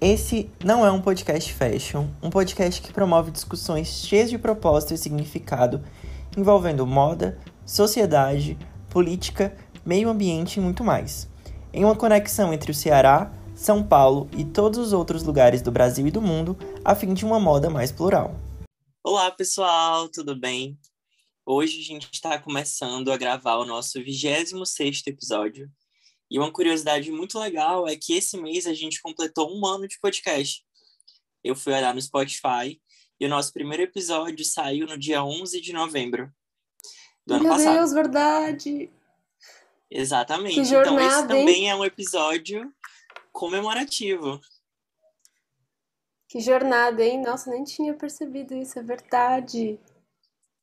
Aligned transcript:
Esse 0.00 0.48
não 0.64 0.86
é 0.86 0.92
um 0.92 1.02
podcast 1.02 1.52
fashion, 1.52 2.06
um 2.22 2.30
podcast 2.30 2.80
que 2.80 2.92
promove 2.92 3.32
discussões 3.32 3.88
cheias 4.06 4.30
de 4.30 4.38
propósito 4.38 4.94
e 4.94 4.98
significado 4.98 5.84
envolvendo 6.36 6.86
moda, 6.86 7.36
sociedade, 7.66 8.56
política, 8.88 9.56
meio 9.84 10.08
ambiente 10.08 10.58
e 10.58 10.60
muito 10.60 10.84
mais. 10.84 11.28
Em 11.72 11.84
uma 11.84 11.96
conexão 11.96 12.54
entre 12.54 12.70
o 12.70 12.74
Ceará, 12.74 13.32
São 13.56 13.82
Paulo 13.82 14.30
e 14.36 14.44
todos 14.44 14.78
os 14.78 14.92
outros 14.92 15.24
lugares 15.24 15.62
do 15.62 15.72
Brasil 15.72 16.06
e 16.06 16.12
do 16.12 16.22
mundo, 16.22 16.56
a 16.84 16.94
fim 16.94 17.12
de 17.12 17.24
uma 17.24 17.40
moda 17.40 17.68
mais 17.68 17.90
plural. 17.90 18.36
Olá, 19.02 19.32
pessoal, 19.32 20.08
tudo 20.08 20.38
bem? 20.38 20.78
Hoje 21.44 21.80
a 21.80 21.84
gente 21.84 22.08
está 22.12 22.38
começando 22.38 23.10
a 23.10 23.16
gravar 23.16 23.56
o 23.56 23.64
nosso 23.64 23.98
26º 23.98 25.08
episódio. 25.08 25.68
E 26.30 26.38
uma 26.38 26.52
curiosidade 26.52 27.10
muito 27.10 27.38
legal 27.38 27.88
é 27.88 27.96
que 27.96 28.14
esse 28.14 28.36
mês 28.36 28.66
a 28.66 28.74
gente 28.74 29.00
completou 29.00 29.50
um 29.50 29.64
ano 29.66 29.88
de 29.88 29.98
podcast. 29.98 30.64
Eu 31.42 31.56
fui 31.56 31.72
olhar 31.72 31.94
no 31.94 32.02
Spotify 32.02 32.80
e 33.18 33.26
o 33.26 33.28
nosso 33.28 33.52
primeiro 33.52 33.82
episódio 33.82 34.44
saiu 34.44 34.86
no 34.86 34.98
dia 34.98 35.24
11 35.24 35.60
de 35.60 35.72
novembro 35.72 36.32
do 37.26 37.34
ano 37.34 37.44
Meu 37.44 37.52
passado. 37.52 37.74
Deus, 37.74 37.92
verdade. 37.92 38.90
Exatamente. 39.90 40.54
Que 40.54 40.60
então 40.60 40.98
esse 40.98 41.10
jornada, 41.10 41.36
hein? 41.36 41.46
também 41.46 41.70
é 41.70 41.74
um 41.74 41.84
episódio 41.84 42.72
comemorativo. 43.32 44.40
Que 46.28 46.40
jornada, 46.40 47.02
hein? 47.02 47.22
Nossa, 47.22 47.50
nem 47.50 47.64
tinha 47.64 47.94
percebido 47.94 48.54
isso, 48.54 48.78
é 48.78 48.82
verdade. 48.82 49.80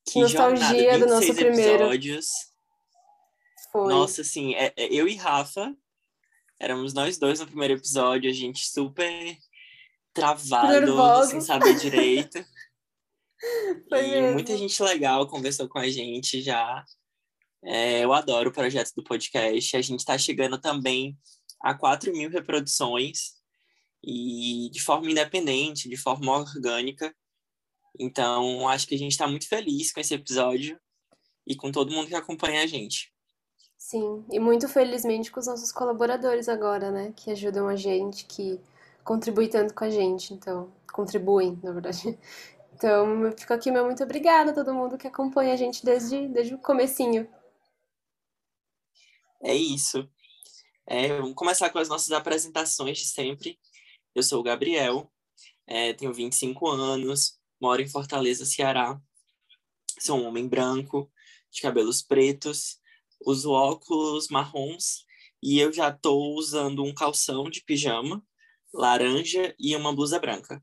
Que 0.08 0.22
Nostalgia 0.22 0.94
jornada, 0.94 1.00
do 1.00 1.12
nosso 1.12 1.34
26 1.34 1.38
primeiro. 1.38 1.84
episódios. 1.86 2.28
Foi. 3.76 3.90
Nossa, 3.90 4.22
assim, 4.22 4.56
é- 4.56 4.74
é- 4.78 4.94
eu 4.94 5.06
e 5.06 5.16
Rafa, 5.16 5.76
éramos 6.58 6.94
nós 6.94 7.18
dois 7.18 7.42
no 7.42 7.46
primeiro 7.46 7.74
episódio, 7.74 8.30
a 8.30 8.34
gente 8.34 8.66
super 8.66 9.38
travado, 10.14 11.26
sem 11.28 11.42
saber 11.42 11.76
direito. 11.76 12.38
Foi 13.90 14.00
e 14.00 14.12
mesmo. 14.12 14.34
muita 14.34 14.58
gente 14.58 14.82
legal 14.82 15.28
conversou 15.28 15.68
com 15.68 15.78
a 15.78 15.90
gente 15.90 16.42
já. 16.42 16.86
É, 17.62 18.06
eu 18.06 18.14
adoro 18.14 18.50
o 18.50 18.54
projeto 18.54 18.94
do 18.96 19.04
podcast. 19.04 19.76
A 19.76 19.82
gente 19.82 20.00
está 20.00 20.18
chegando 20.18 20.58
também 20.58 21.18
a 21.62 21.74
4 21.74 22.14
mil 22.14 22.30
reproduções 22.30 23.34
e 24.02 24.70
de 24.72 24.82
forma 24.82 25.12
independente, 25.12 25.90
de 25.90 25.98
forma 25.98 26.32
orgânica. 26.32 27.14
Então, 28.00 28.70
acho 28.70 28.88
que 28.88 28.96
a 28.96 28.98
gente 28.98 29.12
está 29.12 29.28
muito 29.28 29.50
feliz 29.50 29.92
com 29.92 30.00
esse 30.00 30.14
episódio 30.14 30.80
e 31.46 31.56
com 31.58 31.72
todo 31.72 31.92
mundo 31.92 32.08
que 32.08 32.16
acompanha 32.16 32.64
a 32.64 32.68
gente. 32.68 33.15
Sim, 33.88 34.26
e 34.32 34.40
muito 34.40 34.68
felizmente 34.68 35.32
com 35.32 35.40
os 35.40 35.46
nossos 35.46 35.72
colaboradores 35.72 36.50
agora, 36.50 36.90
né? 36.90 37.14
Que 37.16 37.30
ajudam 37.30 37.68
a 37.68 37.76
gente, 37.76 38.26
que 38.26 38.60
contribuem 39.04 39.48
tanto 39.48 39.76
com 39.76 39.84
a 39.84 39.92
gente, 39.92 40.34
então, 40.34 40.74
contribuem, 40.92 41.60
na 41.64 41.72
verdade. 41.72 42.18
Então, 42.78 43.32
fico 43.38 43.54
aqui, 43.54 43.72
meu 43.72 43.86
muito 43.86 44.04
obrigada 44.04 44.52
a 44.52 44.54
todo 44.54 44.74
mundo 44.74 44.98
que 44.98 45.08
acompanha 45.08 45.54
a 45.54 45.56
gente 45.56 45.86
desde, 45.86 46.28
desde 46.28 46.56
o 46.56 46.58
comecinho. 46.58 47.26
É 49.42 49.56
isso. 49.56 50.10
É, 50.86 51.08
vamos 51.16 51.36
começar 51.36 51.70
com 51.70 51.80
as 51.80 51.88
nossas 51.88 52.12
apresentações 52.12 52.98
de 52.98 53.06
sempre. 53.06 53.58
Eu 54.14 54.22
sou 54.22 54.42
o 54.42 54.44
Gabriel, 54.44 55.10
é, 55.66 55.94
tenho 55.94 56.14
25 56.14 56.68
anos, 56.68 57.40
moro 57.62 57.82
em 57.82 57.88
Fortaleza, 57.88 58.46
Ceará. 58.46 59.00
Sou 59.98 60.20
um 60.20 60.26
homem 60.26 60.46
branco, 60.46 61.10
de 61.50 61.62
cabelos 61.62 62.02
pretos, 62.02 62.82
uso 63.22 63.52
óculos 63.52 64.28
marrons 64.30 65.06
e 65.42 65.60
eu 65.60 65.72
já 65.72 65.90
estou 65.90 66.36
usando 66.36 66.84
um 66.84 66.94
calção 66.94 67.50
de 67.50 67.64
pijama 67.64 68.24
laranja 68.74 69.56
e 69.60 69.76
uma 69.76 69.94
blusa 69.94 70.20
branca. 70.20 70.62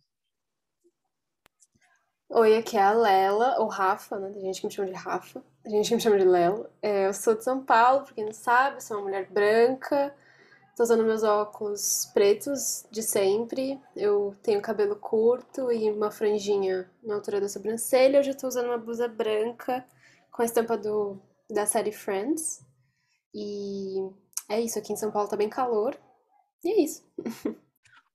Oi, 2.28 2.56
aqui 2.56 2.76
é 2.76 2.82
a 2.82 2.92
Lela, 2.92 3.58
ou 3.58 3.68
Rafa, 3.68 4.18
né? 4.18 4.30
Tem 4.30 4.42
gente 4.42 4.60
que 4.60 4.66
me 4.66 4.72
chama 4.72 4.88
de 4.88 4.94
Rafa, 4.94 5.44
tem 5.62 5.72
gente 5.72 5.88
que 5.88 5.94
me 5.96 6.00
chama 6.00 6.18
de 6.18 6.24
Lela. 6.24 6.70
É, 6.80 7.06
eu 7.06 7.12
sou 7.14 7.34
de 7.34 7.44
São 7.44 7.62
Paulo, 7.62 8.04
pra 8.04 8.14
quem 8.14 8.24
não 8.24 8.32
sabe, 8.32 8.82
sou 8.82 8.96
uma 8.96 9.04
mulher 9.04 9.30
branca, 9.30 10.14
tô 10.74 10.82
usando 10.82 11.04
meus 11.04 11.22
óculos 11.22 12.10
pretos 12.14 12.86
de 12.90 13.02
sempre. 13.02 13.78
Eu 13.94 14.34
tenho 14.42 14.62
cabelo 14.62 14.96
curto 14.96 15.70
e 15.70 15.90
uma 15.90 16.10
franjinha 16.10 16.90
na 17.02 17.14
altura 17.16 17.40
da 17.40 17.48
sobrancelha. 17.48 18.20
Hoje 18.20 18.30
eu 18.30 18.36
tô 18.36 18.48
usando 18.48 18.66
uma 18.66 18.78
blusa 18.78 19.06
branca 19.08 19.86
com 20.30 20.40
a 20.40 20.44
estampa 20.46 20.78
do, 20.78 21.20
da 21.52 21.66
série 21.66 21.92
Friends. 21.92 22.64
E 23.34 23.96
é 24.48 24.60
isso, 24.60 24.78
aqui 24.78 24.92
em 24.92 24.96
São 24.96 25.10
Paulo 25.10 25.28
tá 25.28 25.36
bem 25.36 25.48
calor. 25.48 25.96
E 26.64 26.70
é 26.70 26.80
isso. 26.80 27.04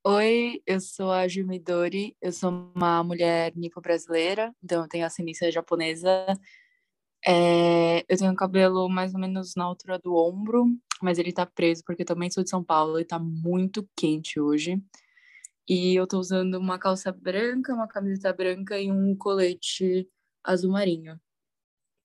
Oi, 0.04 0.62
eu 0.66 0.80
sou 0.80 1.12
a 1.12 1.28
Ju 1.28 1.46
Midori, 1.46 2.16
eu 2.22 2.32
sou 2.32 2.50
uma 2.74 3.04
mulher 3.04 3.54
nipo-brasileira, 3.56 4.56
então 4.64 4.84
eu 4.84 4.88
tenho 4.88 5.06
ascendência 5.06 5.52
japonesa. 5.52 6.26
É, 7.26 8.06
eu 8.08 8.18
tenho 8.18 8.34
cabelo 8.36 8.88
mais 8.88 9.14
ou 9.14 9.20
menos 9.20 9.54
na 9.56 9.66
altura 9.66 10.00
do 10.00 10.16
ombro, 10.16 10.66
mas 11.02 11.20
ele 11.20 11.34
tá 11.34 11.46
preso 11.46 11.84
porque 11.86 12.04
eu 12.04 12.06
também 12.06 12.32
sou 12.32 12.42
de 12.42 12.50
São 12.50 12.64
Paulo 12.64 13.00
e 13.00 13.06
tá 13.06 13.20
muito 13.20 13.88
quente 13.98 14.40
hoje. 14.40 14.82
E 15.68 15.94
eu 15.96 16.08
tô 16.08 16.20
usando 16.20 16.56
uma 16.56 16.80
calça 16.80 17.12
branca, 17.12 17.74
uma 17.74 17.88
camiseta 17.88 18.32
branca 18.32 18.80
e 18.80 18.90
um 18.90 19.14
colete 19.14 20.10
azul 20.42 20.72
marinho. 20.72 21.20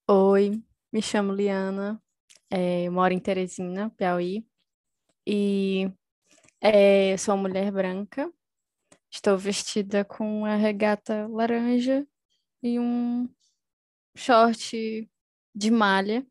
Oi, 0.09 0.61
me 0.93 1.01
chamo 1.01 1.33
Liana, 1.33 2.01
eh, 2.51 2.91
moro 2.91 3.15
em 3.15 3.19
Teresina, 3.19 3.89
Piauí, 3.97 4.47
e 5.27 5.91
eh, 6.61 7.17
sou 7.17 7.37
mulher 7.37 7.73
branca. 7.73 8.31
Estou 9.11 9.39
vestida 9.39 10.05
com 10.05 10.41
uma 10.41 10.57
regata 10.57 11.27
laranja 11.29 12.07
e 12.63 12.79
um 12.79 13.29
short 14.15 15.09
de 15.55 15.71
malha. 15.71 16.27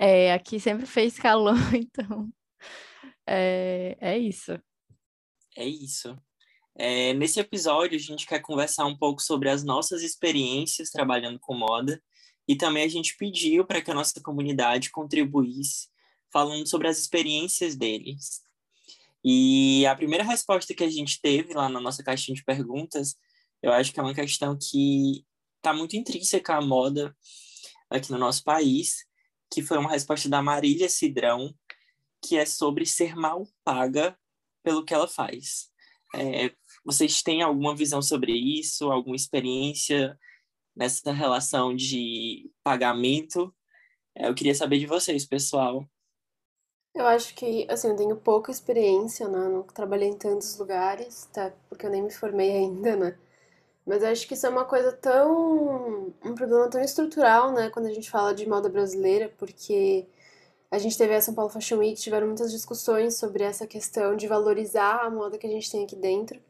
Eh, 0.00 0.32
aqui 0.32 0.58
sempre 0.58 0.86
fez 0.86 1.18
calor, 1.18 1.54
então 1.76 2.32
eh, 3.26 3.96
é 4.00 4.18
isso. 4.18 4.52
É 5.54 5.66
isso. 5.66 6.18
É, 6.74 7.14
nesse 7.14 7.40
episódio, 7.40 7.96
a 7.96 8.00
gente 8.00 8.26
quer 8.26 8.40
conversar 8.40 8.86
um 8.86 8.96
pouco 8.96 9.20
sobre 9.22 9.48
as 9.48 9.64
nossas 9.64 10.02
experiências 10.02 10.90
trabalhando 10.90 11.38
com 11.40 11.54
moda 11.54 12.02
e 12.48 12.56
também 12.56 12.84
a 12.84 12.88
gente 12.88 13.16
pediu 13.16 13.64
para 13.64 13.82
que 13.82 13.90
a 13.90 13.94
nossa 13.94 14.20
comunidade 14.20 14.90
contribuísse 14.90 15.88
falando 16.32 16.68
sobre 16.68 16.88
as 16.88 16.98
experiências 16.98 17.76
deles. 17.76 18.42
E 19.24 19.84
a 19.86 19.96
primeira 19.96 20.22
resposta 20.22 20.74
que 20.74 20.84
a 20.84 20.90
gente 20.90 21.20
teve 21.20 21.52
lá 21.54 21.68
na 21.68 21.80
nossa 21.80 22.02
caixinha 22.02 22.36
de 22.36 22.44
perguntas, 22.44 23.16
eu 23.62 23.72
acho 23.72 23.92
que 23.92 23.98
é 23.98 24.02
uma 24.02 24.14
questão 24.14 24.56
que 24.56 25.24
está 25.56 25.72
muito 25.72 25.96
intrínseca 25.96 26.56
à 26.56 26.60
moda 26.60 27.16
aqui 27.90 28.10
no 28.12 28.18
nosso 28.18 28.44
país, 28.44 29.04
que 29.52 29.62
foi 29.62 29.78
uma 29.78 29.90
resposta 29.90 30.28
da 30.28 30.42
Marília 30.42 30.88
Cidrão, 30.88 31.52
que 32.24 32.36
é 32.36 32.46
sobre 32.46 32.86
ser 32.86 33.16
mal 33.16 33.48
paga 33.64 34.16
pelo 34.62 34.84
que 34.84 34.94
ela 34.94 35.08
faz. 35.08 35.70
É, 36.14 36.52
vocês 36.84 37.22
têm 37.22 37.42
alguma 37.42 37.74
visão 37.74 38.00
sobre 38.00 38.32
isso, 38.32 38.90
alguma 38.90 39.16
experiência 39.16 40.16
nessa 40.76 41.12
relação 41.12 41.74
de 41.74 42.50
pagamento? 42.62 43.54
É, 44.14 44.28
eu 44.28 44.34
queria 44.34 44.54
saber 44.54 44.78
de 44.78 44.86
vocês, 44.86 45.26
pessoal. 45.26 45.88
Eu 46.94 47.06
acho 47.06 47.34
que, 47.34 47.66
assim, 47.70 47.88
eu 47.90 47.96
tenho 47.96 48.16
pouca 48.16 48.50
experiência, 48.50 49.28
né? 49.28 49.48
Não 49.48 49.62
trabalhei 49.62 50.08
em 50.08 50.16
tantos 50.16 50.58
lugares, 50.58 51.26
tá? 51.32 51.52
Porque 51.68 51.86
eu 51.86 51.90
nem 51.90 52.02
me 52.02 52.10
formei 52.10 52.52
ainda, 52.52 52.96
né? 52.96 53.18
Mas 53.86 54.02
eu 54.02 54.08
acho 54.10 54.26
que 54.28 54.34
isso 54.34 54.46
é 54.46 54.50
uma 54.50 54.64
coisa 54.64 54.92
tão. 54.92 56.12
um 56.24 56.34
problema 56.34 56.68
tão 56.70 56.80
estrutural, 56.82 57.52
né? 57.52 57.70
Quando 57.70 57.86
a 57.86 57.92
gente 57.94 58.10
fala 58.10 58.34
de 58.34 58.48
moda 58.48 58.68
brasileira, 58.68 59.32
porque 59.38 60.06
a 60.70 60.78
gente 60.78 60.98
teve 60.98 61.14
a 61.14 61.20
São 61.20 61.34
Paulo 61.34 61.50
Fashion 61.50 61.78
Week, 61.78 62.00
tiveram 62.00 62.26
muitas 62.28 62.52
discussões 62.52 63.16
sobre 63.18 63.44
essa 63.44 63.66
questão 63.66 64.16
de 64.16 64.26
valorizar 64.28 65.00
a 65.04 65.10
moda 65.10 65.38
que 65.38 65.46
a 65.46 65.50
gente 65.50 65.70
tem 65.70 65.84
aqui 65.84 65.96
dentro. 65.96 66.40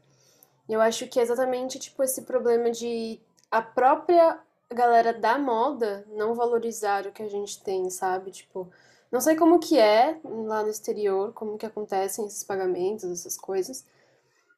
E 0.69 0.73
eu 0.73 0.81
acho 0.81 1.09
que 1.09 1.21
é 1.21 1.23
exatamente, 1.23 1.79
tipo, 1.79 2.03
esse 2.03 2.23
problema 2.23 2.71
de 2.71 3.21
a 3.57 3.63
própria 3.63 4.39
galera 4.71 5.13
da 5.13 5.39
moda 5.39 6.07
não 6.09 6.35
valorizar 6.35 7.07
o 7.07 7.13
que 7.13 7.23
a 7.23 7.29
gente 7.29 7.63
tem, 7.63 7.89
sabe? 7.91 8.31
Tipo. 8.31 8.71
Não 9.11 9.21
sei 9.21 9.37
como 9.37 9.61
que 9.61 9.79
é 9.79 10.21
lá 10.25 10.63
no 10.63 10.69
exterior, 10.69 11.33
como 11.33 11.57
que 11.57 11.65
acontecem 11.65 12.27
esses 12.27 12.43
pagamentos, 12.43 13.05
essas 13.11 13.39
coisas, 13.39 13.87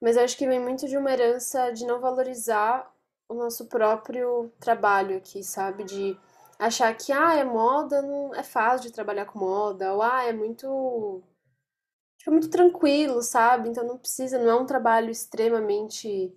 mas 0.00 0.16
acho 0.16 0.36
que 0.36 0.46
vem 0.46 0.60
muito 0.60 0.88
de 0.88 0.96
uma 0.96 1.12
herança 1.12 1.70
de 1.72 1.84
não 1.86 2.00
valorizar 2.00 2.90
o 3.28 3.34
nosso 3.34 3.66
próprio 3.66 4.50
trabalho 4.58 5.16
aqui, 5.16 5.42
sabe? 5.44 5.84
De 5.84 6.18
achar 6.58 6.94
que, 6.96 7.12
ah, 7.12 7.34
é 7.34 7.44
moda, 7.44 8.02
não 8.02 8.34
é 8.34 8.42
fácil 8.42 8.88
de 8.88 8.92
trabalhar 8.94 9.26
com 9.26 9.38
moda, 9.38 9.92
ou 9.94 10.02
ah, 10.02 10.24
é 10.24 10.32
muito 10.32 11.22
tipo, 12.18 12.30
muito 12.32 12.50
tranquilo, 12.50 13.22
sabe? 13.22 13.68
Então 13.68 13.84
não 13.86 13.98
precisa, 13.98 14.38
não 14.38 14.50
é 14.50 14.54
um 14.54 14.66
trabalho 14.66 15.10
extremamente 15.10 16.34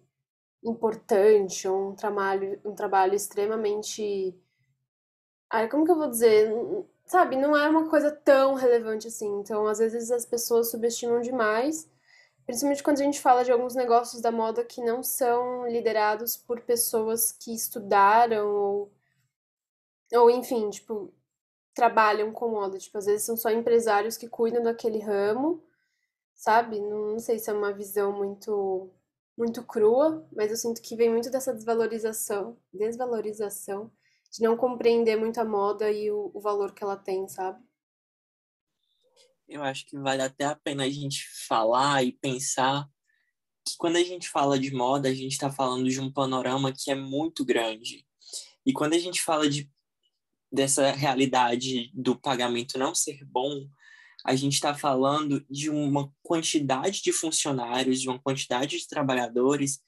importante, 0.64 1.68
um 1.68 1.94
trabalho, 1.96 2.60
um 2.66 2.74
trabalho 2.76 3.16
extremamente 3.16 4.36
Ai, 5.50 5.68
como 5.70 5.86
que 5.86 5.92
eu 5.92 5.98
vou 5.98 6.10
dizer? 6.10 6.50
Sabe, 7.06 7.36
não 7.36 7.56
é 7.56 7.68
uma 7.70 7.90
coisa 7.90 8.10
tão 8.12 8.54
relevante 8.54 9.08
assim. 9.08 9.40
Então, 9.40 9.68
às 9.68 9.80
vezes 9.80 10.10
as 10.12 10.26
pessoas 10.26 10.72
subestimam 10.72 11.20
demais, 11.22 11.90
Principalmente 12.46 12.84
quando 12.84 13.00
a 13.00 13.04
gente 13.04 13.22
fala 13.22 13.46
de 13.46 13.52
alguns 13.52 13.76
negócios 13.76 14.22
da 14.22 14.32
moda 14.32 14.66
que 14.66 14.82
não 14.82 15.04
são 15.04 15.68
liderados 15.68 16.36
por 16.36 16.62
pessoas 16.62 17.32
que 17.32 17.54
estudaram 17.54 18.50
ou, 18.50 18.92
ou 20.14 20.30
enfim, 20.30 20.70
tipo, 20.70 21.14
trabalham 21.74 22.32
com 22.34 22.50
moda. 22.50 22.78
Tipo, 22.78 22.98
às 22.98 23.06
vezes 23.06 23.24
são 23.24 23.38
só 23.38 23.50
empresários 23.52 24.18
que 24.18 24.28
cuidam 24.28 24.64
daquele 24.64 25.00
ramo, 25.00 25.64
sabe? 26.36 26.80
Não, 26.82 27.14
não 27.14 27.20
sei 27.20 27.40
se 27.40 27.50
é 27.50 27.54
uma 27.54 27.74
visão 27.74 28.12
muito 28.12 28.90
muito 29.42 29.64
crua, 29.64 30.24
mas 30.32 30.52
eu 30.52 30.56
sinto 30.56 30.80
que 30.84 30.96
vem 30.96 31.10
muito 31.10 31.32
dessa 31.32 31.52
desvalorização, 31.52 32.60
desvalorização 32.72 33.92
de 34.32 34.44
não 34.44 34.56
compreender 34.56 35.18
muito 35.18 35.40
a 35.40 35.44
moda 35.44 35.92
e 35.92 36.12
o, 36.12 36.30
o 36.32 36.40
valor 36.40 36.76
que 36.76 36.84
ela 36.84 36.96
tem, 36.96 37.28
sabe? 37.28 37.60
Eu 39.48 39.64
acho 39.64 39.88
que 39.88 39.98
vale 39.98 40.22
até 40.22 40.46
a 40.46 40.56
pena 40.56 40.84
a 40.84 40.90
gente 40.90 41.28
falar 41.48 42.04
e 42.04 42.12
pensar 42.12 42.88
que 43.66 43.76
quando 43.80 43.96
a 43.96 44.04
gente 44.04 44.30
fala 44.30 44.60
de 44.60 44.72
moda, 44.72 45.10
a 45.10 45.14
gente 45.14 45.32
está 45.32 45.52
falando 45.52 45.90
de 45.90 46.00
um 46.00 46.14
panorama 46.14 46.72
que 46.72 46.92
é 46.92 46.96
muito 46.96 47.44
grande. 47.44 48.06
E 48.64 48.72
quando 48.72 48.94
a 48.94 49.00
gente 49.00 49.24
fala 49.24 49.50
de 49.50 49.68
dessa 50.52 50.92
realidade 50.92 51.90
do 51.96 52.16
pagamento 52.16 52.78
não 52.78 52.94
ser 52.94 53.26
bom, 53.26 53.68
a 54.26 54.36
gente 54.36 54.54
está 54.54 54.74
falando 54.74 55.46
de 55.50 55.70
uma 55.70 56.12
quantidade 56.22 57.02
de 57.02 57.12
funcionários, 57.12 58.02
de 58.02 58.10
uma 58.10 58.20
quantidade 58.20 58.78
de 58.78 58.88
trabalhadores 58.88 59.80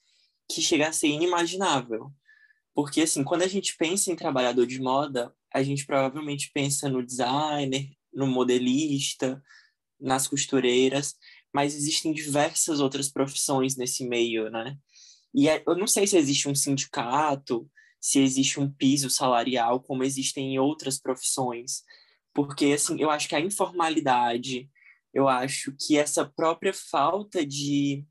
que 0.50 0.60
chega 0.60 0.88
a 0.88 0.92
ser 0.92 1.08
inimaginável. 1.08 2.12
Porque, 2.74 3.02
assim, 3.02 3.22
quando 3.22 3.42
a 3.42 3.48
gente 3.48 3.76
pensa 3.76 4.10
em 4.10 4.16
trabalhador 4.16 4.66
de 4.66 4.80
moda, 4.80 5.34
a 5.52 5.62
gente 5.62 5.86
provavelmente 5.86 6.50
pensa 6.52 6.88
no 6.88 7.04
designer, 7.04 7.88
no 8.12 8.26
modelista, 8.26 9.42
nas 10.00 10.26
costureiras, 10.26 11.14
mas 11.52 11.74
existem 11.74 12.12
diversas 12.12 12.80
outras 12.80 13.08
profissões 13.08 13.76
nesse 13.76 14.04
meio, 14.04 14.50
né? 14.50 14.76
E 15.32 15.48
é, 15.48 15.62
eu 15.66 15.76
não 15.76 15.86
sei 15.86 16.06
se 16.06 16.16
existe 16.16 16.48
um 16.48 16.54
sindicato, 16.54 17.68
se 18.00 18.20
existe 18.20 18.60
um 18.60 18.70
piso 18.70 19.08
salarial 19.08 19.80
como 19.80 20.04
existem 20.04 20.54
em 20.54 20.58
outras 20.58 21.00
profissões. 21.00 21.82
Porque, 22.34 22.66
assim, 22.66 23.00
eu 23.00 23.10
acho 23.10 23.28
que 23.28 23.34
a 23.34 23.40
informalidade, 23.40 24.68
eu 25.12 25.28
acho 25.28 25.72
que 25.78 25.96
essa 25.96 26.24
própria 26.24 26.72
falta 26.74 27.44
de 27.46 28.04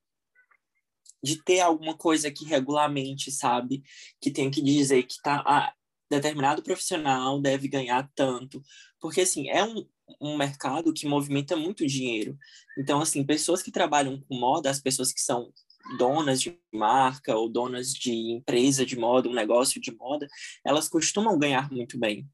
de 1.23 1.41
ter 1.41 1.61
alguma 1.61 1.95
coisa 1.95 2.29
que 2.29 2.43
regulamente, 2.43 3.31
sabe? 3.31 3.81
Que 4.19 4.29
tem 4.29 4.51
que 4.51 4.61
dizer 4.61 5.03
que 5.03 5.15
tá 5.23 5.41
ah, 5.45 5.73
determinado 6.11 6.61
profissional 6.61 7.41
deve 7.41 7.69
ganhar 7.69 8.09
tanto. 8.13 8.61
Porque, 8.99 9.21
assim, 9.21 9.49
é 9.49 9.63
um, 9.63 9.87
um 10.19 10.37
mercado 10.37 10.93
que 10.93 11.07
movimenta 11.07 11.55
muito 11.55 11.87
dinheiro. 11.87 12.37
Então, 12.77 13.01
assim, 13.01 13.23
pessoas 13.25 13.63
que 13.63 13.71
trabalham 13.71 14.21
com 14.21 14.37
moda, 14.37 14.69
as 14.69 14.81
pessoas 14.81 15.13
que 15.13 15.21
são 15.21 15.51
donas 15.97 16.41
de 16.41 16.57
marca 16.73 17.35
ou 17.35 17.49
donas 17.49 17.93
de 17.93 18.11
empresa 18.11 18.85
de 18.85 18.97
moda, 18.97 19.29
um 19.29 19.33
negócio 19.33 19.79
de 19.79 19.95
moda, 19.95 20.27
elas 20.65 20.89
costumam 20.89 21.39
ganhar 21.39 21.71
muito 21.71 21.97
bem. 21.97 22.27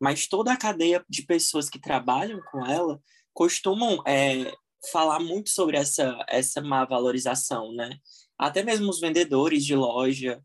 Mas 0.00 0.26
toda 0.26 0.52
a 0.52 0.56
cadeia 0.56 1.04
de 1.08 1.22
pessoas 1.22 1.68
que 1.68 1.80
trabalham 1.80 2.40
com 2.50 2.64
ela 2.64 3.00
costumam 3.32 4.02
é, 4.06 4.52
falar 4.90 5.20
muito 5.20 5.50
sobre 5.50 5.76
essa, 5.76 6.24
essa 6.28 6.60
má 6.60 6.84
valorização, 6.84 7.72
né? 7.72 7.90
Até 8.38 8.62
mesmo 8.62 8.88
os 8.88 9.00
vendedores 9.00 9.64
de 9.64 9.74
loja, 9.74 10.42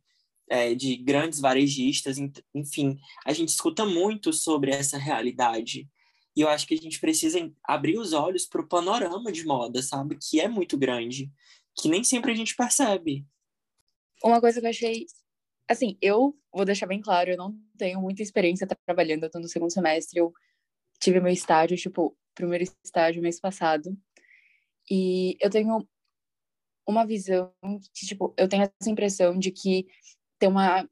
é, 0.50 0.74
de 0.74 0.98
grandes 0.98 1.40
varejistas, 1.40 2.18
enfim, 2.54 2.98
a 3.26 3.34
gente 3.34 3.50
escuta 3.50 3.86
muito 3.86 4.34
sobre 4.34 4.72
essa 4.72 4.98
realidade. 4.98 5.88
E 6.36 6.42
eu 6.42 6.50
acho 6.50 6.66
que 6.66 6.74
a 6.74 6.78
gente 6.78 7.00
precisa 7.00 7.40
abrir 7.64 7.98
os 7.98 8.12
olhos 8.14 8.46
para 8.46 8.62
o 8.62 8.68
panorama 8.68 9.32
de 9.32 9.46
moda, 9.46 9.82
sabe? 9.84 10.18
Que 10.20 10.40
é 10.40 10.48
muito 10.48 10.78
grande 10.78 11.32
que 11.76 11.90
nem 11.90 12.04
sempre 12.04 12.32
a 12.32 12.36
gente 12.36 12.56
percebe. 12.56 13.26
Uma 14.24 14.40
coisa 14.40 14.60
que 14.60 14.66
eu 14.66 14.70
achei. 14.70 15.06
Assim, 15.70 15.98
eu 16.02 16.36
vou 16.54 16.66
deixar 16.66 16.88
bem 16.88 17.02
claro, 17.02 17.32
eu 17.32 17.38
não 17.38 17.56
tenho 17.78 18.02
muita 18.02 18.22
experiência 18.22 18.68
trabalhando, 18.86 19.24
eu 19.24 19.32
tô 19.32 19.40
no 19.40 19.48
segundo 19.48 19.72
semestre, 19.72 20.20
eu 20.20 20.34
tive 21.02 21.20
meu 21.22 21.34
estágio, 21.34 21.78
tipo, 21.78 22.18
primeiro 22.36 22.66
estágio 22.86 23.22
mês 23.22 23.40
passado. 23.40 23.98
E 24.90 25.38
eu 25.42 25.50
tenho 25.50 25.88
uma 26.88 27.06
visão 27.06 27.54
que, 27.94 28.06
tipo, 28.06 28.34
eu 28.38 28.48
tenho 28.48 28.64
essa 28.64 28.90
impressão 28.92 29.38
de 29.38 29.52
que 29.52 29.88
tem 30.40 30.50
uma 30.50 30.88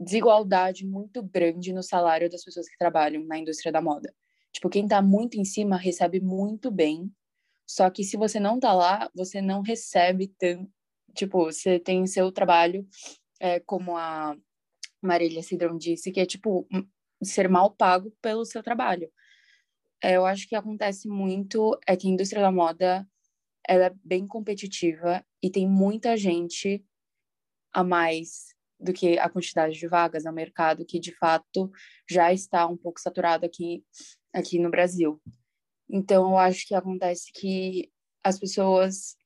desigualdade 0.00 0.86
muito 0.86 1.22
grande 1.22 1.72
no 1.72 1.82
salário 1.82 2.30
das 2.30 2.44
pessoas 2.44 2.68
que 2.68 2.78
trabalham 2.78 3.24
na 3.24 3.38
indústria 3.38 3.72
da 3.72 3.82
moda. 3.82 4.14
Tipo, 4.52 4.70
quem 4.70 4.88
tá 4.88 5.02
muito 5.02 5.38
em 5.38 5.44
cima 5.44 5.76
recebe 5.76 6.20
muito 6.20 6.70
bem 6.70 7.10
só 7.70 7.88
que 7.88 8.02
se 8.02 8.16
você 8.16 8.40
não 8.40 8.58
tá 8.58 8.72
lá, 8.72 9.08
você 9.14 9.40
não 9.40 9.62
recebe 9.62 10.26
tanto. 10.38 10.68
Tipo, 11.14 11.44
você 11.44 11.78
tem 11.78 12.06
seu 12.06 12.32
trabalho, 12.32 12.84
é, 13.40 13.58
como 13.60 13.96
a 13.96 14.36
Marília 15.02 15.42
Cidrão 15.42 15.76
disse, 15.76 16.12
que 16.12 16.20
é 16.20 16.26
tipo 16.26 16.66
ser 17.22 17.48
mal 17.48 17.70
pago 17.70 18.12
pelo 18.22 18.44
seu 18.44 18.62
trabalho. 18.62 19.10
É, 20.02 20.16
eu 20.16 20.24
acho 20.24 20.48
que 20.48 20.54
acontece 20.54 21.08
muito 21.08 21.78
é 21.86 21.96
que 21.96 22.06
a 22.06 22.10
indústria 22.10 22.42
da 22.42 22.52
moda 22.52 23.06
ela 23.68 23.86
é 23.86 23.94
bem 24.04 24.26
competitiva 24.26 25.24
e 25.42 25.50
tem 25.50 25.68
muita 25.68 26.16
gente 26.16 26.84
a 27.72 27.84
mais 27.84 28.54
do 28.78 28.92
que 28.92 29.18
a 29.18 29.28
quantidade 29.28 29.78
de 29.78 29.86
vagas 29.86 30.24
no 30.24 30.32
mercado 30.32 30.86
que 30.86 30.98
de 30.98 31.14
fato 31.16 31.70
já 32.08 32.32
está 32.32 32.66
um 32.66 32.76
pouco 32.76 32.98
saturado 33.00 33.44
aqui 33.44 33.84
aqui 34.32 34.58
no 34.58 34.70
Brasil. 34.70 35.20
Então, 35.88 36.30
eu 36.30 36.38
acho 36.38 36.66
que 36.66 36.74
acontece 36.74 37.32
que 37.32 37.90
as 38.24 38.38
pessoas. 38.38 39.16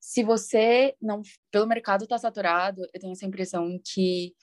Se 0.00 0.22
você 0.22 0.96
não. 1.00 1.22
Pelo 1.50 1.66
mercado 1.66 2.06
tá 2.06 2.18
saturado, 2.18 2.82
eu 2.94 3.00
tenho 3.00 3.12
essa 3.12 3.26
impressão 3.26 3.80
que, 3.84 4.34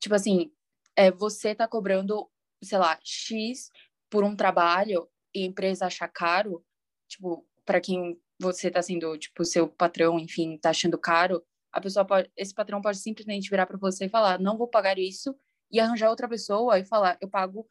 tipo 0.00 0.14
assim, 0.14 0.52
é, 0.96 1.10
você 1.10 1.54
tá 1.54 1.66
cobrando, 1.68 2.28
sei 2.62 2.78
lá, 2.78 2.98
X 3.02 3.70
por 4.10 4.24
um 4.24 4.36
trabalho 4.36 5.08
e 5.34 5.42
a 5.42 5.46
empresa 5.46 5.86
achar 5.86 6.08
caro, 6.08 6.64
tipo, 7.08 7.46
para 7.64 7.80
quem 7.80 8.20
você 8.40 8.70
tá 8.70 8.82
sendo, 8.82 9.16
tipo, 9.18 9.44
seu 9.44 9.68
patrão, 9.68 10.18
enfim, 10.18 10.58
tá 10.58 10.70
achando 10.70 10.98
caro, 10.98 11.44
a 11.72 11.80
pessoa 11.80 12.04
pode, 12.04 12.30
esse 12.36 12.54
patrão 12.54 12.80
pode 12.80 12.98
simplesmente 12.98 13.48
virar 13.50 13.66
para 13.66 13.78
você 13.78 14.06
e 14.06 14.08
falar, 14.08 14.40
não 14.40 14.56
vou 14.56 14.68
pagar 14.68 14.98
isso, 14.98 15.36
e 15.70 15.78
arranjar 15.78 16.10
outra 16.10 16.28
pessoa 16.28 16.78
e 16.78 16.84
falar, 16.84 17.16
eu 17.20 17.28
pago, 17.28 17.66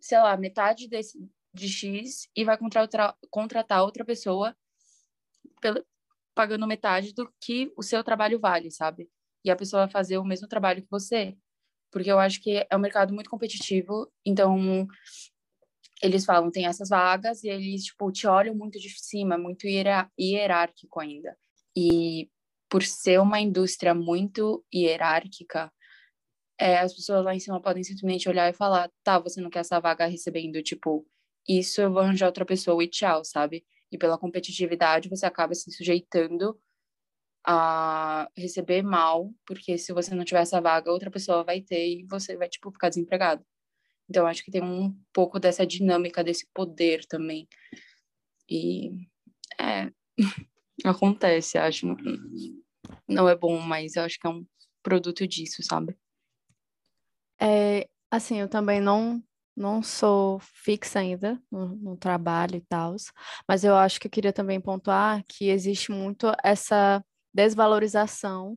sei 0.00 0.18
lá, 0.18 0.36
metade 0.36 0.88
desse, 0.88 1.18
de 1.52 1.68
X 1.68 2.28
e 2.36 2.44
vai 2.44 2.56
contratar, 2.56 3.16
contratar 3.30 3.82
outra 3.82 4.04
pessoa 4.04 4.56
pela, 5.60 5.84
pagando 6.34 6.66
metade 6.66 7.12
do 7.14 7.32
que 7.40 7.72
o 7.76 7.82
seu 7.82 8.02
trabalho 8.04 8.38
vale, 8.38 8.70
sabe? 8.70 9.08
E 9.44 9.50
a 9.50 9.56
pessoa 9.56 9.84
vai 9.84 9.92
fazer 9.92 10.18
o 10.18 10.24
mesmo 10.24 10.48
trabalho 10.48 10.82
que 10.82 10.90
você. 10.90 11.36
Porque 11.90 12.10
eu 12.10 12.18
acho 12.18 12.40
que 12.40 12.66
é 12.70 12.76
um 12.76 12.80
mercado 12.80 13.12
muito 13.12 13.30
competitivo, 13.30 14.10
então 14.24 14.86
eles 16.02 16.24
falam, 16.24 16.50
tem 16.50 16.66
essas 16.66 16.88
vagas, 16.88 17.44
e 17.44 17.48
eles, 17.48 17.84
tipo, 17.84 18.10
te 18.10 18.26
olham 18.26 18.54
muito 18.54 18.78
de 18.78 18.88
cima, 18.98 19.36
muito 19.36 19.66
hierárquico 19.66 21.00
ainda. 21.00 21.36
E 21.76 22.30
por 22.70 22.82
ser 22.82 23.20
uma 23.20 23.40
indústria 23.40 23.94
muito 23.94 24.64
hierárquica, 24.72 25.70
é, 26.58 26.78
as 26.78 26.94
pessoas 26.94 27.24
lá 27.24 27.34
em 27.34 27.40
cima 27.40 27.60
podem 27.60 27.82
simplesmente 27.82 28.28
olhar 28.28 28.48
e 28.48 28.54
falar, 28.54 28.90
tá, 29.02 29.18
você 29.18 29.40
não 29.40 29.50
quer 29.50 29.60
essa 29.60 29.80
vaga 29.80 30.06
recebendo, 30.06 30.62
tipo, 30.62 31.06
isso 31.48 31.80
eu 31.80 31.90
vou 31.90 32.00
arranjar 32.02 32.26
outra 32.26 32.44
pessoa 32.44 32.82
e 32.84 32.88
tchau, 32.88 33.24
sabe? 33.24 33.64
E 33.90 33.98
pela 33.98 34.18
competitividade 34.18 35.08
você 35.08 35.26
acaba 35.26 35.54
se 35.54 35.70
sujeitando 35.70 36.58
a 37.44 38.30
receber 38.36 38.82
mal, 38.82 39.32
porque 39.46 39.78
se 39.78 39.92
você 39.92 40.14
não 40.14 40.24
tiver 40.24 40.42
essa 40.42 40.60
vaga, 40.60 40.92
outra 40.92 41.10
pessoa 41.10 41.42
vai 41.42 41.60
ter 41.60 42.00
e 42.00 42.04
você 42.04 42.36
vai, 42.36 42.48
tipo, 42.48 42.70
ficar 42.70 42.90
desempregado. 42.90 43.44
Então, 44.08 44.26
acho 44.26 44.44
que 44.44 44.50
tem 44.50 44.62
um 44.62 44.94
pouco 45.12 45.38
dessa 45.38 45.66
dinâmica, 45.66 46.24
desse 46.24 46.46
poder 46.52 47.04
também. 47.06 47.48
E, 48.48 48.90
é, 49.58 49.90
acontece, 50.84 51.56
acho. 51.56 51.86
Não 53.08 53.28
é 53.28 53.36
bom, 53.36 53.58
mas 53.60 53.96
eu 53.96 54.02
acho 54.02 54.18
que 54.18 54.26
é 54.26 54.30
um 54.30 54.44
produto 54.82 55.26
disso, 55.26 55.62
sabe? 55.62 55.96
É, 57.40 57.88
assim, 58.10 58.40
eu 58.40 58.48
também 58.48 58.80
não 58.80 59.22
não 59.60 59.82
sou 59.82 60.40
fixa 60.40 61.00
ainda 61.00 61.40
no, 61.50 61.76
no 61.76 61.96
trabalho 61.96 62.56
e 62.56 62.60
tal, 62.62 62.96
mas 63.46 63.62
eu 63.62 63.76
acho 63.76 64.00
que 64.00 64.06
eu 64.06 64.10
queria 64.10 64.32
também 64.32 64.60
pontuar 64.60 65.22
que 65.28 65.50
existe 65.50 65.92
muito 65.92 66.32
essa 66.42 67.04
desvalorização 67.32 68.56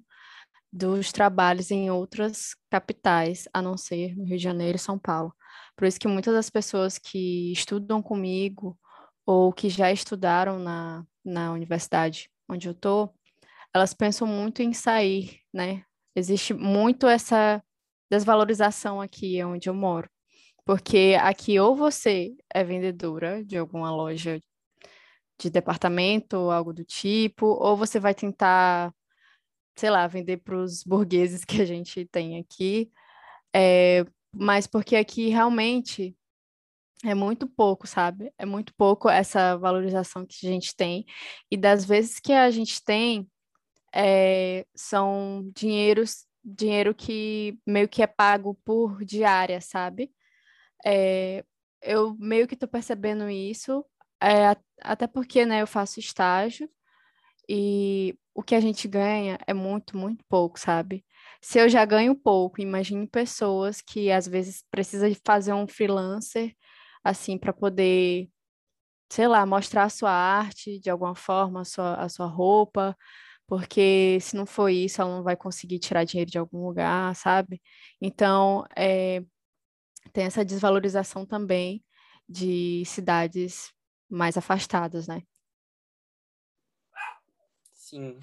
dos 0.72 1.12
trabalhos 1.12 1.70
em 1.72 1.92
outras 1.92 2.56
capitais, 2.72 3.48
a 3.54 3.62
não 3.62 3.78
ser 3.78 4.16
no 4.16 4.24
Rio 4.24 4.38
de 4.38 4.44
Janeiro 4.44 4.78
e 4.78 4.80
São 4.80 4.98
Paulo. 4.98 5.34
Por 5.76 5.86
isso 5.86 6.00
que 6.00 6.08
muitas 6.08 6.34
das 6.34 6.50
pessoas 6.50 6.98
que 6.98 7.52
estudam 7.52 8.02
comigo 8.02 8.78
ou 9.26 9.54
que 9.54 9.70
já 9.70 9.92
estudaram 9.92 10.58
na, 10.58 11.06
na 11.24 11.52
universidade 11.52 12.30
onde 12.50 12.68
eu 12.68 12.72
estou, 12.72 13.14
elas 13.74 13.94
pensam 13.94 14.28
muito 14.28 14.62
em 14.62 14.74
sair, 14.74 15.40
né? 15.54 15.84
Existe 16.16 16.54
muito 16.54 17.08
essa 17.08 17.64
desvalorização 18.10 19.02
aqui 19.02 19.44
onde 19.44 19.70
eu 19.70 19.74
moro. 19.74 20.10
Porque 20.65 21.17
aqui 21.22 21.60
ou 21.60 21.75
você 21.75 22.36
é 22.53 22.63
vendedora 22.63 23.43
de 23.43 23.58
alguma 23.58 23.91
loja 23.91 24.39
de 25.39 25.50
departamento 25.50 26.38
ou 26.38 26.51
algo 26.51 26.74
do 26.74 26.86
tipo, 26.86 27.46
ou 27.46 27.75
você 27.75 28.00
vai 28.00 28.13
tentar, 28.15 28.93
sei 29.75 29.89
lá, 29.89 30.08
vender 30.08 30.38
para 30.38 30.55
os 30.58 30.84
burgueses 30.84 31.43
que 31.46 31.62
a 31.62 31.65
gente 31.65 32.05
tem 32.05 32.39
aqui, 32.39 32.91
é, 33.55 34.05
mas 34.36 34.67
porque 34.67 34.96
aqui 34.96 35.29
realmente 35.29 36.15
é 37.05 37.13
muito 37.13 37.48
pouco, 37.48 37.86
sabe? 37.88 38.34
É 38.38 38.46
muito 38.46 38.74
pouco 38.75 39.10
essa 39.10 39.58
valorização 39.58 40.25
que 40.25 40.48
a 40.48 40.50
gente 40.50 40.75
tem, 40.75 41.05
e 41.51 41.58
das 41.58 41.86
vezes 41.86 42.20
que 42.20 42.34
a 42.34 42.50
gente 42.51 42.84
tem, 42.84 43.29
é, 43.93 44.65
são 44.75 45.51
dinheiros, 45.55 46.25
dinheiro 46.43 46.96
que 46.96 47.60
meio 47.67 47.88
que 47.89 48.01
é 48.01 48.08
pago 48.08 48.55
por 48.65 49.03
diária, 49.05 49.62
sabe? 49.62 50.12
É, 50.86 51.44
eu 51.82 52.16
meio 52.20 52.48
que 52.48 52.54
estou 52.56 52.70
percebendo 52.70 53.30
isso, 53.30 53.86
é, 54.22 54.56
até 54.82 55.08
porque, 55.08 55.46
né, 55.46 55.62
eu 55.62 55.68
faço 55.68 56.00
estágio 56.00 56.70
e 57.50 58.18
o 58.34 58.44
que 58.44 58.56
a 58.56 58.60
gente 58.62 58.88
ganha 58.88 59.38
é 59.48 59.54
muito, 59.54 59.98
muito 59.98 60.24
pouco, 60.30 60.60
sabe? 60.60 61.06
Se 61.42 61.60
eu 61.60 61.70
já 61.70 61.86
ganho 61.86 62.16
pouco, 62.16 62.62
imagine 62.62 63.08
pessoas 63.08 63.82
que 63.82 64.12
às 64.12 64.28
vezes 64.28 64.63
precisam 64.72 65.12
fazer 65.25 65.54
um 65.54 65.68
freelancer, 65.68 66.56
assim, 67.04 67.38
para 67.38 67.54
poder, 67.54 68.30
sei 69.12 69.28
lá, 69.28 69.46
mostrar 69.46 69.84
a 69.86 69.90
sua 69.90 70.12
arte 70.12 70.80
de 70.80 70.90
alguma 70.90 71.16
forma, 71.16 71.62
a 71.62 71.66
sua, 71.66 71.96
a 71.96 72.10
sua 72.10 72.25
roupa, 72.28 72.96
porque 73.48 74.20
se 74.22 74.36
não 74.36 74.46
for 74.46 74.70
isso, 74.70 75.02
ela 75.02 75.18
não 75.18 75.24
vai 75.24 75.36
conseguir 75.38 75.80
tirar 75.80 76.04
dinheiro 76.06 76.32
de 76.32 76.38
algum 76.40 76.66
lugar, 76.68 77.16
sabe? 77.16 77.62
Então, 78.02 78.66
é, 78.78 79.24
tem 80.12 80.26
essa 80.26 80.44
desvalorização 80.44 81.26
também 81.26 81.84
de 82.28 82.84
cidades 82.86 83.72
mais 84.10 84.38
afastadas, 84.38 85.08
né? 85.08 85.22
Sim. 87.74 88.20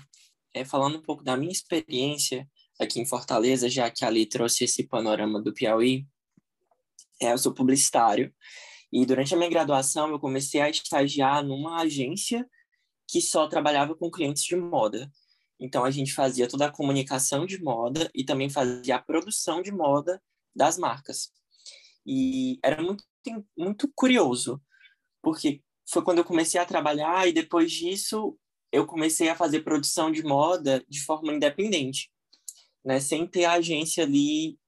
É, 0.52 0.64
falando 0.64 0.98
um 0.98 1.02
pouco 1.02 1.22
da 1.22 1.36
minha 1.36 1.52
experiência 1.52 2.48
aqui 2.78 3.00
em 3.00 3.06
Fortaleza, 3.06 3.68
já 3.68 3.90
que 3.90 4.04
ali 4.04 4.26
trouxe 4.26 4.64
esse 4.64 4.86
panorama 4.86 5.40
do 5.40 5.52
Piauí, 5.52 6.06
é, 7.20 7.32
eu 7.32 7.38
sou 7.38 7.54
publicitário 7.54 8.34
e 8.92 9.06
durante 9.06 9.34
a 9.34 9.36
minha 9.36 9.50
graduação 9.50 10.08
eu 10.08 10.18
comecei 10.18 10.60
a 10.60 10.70
estagiar 10.70 11.44
numa 11.44 11.80
agência 11.80 12.48
que 13.06 13.20
só 13.20 13.46
trabalhava 13.46 13.94
com 13.94 14.10
clientes 14.10 14.42
de 14.42 14.56
moda. 14.56 15.10
Então 15.58 15.84
a 15.84 15.90
gente 15.90 16.14
fazia 16.14 16.48
toda 16.48 16.66
a 16.66 16.72
comunicação 16.72 17.44
de 17.44 17.62
moda 17.62 18.10
e 18.14 18.24
também 18.24 18.48
fazia 18.48 18.96
a 18.96 19.02
produção 19.02 19.62
de 19.62 19.70
moda 19.70 20.20
das 20.54 20.78
marcas. 20.78 21.30
E 22.12 22.58
era 22.64 22.82
muito, 22.82 23.04
muito 23.56 23.88
curioso, 23.94 24.60
porque 25.22 25.62
foi 25.88 26.02
quando 26.02 26.18
eu 26.18 26.24
comecei 26.24 26.60
a 26.60 26.66
trabalhar 26.66 27.28
e 27.28 27.32
depois 27.32 27.70
disso 27.70 28.36
eu 28.72 28.84
comecei 28.84 29.28
a 29.28 29.36
fazer 29.36 29.60
produção 29.60 30.10
de 30.10 30.20
moda 30.24 30.84
de 30.88 31.00
forma 31.04 31.32
independente, 31.32 32.10
né, 32.84 32.98
sem 32.98 33.28
ter 33.28 33.44
a 33.44 33.52
agência 33.52 34.02
ali 34.02 34.58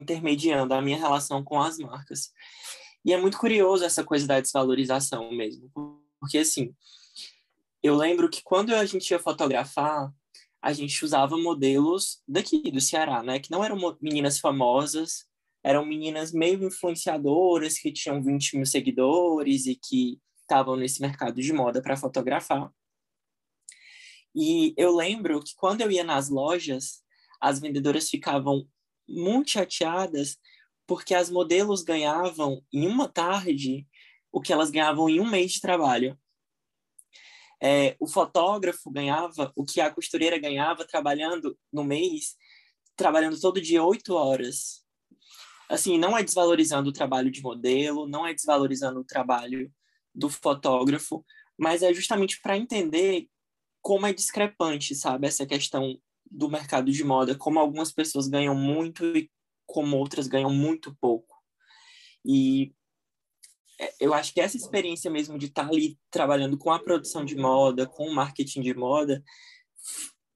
intermediando 0.00 0.72
a 0.72 0.80
minha 0.80 0.96
relação 0.96 1.42
com 1.42 1.60
as 1.60 1.78
marcas. 1.78 2.30
E 3.04 3.12
é 3.12 3.20
muito 3.20 3.38
curioso 3.38 3.84
essa 3.84 4.04
coisa 4.04 4.24
da 4.24 4.40
desvalorização 4.40 5.32
mesmo, 5.32 5.68
porque 6.20 6.38
assim, 6.38 6.72
eu 7.82 7.96
lembro 7.96 8.30
que 8.30 8.40
quando 8.40 8.72
a 8.72 8.84
gente 8.84 9.10
ia 9.10 9.18
fotografar, 9.18 10.12
a 10.62 10.72
gente 10.72 11.04
usava 11.04 11.36
modelos 11.36 12.22
daqui 12.28 12.70
do 12.70 12.80
Ceará, 12.80 13.20
né, 13.20 13.40
que 13.40 13.50
não 13.50 13.64
eram 13.64 13.98
meninas 14.00 14.38
famosas, 14.38 15.26
eram 15.62 15.86
meninas 15.86 16.32
meio 16.32 16.64
influenciadoras 16.64 17.78
que 17.78 17.92
tinham 17.92 18.22
20 18.22 18.56
mil 18.56 18.66
seguidores 18.66 19.66
e 19.66 19.76
que 19.76 20.20
estavam 20.40 20.76
nesse 20.76 21.00
mercado 21.00 21.40
de 21.40 21.52
moda 21.52 21.80
para 21.80 21.96
fotografar. 21.96 22.70
E 24.34 24.74
eu 24.76 24.94
lembro 24.94 25.42
que 25.42 25.54
quando 25.54 25.82
eu 25.82 25.90
ia 25.90 26.04
nas 26.04 26.28
lojas, 26.28 27.02
as 27.40 27.60
vendedoras 27.60 28.08
ficavam 28.08 28.66
muito 29.08 29.50
chateadas 29.50 30.38
porque 30.86 31.14
as 31.14 31.30
modelos 31.30 31.82
ganhavam 31.82 32.62
em 32.72 32.86
uma 32.86 33.08
tarde 33.08 33.86
o 34.30 34.40
que 34.40 34.52
elas 34.52 34.70
ganhavam 34.70 35.08
em 35.08 35.20
um 35.20 35.30
mês 35.30 35.52
de 35.52 35.60
trabalho. 35.60 36.18
É, 37.62 37.96
o 38.00 38.08
fotógrafo 38.08 38.90
ganhava 38.90 39.52
o 39.54 39.64
que 39.64 39.80
a 39.80 39.90
costureira 39.90 40.38
ganhava 40.38 40.84
trabalhando 40.84 41.56
no 41.72 41.84
mês, 41.84 42.34
trabalhando 42.96 43.38
todo 43.40 43.60
dia 43.60 43.84
oito 43.84 44.14
horas. 44.14 44.84
Assim, 45.72 45.96
não 45.96 46.18
é 46.18 46.22
desvalorizando 46.22 46.90
o 46.90 46.92
trabalho 46.92 47.30
de 47.30 47.40
modelo, 47.40 48.06
não 48.06 48.26
é 48.26 48.34
desvalorizando 48.34 49.00
o 49.00 49.04
trabalho 49.04 49.72
do 50.14 50.28
fotógrafo, 50.28 51.24
mas 51.56 51.82
é 51.82 51.94
justamente 51.94 52.38
para 52.42 52.58
entender 52.58 53.26
como 53.80 54.06
é 54.06 54.12
discrepante, 54.12 54.94
sabe, 54.94 55.26
essa 55.26 55.46
questão 55.46 55.98
do 56.30 56.50
mercado 56.50 56.92
de 56.92 57.02
moda, 57.02 57.34
como 57.34 57.58
algumas 57.58 57.90
pessoas 57.90 58.28
ganham 58.28 58.54
muito 58.54 59.02
e 59.16 59.30
como 59.64 59.96
outras 59.96 60.26
ganham 60.26 60.50
muito 60.50 60.94
pouco. 61.00 61.42
E 62.22 62.74
é, 63.80 63.94
eu 63.98 64.12
acho 64.12 64.34
que 64.34 64.42
essa 64.42 64.58
experiência 64.58 65.10
mesmo 65.10 65.38
de 65.38 65.46
estar 65.46 65.66
ali 65.66 65.98
trabalhando 66.10 66.58
com 66.58 66.70
a 66.70 66.78
produção 66.78 67.24
de 67.24 67.34
moda, 67.34 67.86
com 67.86 68.06
o 68.08 68.14
marketing 68.14 68.60
de 68.60 68.74
moda, 68.74 69.24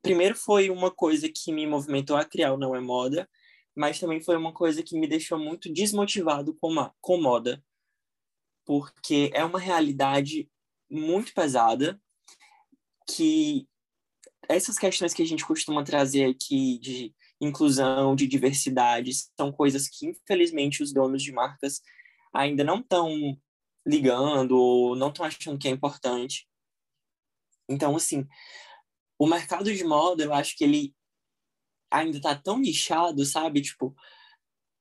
primeiro 0.00 0.34
foi 0.34 0.70
uma 0.70 0.90
coisa 0.90 1.28
que 1.28 1.52
me 1.52 1.66
movimentou 1.66 2.16
a 2.16 2.24
criar 2.24 2.54
o 2.54 2.58
Não 2.58 2.74
é 2.74 2.80
Moda, 2.80 3.28
mas 3.76 4.00
também 4.00 4.20
foi 4.22 4.36
uma 4.36 4.52
coisa 4.52 4.82
que 4.82 4.98
me 4.98 5.06
deixou 5.06 5.38
muito 5.38 5.70
desmotivado 5.70 6.54
com, 6.54 6.80
a, 6.80 6.92
com 7.00 7.20
moda, 7.20 7.62
porque 8.64 9.30
é 9.34 9.44
uma 9.44 9.58
realidade 9.58 10.50
muito 10.90 11.34
pesada 11.34 12.00
que 13.06 13.68
essas 14.48 14.78
questões 14.78 15.12
que 15.12 15.22
a 15.22 15.26
gente 15.26 15.44
costuma 15.44 15.84
trazer 15.84 16.30
aqui 16.30 16.78
de 16.78 17.14
inclusão, 17.40 18.16
de 18.16 18.26
diversidade, 18.26 19.12
são 19.36 19.52
coisas 19.52 19.88
que, 19.88 20.06
infelizmente, 20.06 20.82
os 20.82 20.92
donos 20.92 21.22
de 21.22 21.32
marcas 21.32 21.82
ainda 22.32 22.64
não 22.64 22.80
estão 22.80 23.38
ligando 23.86 24.52
ou 24.52 24.96
não 24.96 25.08
estão 25.08 25.24
achando 25.24 25.58
que 25.58 25.68
é 25.68 25.70
importante. 25.70 26.48
Então, 27.68 27.94
assim, 27.94 28.26
o 29.18 29.26
mercado 29.26 29.72
de 29.72 29.84
moda, 29.84 30.24
eu 30.24 30.32
acho 30.32 30.56
que 30.56 30.64
ele 30.64 30.94
ainda 31.90 32.18
está 32.18 32.34
tão 32.34 32.58
nichado, 32.58 33.24
sabe? 33.24 33.60
Tipo, 33.60 33.94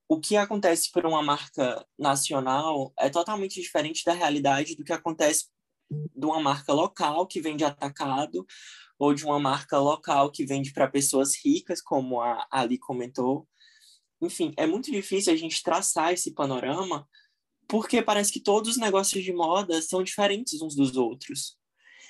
o 0.07 0.19
que 0.19 0.35
acontece 0.37 0.91
por 0.91 1.05
uma 1.05 1.21
marca 1.21 1.85
nacional 1.97 2.93
é 2.99 3.09
totalmente 3.09 3.59
diferente 3.61 4.03
da 4.05 4.13
realidade 4.13 4.75
do 4.75 4.83
que 4.83 4.93
acontece 4.93 5.47
de 5.89 6.25
uma 6.25 6.39
marca 6.39 6.73
local 6.73 7.27
que 7.27 7.41
vende 7.41 7.63
atacado 7.63 8.45
ou 8.97 9.13
de 9.13 9.25
uma 9.25 9.39
marca 9.39 9.77
local 9.77 10.31
que 10.31 10.45
vende 10.45 10.73
para 10.73 10.87
pessoas 10.87 11.35
ricas, 11.43 11.81
como 11.81 12.21
a 12.21 12.47
Ali 12.49 12.77
comentou. 12.77 13.47
Enfim, 14.21 14.53
é 14.57 14.65
muito 14.65 14.91
difícil 14.91 15.33
a 15.33 15.35
gente 15.35 15.61
traçar 15.61 16.13
esse 16.13 16.33
panorama 16.33 17.07
porque 17.67 18.01
parece 18.01 18.31
que 18.31 18.39
todos 18.39 18.71
os 18.71 18.77
negócios 18.77 19.23
de 19.23 19.33
moda 19.33 19.81
são 19.81 20.03
diferentes 20.03 20.61
uns 20.61 20.75
dos 20.75 20.95
outros. 20.95 21.57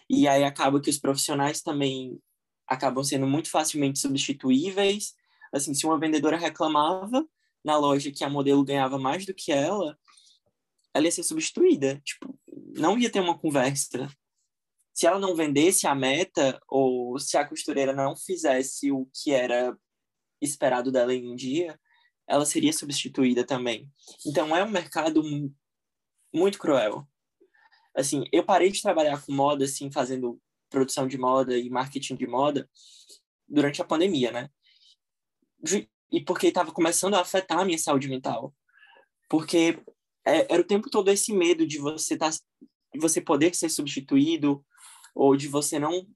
E 0.09 0.27
aí 0.27 0.43
acaba 0.43 0.81
que 0.81 0.89
os 0.89 0.99
profissionais 0.99 1.61
também 1.61 2.19
acabam 2.67 3.03
sendo 3.03 3.27
muito 3.27 3.49
facilmente 3.49 3.99
substituíveis. 3.99 5.13
Assim, 5.53 5.73
se 5.73 5.85
uma 5.85 5.99
vendedora 5.99 6.37
reclamava 6.37 7.27
na 7.63 7.77
loja 7.77 8.11
que 8.11 8.23
a 8.23 8.29
modelo 8.29 8.63
ganhava 8.63 8.97
mais 8.97 9.25
do 9.25 9.33
que 9.33 9.51
ela, 9.51 9.97
ela 10.93 11.05
ia 11.05 11.11
ser 11.11 11.23
substituída. 11.23 12.01
Tipo, 12.03 12.37
não 12.77 12.97
ia 12.97 13.09
ter 13.09 13.19
uma 13.19 13.37
conversa. 13.37 14.09
Se 14.93 15.05
ela 15.05 15.19
não 15.19 15.35
vendesse 15.35 15.87
a 15.87 15.93
meta, 15.93 16.59
ou 16.67 17.19
se 17.19 17.37
a 17.37 17.47
costureira 17.47 17.93
não 17.93 18.15
fizesse 18.15 18.91
o 18.91 19.09
que 19.13 19.31
era 19.31 19.77
esperado 20.41 20.91
dela 20.91 21.13
em 21.13 21.29
um 21.29 21.35
dia, 21.35 21.79
ela 22.27 22.45
seria 22.45 22.73
substituída 22.73 23.45
também. 23.45 23.89
Então 24.25 24.55
é 24.55 24.63
um 24.63 24.69
mercado 24.69 25.21
muito 26.33 26.57
cruel. 26.57 27.07
Assim, 27.95 28.25
eu 28.31 28.43
parei 28.43 28.71
de 28.71 28.81
trabalhar 28.81 29.21
com 29.23 29.31
moda, 29.31 29.65
assim, 29.65 29.91
fazendo 29.91 30.41
produção 30.69 31.07
de 31.07 31.17
moda 31.17 31.57
e 31.57 31.69
marketing 31.69 32.15
de 32.15 32.27
moda 32.27 32.69
durante 33.47 33.81
a 33.81 33.85
pandemia, 33.85 34.31
né? 34.31 34.49
E 36.11 36.23
porque 36.23 36.47
estava 36.47 36.71
começando 36.71 37.15
a 37.15 37.21
afetar 37.21 37.59
a 37.59 37.65
minha 37.65 37.77
saúde 37.77 38.07
mental. 38.07 38.53
Porque 39.29 39.79
é, 40.25 40.51
era 40.53 40.61
o 40.61 40.65
tempo 40.67 40.89
todo 40.89 41.09
esse 41.09 41.33
medo 41.33 41.65
de 41.65 41.77
você 41.77 42.17
tá, 42.17 42.29
de 42.29 42.99
você 42.99 43.21
poder 43.21 43.55
ser 43.55 43.69
substituído 43.69 44.65
ou 45.13 45.35
de 45.35 45.47
você 45.47 45.79
não 45.79 46.07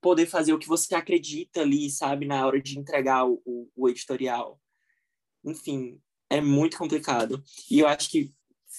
poder 0.00 0.26
fazer 0.26 0.52
o 0.52 0.58
que 0.58 0.68
você 0.68 0.94
acredita 0.94 1.62
ali, 1.62 1.90
sabe, 1.90 2.26
na 2.26 2.46
hora 2.46 2.60
de 2.60 2.78
entregar 2.78 3.26
o, 3.26 3.42
o, 3.74 3.88
editorial. 3.88 4.60
Enfim, 5.44 6.00
é 6.30 6.40
muito 6.40 6.78
complicado. 6.78 7.42
E 7.70 7.80
eu 7.80 7.88
acho 7.88 8.10
que 8.10 8.32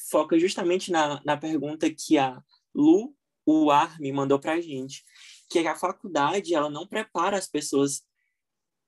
foca 0.10 0.40
justamente 0.40 0.92
na, 0.92 1.22
na 1.26 1.36
pergunta 1.36 1.94
que 1.94 2.18
a 2.18 2.42
Lu, 2.74 3.14
o 3.52 3.72
Ar, 3.72 4.00
me 4.00 4.12
mandou 4.12 4.40
para 4.40 4.54
a 4.54 4.62
gente, 4.62 5.04
que 5.50 5.60
é 5.60 5.62
que 5.64 5.68
a 5.68 5.76
faculdade 5.76 6.54
ela 6.54 6.70
não 6.70 6.88
prepara 6.88 7.38
as 7.38 7.48
pessoas 7.48 8.04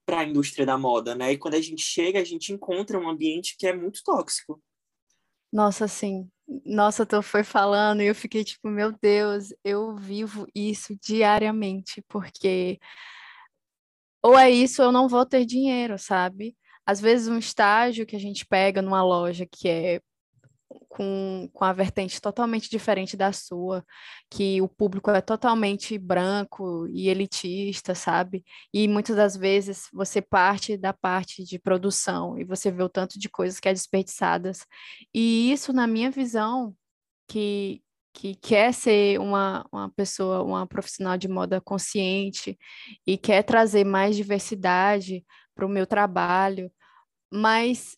para 0.05 0.19
a 0.21 0.25
indústria 0.25 0.65
da 0.65 0.77
moda, 0.77 1.15
né? 1.15 1.31
E 1.33 1.37
quando 1.37 1.55
a 1.55 1.61
gente 1.61 1.81
chega, 1.81 2.19
a 2.19 2.23
gente 2.23 2.53
encontra 2.53 2.99
um 2.99 3.09
ambiente 3.09 3.55
que 3.57 3.67
é 3.67 3.73
muito 3.75 4.03
tóxico 4.03 4.61
Nossa, 5.51 5.85
assim, 5.85 6.29
nossa, 6.65 7.05
tu 7.05 7.21
foi 7.21 7.43
falando 7.43 8.01
e 8.01 8.07
eu 8.07 8.15
fiquei 8.15 8.43
tipo, 8.43 8.67
meu 8.69 8.91
Deus, 9.01 9.53
eu 9.63 9.95
vivo 9.95 10.47
isso 10.55 10.95
diariamente, 11.01 12.01
porque 12.07 12.79
ou 14.23 14.37
é 14.37 14.49
isso 14.49 14.81
ou 14.81 14.89
eu 14.89 14.91
não 14.91 15.07
vou 15.07 15.25
ter 15.25 15.45
dinheiro, 15.45 15.97
sabe? 15.97 16.55
Às 16.85 16.99
vezes 17.01 17.27
um 17.27 17.37
estágio 17.37 18.05
que 18.05 18.15
a 18.15 18.19
gente 18.19 18.45
pega 18.45 18.81
numa 18.81 19.03
loja 19.03 19.45
que 19.45 19.67
é 19.69 20.01
com, 20.89 21.49
com 21.53 21.65
a 21.65 21.73
vertente 21.73 22.21
totalmente 22.21 22.69
diferente 22.69 23.17
da 23.17 23.31
sua, 23.31 23.85
que 24.29 24.61
o 24.61 24.67
público 24.67 25.09
é 25.11 25.21
totalmente 25.21 25.97
branco 25.97 26.87
e 26.89 27.09
elitista, 27.09 27.95
sabe? 27.95 28.43
E 28.73 28.87
muitas 28.87 29.15
das 29.15 29.35
vezes 29.35 29.87
você 29.93 30.21
parte 30.21 30.77
da 30.77 30.93
parte 30.93 31.43
de 31.43 31.59
produção 31.59 32.37
e 32.37 32.43
você 32.43 32.71
vê 32.71 32.83
o 32.83 32.89
tanto 32.89 33.19
de 33.19 33.29
coisas 33.29 33.59
que 33.59 33.69
é 33.69 33.73
desperdiçadas. 33.73 34.65
E 35.13 35.51
isso, 35.51 35.73
na 35.73 35.87
minha 35.87 36.11
visão, 36.11 36.75
que, 37.27 37.81
que 38.13 38.35
quer 38.35 38.73
ser 38.73 39.19
uma, 39.19 39.65
uma 39.71 39.89
pessoa, 39.89 40.43
uma 40.43 40.67
profissional 40.67 41.17
de 41.17 41.27
moda 41.27 41.61
consciente 41.61 42.57
e 43.07 43.17
quer 43.17 43.43
trazer 43.43 43.85
mais 43.85 44.15
diversidade 44.15 45.25
para 45.55 45.65
o 45.65 45.69
meu 45.69 45.87
trabalho, 45.87 46.71
mas 47.31 47.97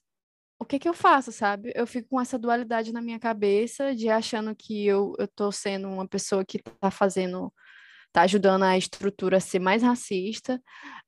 o 0.64 0.66
que 0.66 0.80
que 0.80 0.90
eu 0.90 0.94
faço, 0.94 1.32
sabe? 1.32 1.72
Eu 1.76 1.86
fico 1.86 2.10
com 2.10 2.22
essa 2.22 2.40
dualidade 2.40 2.92
na 2.94 3.02
minha 3.02 3.20
cabeça 3.20 3.94
de 3.96 4.10
achando 4.10 4.56
que 4.56 4.86
eu, 4.86 5.14
eu 5.20 5.28
tô 5.28 5.52
sendo 5.52 5.88
uma 5.90 6.08
pessoa 6.08 6.46
que 6.46 6.60
tá 6.60 6.90
fazendo, 6.90 7.54
tá 8.12 8.22
ajudando 8.24 8.64
a 8.64 8.78
estrutura 8.78 9.38
a 9.38 9.40
ser 9.42 9.60
mais 9.60 9.84
racista, 9.84 10.62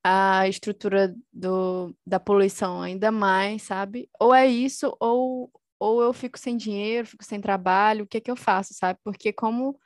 a 0.03 0.47
estrutura 0.47 1.15
do, 1.33 1.95
da 2.05 2.19
poluição 2.19 2.81
ainda 2.81 3.11
mais, 3.11 3.63
sabe? 3.63 4.09
Ou 4.19 4.33
é 4.33 4.45
isso, 4.45 4.95
ou, 4.99 5.51
ou 5.79 6.01
eu 6.01 6.13
fico 6.13 6.37
sem 6.37 6.57
dinheiro, 6.57 7.07
fico 7.07 7.23
sem 7.23 7.41
trabalho, 7.41 8.05
o 8.05 8.07
que 8.07 8.21
que 8.21 8.31
eu 8.31 8.35
faço, 8.35 8.73
sabe? 8.73 8.99
Porque 9.03 9.33
como 9.33 9.79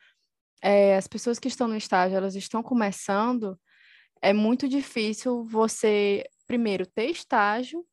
é, 0.61 0.97
as 0.97 1.07
pessoas 1.07 1.39
que 1.39 1.47
estão 1.47 1.67
no 1.67 1.77
estágio, 1.77 2.17
elas 2.17 2.35
estão 2.35 2.63
começando, 2.63 3.59
é 4.21 4.33
muito 4.33 4.67
difícil 4.67 5.43
você, 5.43 6.23
primeiro, 6.47 6.85
ter 6.85 7.09
estágio, 7.11 7.85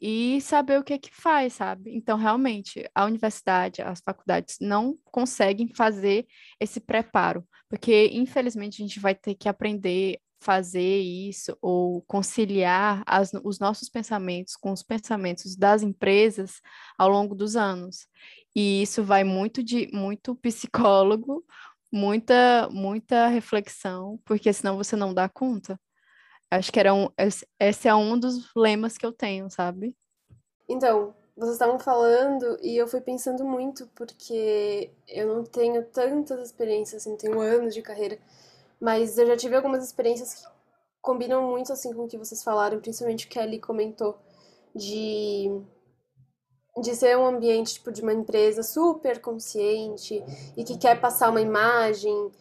e 0.00 0.40
saber 0.40 0.78
o 0.78 0.84
que 0.84 0.92
é 0.92 0.98
que 0.98 1.10
faz, 1.12 1.54
sabe? 1.54 1.94
Então, 1.94 2.16
realmente, 2.16 2.88
a 2.94 3.04
universidade, 3.04 3.82
as 3.82 4.00
faculdades 4.00 4.56
não 4.60 4.96
conseguem 5.04 5.68
fazer 5.74 6.26
esse 6.60 6.80
preparo, 6.80 7.44
porque 7.68 8.08
infelizmente 8.12 8.82
a 8.82 8.86
gente 8.86 9.00
vai 9.00 9.14
ter 9.14 9.34
que 9.34 9.48
aprender 9.48 10.20
fazer 10.40 11.00
isso 11.00 11.56
ou 11.60 12.02
conciliar 12.02 13.02
as, 13.06 13.32
os 13.42 13.58
nossos 13.58 13.88
pensamentos 13.88 14.56
com 14.56 14.72
os 14.72 14.82
pensamentos 14.82 15.56
das 15.56 15.82
empresas 15.82 16.60
ao 16.96 17.08
longo 17.08 17.34
dos 17.34 17.56
anos. 17.56 18.06
E 18.54 18.82
isso 18.82 19.02
vai 19.02 19.24
muito 19.24 19.62
de 19.62 19.88
muito 19.92 20.34
psicólogo, 20.36 21.44
muita 21.92 22.68
muita 22.70 23.28
reflexão, 23.28 24.20
porque 24.24 24.52
senão 24.52 24.76
você 24.76 24.96
não 24.96 25.12
dá 25.12 25.28
conta. 25.28 25.78
Acho 26.50 26.72
que 26.72 26.80
era 26.80 26.94
um, 26.94 27.08
esse 27.60 27.88
é 27.88 27.94
um 27.94 28.18
dos 28.18 28.50
lemas 28.56 28.96
que 28.96 29.04
eu 29.04 29.12
tenho, 29.12 29.50
sabe? 29.50 29.94
Então, 30.68 31.14
vocês 31.36 31.52
estavam 31.52 31.78
falando 31.78 32.58
e 32.60 32.76
eu 32.76 32.88
fui 32.88 33.00
pensando 33.00 33.44
muito, 33.44 33.86
porque 33.94 34.90
eu 35.06 35.34
não 35.34 35.44
tenho 35.44 35.84
tantas 35.84 36.46
experiências, 36.46 37.02
assim, 37.02 37.16
tenho 37.16 37.40
anos 37.40 37.74
de 37.74 37.80
carreira, 37.80 38.18
mas 38.80 39.16
eu 39.18 39.26
já 39.26 39.36
tive 39.36 39.54
algumas 39.54 39.84
experiências 39.84 40.34
que 40.34 40.42
combinam 41.00 41.48
muito, 41.48 41.72
assim, 41.72 41.92
com 41.92 42.04
o 42.04 42.08
que 42.08 42.18
vocês 42.18 42.42
falaram, 42.42 42.80
principalmente 42.80 43.26
o 43.26 43.28
que 43.28 43.38
a 43.38 43.44
Ellie 43.44 43.60
comentou, 43.60 44.18
de, 44.74 45.48
de 46.82 46.94
ser 46.96 47.16
um 47.16 47.26
ambiente, 47.26 47.74
tipo, 47.74 47.92
de 47.92 48.02
uma 48.02 48.12
empresa 48.12 48.62
super 48.62 49.20
consciente 49.20 50.22
e 50.56 50.64
que 50.64 50.76
quer 50.76 51.00
passar 51.00 51.30
uma 51.30 51.40
imagem 51.40 52.32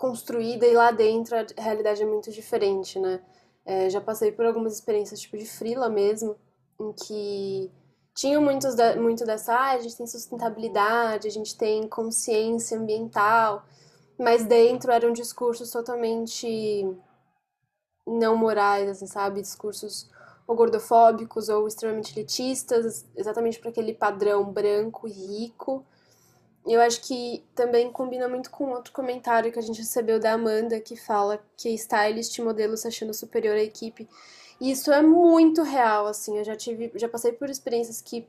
construída 0.00 0.66
e 0.66 0.72
lá 0.72 0.90
dentro 0.90 1.36
a 1.36 1.44
realidade 1.62 2.02
é 2.02 2.06
muito 2.06 2.30
diferente, 2.32 2.98
né? 2.98 3.20
É, 3.66 3.90
já 3.90 4.00
passei 4.00 4.32
por 4.32 4.46
algumas 4.46 4.72
experiências 4.72 5.20
tipo 5.20 5.36
de 5.36 5.44
frila 5.44 5.90
mesmo, 5.90 6.36
em 6.80 6.90
que 6.90 7.70
tinham 8.14 8.40
muitos 8.40 8.74
da, 8.74 8.96
muito 8.96 9.26
dessa, 9.26 9.54
ah, 9.54 9.72
a 9.72 9.78
gente 9.78 9.98
tem 9.98 10.06
sustentabilidade, 10.06 11.28
a 11.28 11.30
gente 11.30 11.54
tem 11.54 11.86
consciência 11.86 12.78
ambiental, 12.78 13.62
mas 14.18 14.46
dentro 14.46 14.90
eram 14.90 15.12
discursos 15.12 15.70
totalmente 15.70 16.88
não 18.06 18.34
morais, 18.38 18.88
assim, 18.88 19.06
sabe? 19.06 19.42
Discursos 19.42 20.08
ou 20.46 20.56
gordofóbicos 20.56 21.50
ou 21.50 21.68
extremamente 21.68 22.18
elitistas, 22.18 23.04
exatamente 23.14 23.60
para 23.60 23.68
aquele 23.68 23.92
padrão 23.92 24.50
branco 24.50 25.06
e 25.06 25.12
rico 25.12 25.84
eu 26.66 26.80
acho 26.80 27.00
que 27.02 27.44
também 27.54 27.90
combina 27.90 28.28
muito 28.28 28.50
com 28.50 28.70
outro 28.70 28.92
comentário 28.92 29.52
que 29.52 29.58
a 29.58 29.62
gente 29.62 29.80
recebeu 29.80 30.20
da 30.20 30.32
Amanda, 30.32 30.80
que 30.80 30.96
fala 30.96 31.42
que 31.56 31.70
stylist 31.74 32.38
modelo 32.40 32.76
se 32.76 32.86
achando 32.86 33.14
superior 33.14 33.56
à 33.56 33.62
equipe. 33.62 34.08
E 34.60 34.70
isso 34.70 34.92
é 34.92 35.02
muito 35.02 35.62
real, 35.62 36.06
assim. 36.06 36.38
Eu 36.38 36.44
já 36.44 36.54
tive, 36.56 36.92
já 36.96 37.08
passei 37.08 37.32
por 37.32 37.48
experiências 37.48 38.02
que 38.02 38.28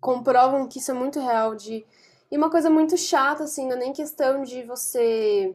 comprovam 0.00 0.66
que 0.68 0.78
isso 0.78 0.90
é 0.90 0.94
muito 0.94 1.20
real 1.20 1.54
de 1.54 1.84
e 2.30 2.36
uma 2.36 2.50
coisa 2.50 2.70
muito 2.70 2.96
chata 2.96 3.44
assim, 3.44 3.66
não 3.66 3.76
é 3.76 3.80
nem 3.80 3.92
questão 3.92 4.42
de 4.42 4.62
você 4.62 5.54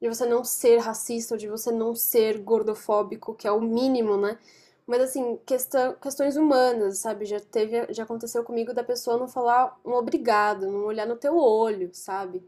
de 0.00 0.08
você 0.08 0.26
não 0.26 0.44
ser 0.44 0.78
racista 0.78 1.34
ou 1.34 1.38
de 1.38 1.48
você 1.48 1.70
não 1.72 1.94
ser 1.94 2.38
gordofóbico, 2.38 3.34
que 3.34 3.46
é 3.46 3.52
o 3.52 3.60
mínimo, 3.60 4.16
né? 4.16 4.38
Mas 4.86 5.00
assim, 5.02 5.38
questão, 5.46 5.94
questões 5.94 6.36
humanas, 6.36 6.98
sabe? 6.98 7.24
Já 7.24 7.40
teve, 7.40 7.92
já 7.92 8.02
aconteceu 8.04 8.44
comigo 8.44 8.74
da 8.74 8.84
pessoa 8.84 9.16
não 9.18 9.28
falar 9.28 9.78
um 9.84 9.92
obrigado, 9.92 10.70
não 10.70 10.84
olhar 10.84 11.06
no 11.06 11.16
teu 11.16 11.36
olho, 11.38 11.90
sabe? 11.94 12.42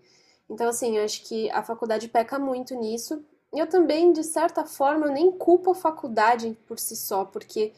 Então 0.48 0.68
assim, 0.68 0.98
eu 0.98 1.04
acho 1.04 1.22
que 1.24 1.50
a 1.50 1.62
faculdade 1.62 2.08
peca 2.08 2.38
muito 2.38 2.74
nisso. 2.74 3.24
E 3.54 3.58
eu 3.58 3.66
também, 3.66 4.12
de 4.12 4.22
certa 4.24 4.66
forma, 4.66 5.06
eu 5.06 5.12
nem 5.12 5.32
culpo 5.32 5.70
a 5.70 5.74
faculdade 5.74 6.56
por 6.66 6.78
si 6.78 6.94
só, 6.96 7.24
porque 7.24 7.72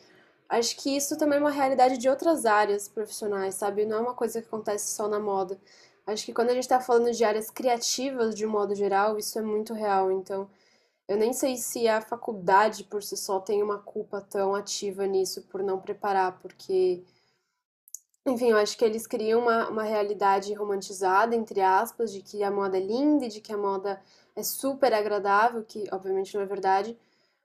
acho 0.49 0.77
que 0.77 0.97
isso 0.97 1.17
também 1.17 1.39
é 1.39 1.41
uma 1.41 1.51
realidade 1.51 1.99
de 1.99 2.09
outras 2.09 2.47
áreas 2.47 2.89
profissionais, 2.89 3.55
sabe? 3.55 3.85
Não 3.87 3.99
é 3.99 4.01
uma 4.01 4.15
coisa 4.15 4.41
que 4.41 4.49
acontece 4.49 4.93
só 4.95 5.07
na 5.09 5.21
moda. 5.21 5.59
Acho 6.07 6.25
que 6.25 6.33
quando 6.33 6.51
a 6.51 6.55
gente 6.55 6.65
está 6.65 6.81
falando 6.81 7.13
de 7.13 7.23
áreas 7.23 7.51
criativas 7.51 8.35
de 8.35 8.47
um 8.47 8.51
modo 8.51 8.75
geral, 8.75 9.19
isso 9.19 9.39
é 9.39 9.43
muito 9.43 9.75
real. 9.75 10.11
Então, 10.11 10.49
eu 11.09 11.17
nem 11.17 11.33
sei 11.33 11.57
se 11.57 11.89
a 11.89 12.01
faculdade 12.01 12.85
por 12.85 13.03
si 13.03 13.17
só 13.17 13.41
tem 13.41 13.63
uma 13.63 13.79
culpa 13.79 14.21
tão 14.21 14.55
ativa 14.55 15.07
nisso 15.07 15.43
por 15.45 15.63
não 15.63 15.81
preparar, 15.81 16.39
porque, 16.41 17.03
enfim, 18.27 18.51
eu 18.51 18.59
acho 18.59 18.77
que 18.77 18.85
eles 18.85 19.07
criam 19.07 19.41
uma, 19.41 19.69
uma 19.71 19.83
realidade 19.83 20.53
romantizada, 20.55 21.35
entre 21.35 21.61
aspas, 21.63 22.13
de 22.13 22.21
que 22.23 22.43
a 22.43 22.51
moda 22.51 22.77
é 22.77 22.81
linda 22.81 23.25
e 23.25 23.29
de 23.29 23.41
que 23.41 23.53
a 23.53 23.57
moda 23.57 24.01
é 24.37 24.43
super 24.43 24.93
agradável, 24.93 25.65
que 25.65 25.87
obviamente 25.91 26.35
não 26.35 26.43
é 26.43 26.47
verdade, 26.47 26.97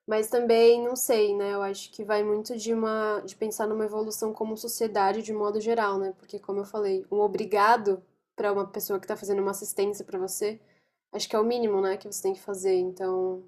mas 0.08 0.30
também, 0.30 0.84
não 0.84 0.95
sei, 0.95 1.36
né? 1.36 1.54
Eu 1.54 1.62
acho 1.63 1.91
que 1.91 2.04
vai 2.04 2.23
muito 2.23 2.58
de 2.58 2.73
uma 2.73 3.21
de 3.21 3.36
pensar 3.36 3.67
numa 3.67 3.86
evolução 3.86 4.34
como 4.34 4.58
sociedade 4.58 5.21
de 5.23 5.34
modo 5.34 5.62
geral, 5.62 5.97
né? 5.97 6.13
Porque 6.19 6.39
como 6.39 6.60
eu 6.60 6.65
falei, 6.65 7.06
um 7.12 7.19
obrigado 7.21 8.04
para 8.36 8.52
uma 8.52 8.67
pessoa 8.67 8.99
que 8.99 9.06
está 9.06 9.15
fazendo 9.15 9.41
uma 9.41 9.52
assistência 9.52 10.04
para 10.06 10.19
você, 10.19 10.60
acho 11.13 11.30
que 11.30 11.36
é 11.36 11.39
o 11.39 11.43
mínimo, 11.45 11.82
né, 11.82 11.97
que 11.97 12.12
você 12.12 12.21
tem 12.23 12.34
que 12.34 12.41
fazer. 12.41 12.76
Então, 12.76 13.43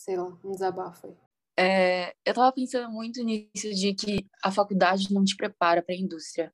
sei 0.00 0.16
lá, 0.16 0.24
um 0.44 0.52
desabafo 0.52 1.06
aí. 1.06 1.16
É, 1.58 2.14
eu 2.24 2.32
tava 2.32 2.50
pensando 2.52 2.90
muito 2.90 3.22
nisso 3.22 3.70
de 3.74 3.92
que 3.94 4.26
a 4.42 4.50
faculdade 4.50 5.12
não 5.12 5.24
te 5.24 5.36
prepara 5.36 5.82
para 5.82 5.94
a 5.94 5.98
indústria. 5.98 6.52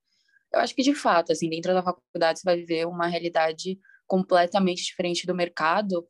Eu 0.52 0.61
acho 0.61 0.74
que 0.74 0.82
de 0.82 0.94
fato, 0.94 1.32
assim, 1.32 1.48
dentro 1.48 1.72
da 1.72 1.82
faculdade 1.82 2.40
você 2.40 2.44
vai 2.44 2.56
viver 2.56 2.87
uma 2.87 3.06
realidade 3.06 3.78
completamente 4.06 4.85
diferente 4.85 5.26
do 5.26 5.35
mercado, 5.35 6.06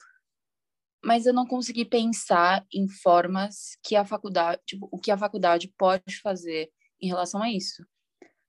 mas 1.04 1.26
eu 1.26 1.34
não 1.34 1.46
consegui 1.46 1.84
pensar 1.84 2.64
em 2.72 2.88
formas 2.88 3.76
que 3.82 3.96
a 3.96 4.04
faculdade, 4.04 4.62
tipo, 4.66 4.88
o 4.90 4.98
que 4.98 5.10
a 5.10 5.18
faculdade 5.18 5.72
pode 5.76 6.18
fazer 6.22 6.70
em 7.00 7.08
relação 7.08 7.42
a 7.42 7.50
isso. 7.50 7.84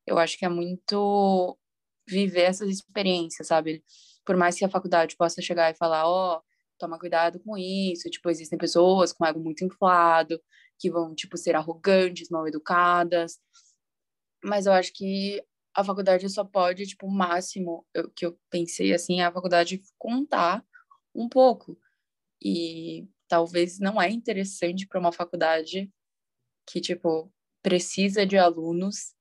Eu 0.05 0.17
acho 0.17 0.37
que 0.37 0.45
é 0.45 0.49
muito 0.49 1.57
viver 2.07 2.43
essas 2.43 2.69
experiências, 2.69 3.47
sabe? 3.47 3.83
Por 4.25 4.37
mais 4.37 4.57
que 4.57 4.63
a 4.63 4.69
faculdade 4.69 5.17
possa 5.17 5.41
chegar 5.41 5.71
e 5.71 5.77
falar, 5.77 6.07
ó, 6.07 6.37
oh, 6.37 6.46
toma 6.77 6.99
cuidado 6.99 7.39
com 7.39 7.57
isso. 7.57 8.09
Tipo, 8.09 8.29
existem 8.29 8.57
pessoas 8.57 9.13
com 9.13 9.25
ego 9.25 9.39
muito 9.39 9.63
inflado, 9.65 10.41
que 10.79 10.89
vão, 10.91 11.15
tipo, 11.15 11.37
ser 11.37 11.55
arrogantes, 11.55 12.29
mal 12.29 12.47
educadas. 12.47 13.39
Mas 14.43 14.65
eu 14.65 14.73
acho 14.73 14.93
que 14.93 15.43
a 15.75 15.83
faculdade 15.83 16.29
só 16.29 16.43
pode, 16.43 16.87
tipo, 16.87 17.07
o 17.07 17.11
máximo 17.11 17.85
eu, 17.93 18.09
que 18.11 18.25
eu 18.25 18.39
pensei, 18.49 18.93
assim, 18.93 19.21
é 19.21 19.25
a 19.25 19.31
faculdade 19.31 19.81
contar 19.97 20.65
um 21.13 21.29
pouco. 21.29 21.77
E 22.43 23.07
talvez 23.27 23.79
não 23.79 24.01
é 24.01 24.09
interessante 24.09 24.87
para 24.87 24.99
uma 24.99 25.11
faculdade 25.11 25.91
que, 26.67 26.81
tipo, 26.81 27.31
precisa 27.63 28.25
de 28.25 28.37
alunos 28.37 29.15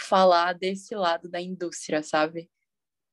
falar 0.00 0.54
desse 0.54 0.94
lado 0.94 1.28
da 1.30 1.40
indústria, 1.40 2.02
sabe? 2.02 2.50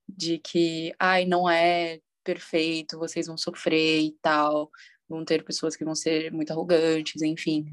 De 0.08 0.40
que, 0.40 0.94
ai, 1.00 1.26
não 1.26 1.50
é 1.50 2.02
perfeito, 2.28 3.00
vocês 3.00 3.28
vão 3.28 3.38
sofrer 3.38 4.02
e 4.02 4.12
tal, 4.22 4.70
vão 5.08 5.24
ter 5.24 5.46
pessoas 5.46 5.78
que 5.78 5.86
vão 5.86 5.96
ser 5.96 6.30
muito 6.34 6.52
arrogantes, 6.52 7.22
enfim. 7.22 7.66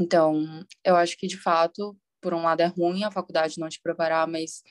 Então, 0.00 0.64
eu 0.84 0.94
acho 0.94 1.16
que 1.16 1.26
de 1.26 1.36
fato 1.36 1.98
por 2.20 2.32
um 2.32 2.42
lado 2.42 2.60
é 2.60 2.66
ruim 2.66 3.02
a 3.02 3.10
faculdade 3.10 3.58
não 3.58 3.68
te 3.68 3.80
preparar, 3.82 4.28
mas 4.28 4.62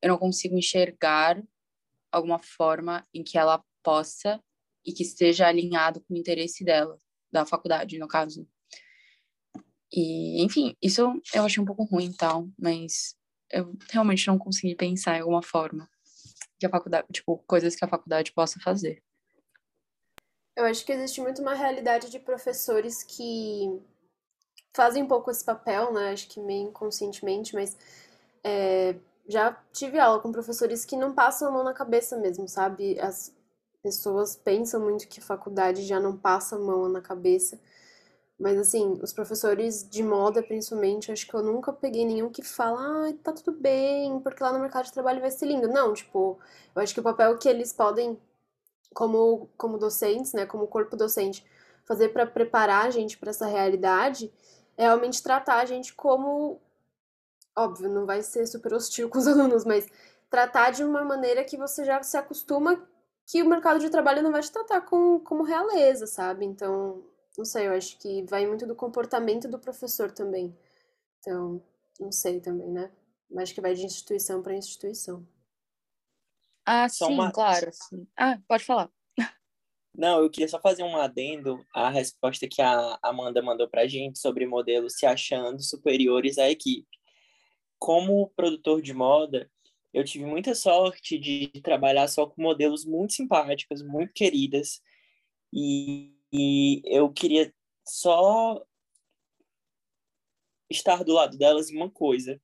eu 0.00 0.10
não 0.10 0.16
consigo 0.16 0.56
enxergar 0.56 1.42
alguma 2.12 2.38
forma 2.38 3.04
em 3.12 3.24
que 3.24 3.36
ela 3.36 3.64
possa 3.82 4.40
e 4.86 4.92
que 4.92 5.02
esteja 5.02 5.48
alinhado 5.48 6.00
com 6.02 6.14
o 6.14 6.16
interesse 6.16 6.64
dela, 6.64 7.00
da 7.32 7.44
faculdade, 7.44 7.98
no 7.98 8.06
caso. 8.06 8.48
E, 9.92 10.40
enfim, 10.44 10.76
isso 10.80 11.20
eu 11.34 11.44
achei 11.44 11.60
um 11.60 11.66
pouco 11.66 11.82
ruim 11.82 12.10
e 12.10 12.16
tal, 12.16 12.48
mas 12.56 13.16
eu 13.50 13.76
realmente 13.90 14.28
não 14.28 14.38
consegui 14.38 14.76
pensar 14.76 15.16
em 15.16 15.20
alguma 15.20 15.42
forma 15.42 15.90
que 16.60 16.66
a 16.66 16.70
faculdade, 16.70 17.06
tipo, 17.10 17.42
coisas 17.46 17.74
que 17.74 17.84
a 17.84 17.88
faculdade 17.88 18.32
possa 18.32 18.60
fazer. 18.60 19.02
Eu 20.54 20.66
acho 20.66 20.84
que 20.84 20.92
existe 20.92 21.20
muito 21.22 21.40
uma 21.40 21.54
realidade 21.54 22.10
de 22.10 22.18
professores 22.20 23.02
que 23.02 23.80
fazem 24.76 25.02
um 25.02 25.08
pouco 25.08 25.30
esse 25.30 25.42
papel, 25.42 25.92
né? 25.92 26.12
Acho 26.12 26.28
que 26.28 26.38
meio 26.38 26.68
inconscientemente, 26.68 27.54
mas 27.54 27.78
é, 28.44 28.94
já 29.26 29.52
tive 29.72 29.98
aula 29.98 30.20
com 30.20 30.30
professores 30.30 30.84
que 30.84 30.96
não 30.96 31.14
passam 31.14 31.48
a 31.48 31.50
mão 31.50 31.64
na 31.64 31.72
cabeça 31.72 32.18
mesmo, 32.18 32.46
sabe? 32.46 33.00
As 33.00 33.34
pessoas 33.82 34.36
pensam 34.36 34.80
muito 34.80 35.08
que 35.08 35.20
a 35.20 35.22
faculdade 35.22 35.82
já 35.82 35.98
não 35.98 36.14
passa 36.14 36.56
a 36.56 36.58
mão 36.58 36.90
na 36.90 37.00
cabeça. 37.00 37.58
Mas 38.40 38.58
assim, 38.58 38.98
os 39.02 39.12
professores 39.12 39.86
de 39.88 40.02
moda, 40.02 40.42
principalmente, 40.42 41.12
acho 41.12 41.26
que 41.26 41.34
eu 41.34 41.42
nunca 41.42 41.74
peguei 41.74 42.06
nenhum 42.06 42.30
que 42.30 42.42
fala, 42.42 42.80
ah, 42.80 43.12
tá 43.22 43.32
tudo 43.34 43.52
bem, 43.52 44.18
porque 44.20 44.42
lá 44.42 44.50
no 44.50 44.58
mercado 44.58 44.86
de 44.86 44.92
trabalho 44.94 45.20
vai 45.20 45.30
ser 45.30 45.44
lindo. 45.44 45.68
Não, 45.68 45.92
tipo, 45.92 46.38
eu 46.74 46.80
acho 46.80 46.94
que 46.94 47.00
o 47.00 47.02
papel 47.02 47.36
que 47.36 47.46
eles 47.46 47.70
podem, 47.70 48.18
como, 48.94 49.50
como 49.58 49.76
docentes, 49.78 50.32
né, 50.32 50.46
como 50.46 50.66
corpo 50.66 50.96
docente, 50.96 51.44
fazer 51.84 52.10
para 52.10 52.26
preparar 52.26 52.86
a 52.86 52.90
gente 52.90 53.18
para 53.18 53.30
essa 53.30 53.46
realidade 53.46 54.32
é 54.76 54.84
realmente 54.84 55.22
tratar 55.22 55.58
a 55.58 55.66
gente 55.66 55.94
como. 55.94 56.58
Óbvio, 57.54 57.90
não 57.90 58.06
vai 58.06 58.22
ser 58.22 58.46
super 58.46 58.72
hostil 58.72 59.10
com 59.10 59.18
os 59.18 59.26
alunos, 59.28 59.66
mas 59.66 59.86
tratar 60.30 60.70
de 60.70 60.84
uma 60.84 61.04
maneira 61.04 61.44
que 61.44 61.58
você 61.58 61.84
já 61.84 62.02
se 62.02 62.16
acostuma 62.16 62.82
que 63.26 63.42
o 63.42 63.48
mercado 63.48 63.80
de 63.80 63.90
trabalho 63.90 64.22
não 64.22 64.32
vai 64.32 64.42
te 64.42 64.50
tratar 64.50 64.80
com, 64.82 65.20
como 65.20 65.42
realeza, 65.42 66.06
sabe? 66.06 66.46
Então, 66.46 67.04
não 67.36 67.44
sei, 67.44 67.68
eu 67.68 67.72
acho 67.72 67.98
que 67.98 68.22
vai 68.22 68.46
muito 68.46 68.66
do 68.66 68.74
comportamento 68.74 69.48
do 69.48 69.58
professor 69.58 70.10
também. 70.10 70.56
Então, 71.18 71.62
não 71.98 72.10
sei 72.10 72.40
também, 72.40 72.68
né? 72.68 72.90
Mas 73.30 73.44
acho 73.44 73.54
que 73.54 73.60
vai 73.60 73.74
de 73.74 73.84
instituição 73.84 74.42
para 74.42 74.54
instituição. 74.54 75.26
Ah, 76.66 76.88
só 76.88 77.06
sim, 77.06 77.14
uma... 77.14 77.32
claro. 77.32 77.70
Sim. 77.72 78.06
Ah, 78.16 78.38
pode 78.48 78.64
falar. 78.64 78.90
Não, 79.94 80.22
eu 80.22 80.30
queria 80.30 80.48
só 80.48 80.60
fazer 80.60 80.82
um 80.82 80.96
adendo 80.96 81.64
à 81.74 81.90
resposta 81.90 82.48
que 82.48 82.62
a 82.62 82.98
Amanda 83.02 83.42
mandou 83.42 83.68
para 83.68 83.82
a 83.82 83.86
gente 83.88 84.18
sobre 84.18 84.46
modelos 84.46 84.94
se 84.94 85.04
achando 85.04 85.60
superiores 85.62 86.38
à 86.38 86.48
equipe. 86.48 86.88
Como 87.78 88.30
produtor 88.36 88.80
de 88.80 88.94
moda, 88.94 89.50
eu 89.92 90.04
tive 90.04 90.24
muita 90.24 90.54
sorte 90.54 91.18
de 91.18 91.48
trabalhar 91.62 92.06
só 92.06 92.26
com 92.26 92.40
modelos 92.40 92.84
muito 92.84 93.14
simpáticas, 93.14 93.82
muito 93.82 94.12
queridas, 94.12 94.80
e 95.52 96.14
e 96.32 96.82
eu 96.84 97.12
queria 97.12 97.52
só 97.86 98.62
estar 100.70 101.02
do 101.04 101.12
lado 101.12 101.36
delas 101.36 101.70
em 101.70 101.76
uma 101.76 101.90
coisa, 101.90 102.40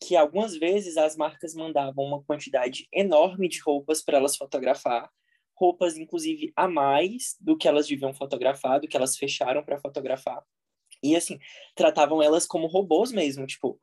que 0.00 0.16
algumas 0.16 0.56
vezes 0.56 0.96
as 0.96 1.16
marcas 1.16 1.54
mandavam 1.54 2.04
uma 2.04 2.22
quantidade 2.22 2.86
enorme 2.92 3.48
de 3.48 3.60
roupas 3.60 4.02
para 4.02 4.18
elas 4.18 4.36
fotografar, 4.36 5.10
roupas 5.54 5.96
inclusive 5.96 6.52
a 6.54 6.68
mais 6.68 7.36
do 7.40 7.56
que 7.56 7.66
elas 7.66 7.86
deviam 7.86 8.12
fotografar, 8.12 8.80
do 8.80 8.88
que 8.88 8.96
elas 8.96 9.16
fecharam 9.16 9.64
para 9.64 9.80
fotografar. 9.80 10.42
E 11.02 11.16
assim, 11.16 11.38
tratavam 11.74 12.22
elas 12.22 12.46
como 12.46 12.66
robôs 12.66 13.12
mesmo, 13.12 13.46
tipo, 13.46 13.80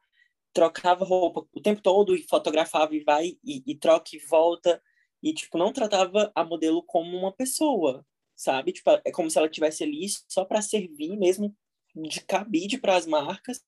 trocava 0.54 1.04
roupa 1.04 1.48
o 1.52 1.62
tempo 1.62 1.82
todo 1.82 2.16
e 2.16 2.24
fotografava 2.24 2.96
e 2.96 3.04
vai 3.04 3.38
e, 3.44 3.64
e 3.66 3.76
troca 3.76 4.16
e 4.16 4.20
volta 4.20 4.82
e 5.22 5.34
tipo 5.34 5.58
não 5.58 5.74
tratava 5.74 6.32
a 6.36 6.44
modelo 6.44 6.84
como 6.84 7.18
uma 7.18 7.32
pessoa, 7.32 8.06
sabe? 8.44 8.74
Tipo, 8.74 8.92
é 9.06 9.12
como 9.12 9.30
se 9.30 9.38
ela 9.38 9.50
tivesse 9.50 9.84
ali 9.84 10.06
só 10.28 10.46
para 10.46 10.62
servir 10.62 11.18
mesmo 11.18 11.56
de 11.96 12.22
cabide 12.22 12.80
para 12.80 12.96
as 12.96 13.06
marcas, 13.06 13.62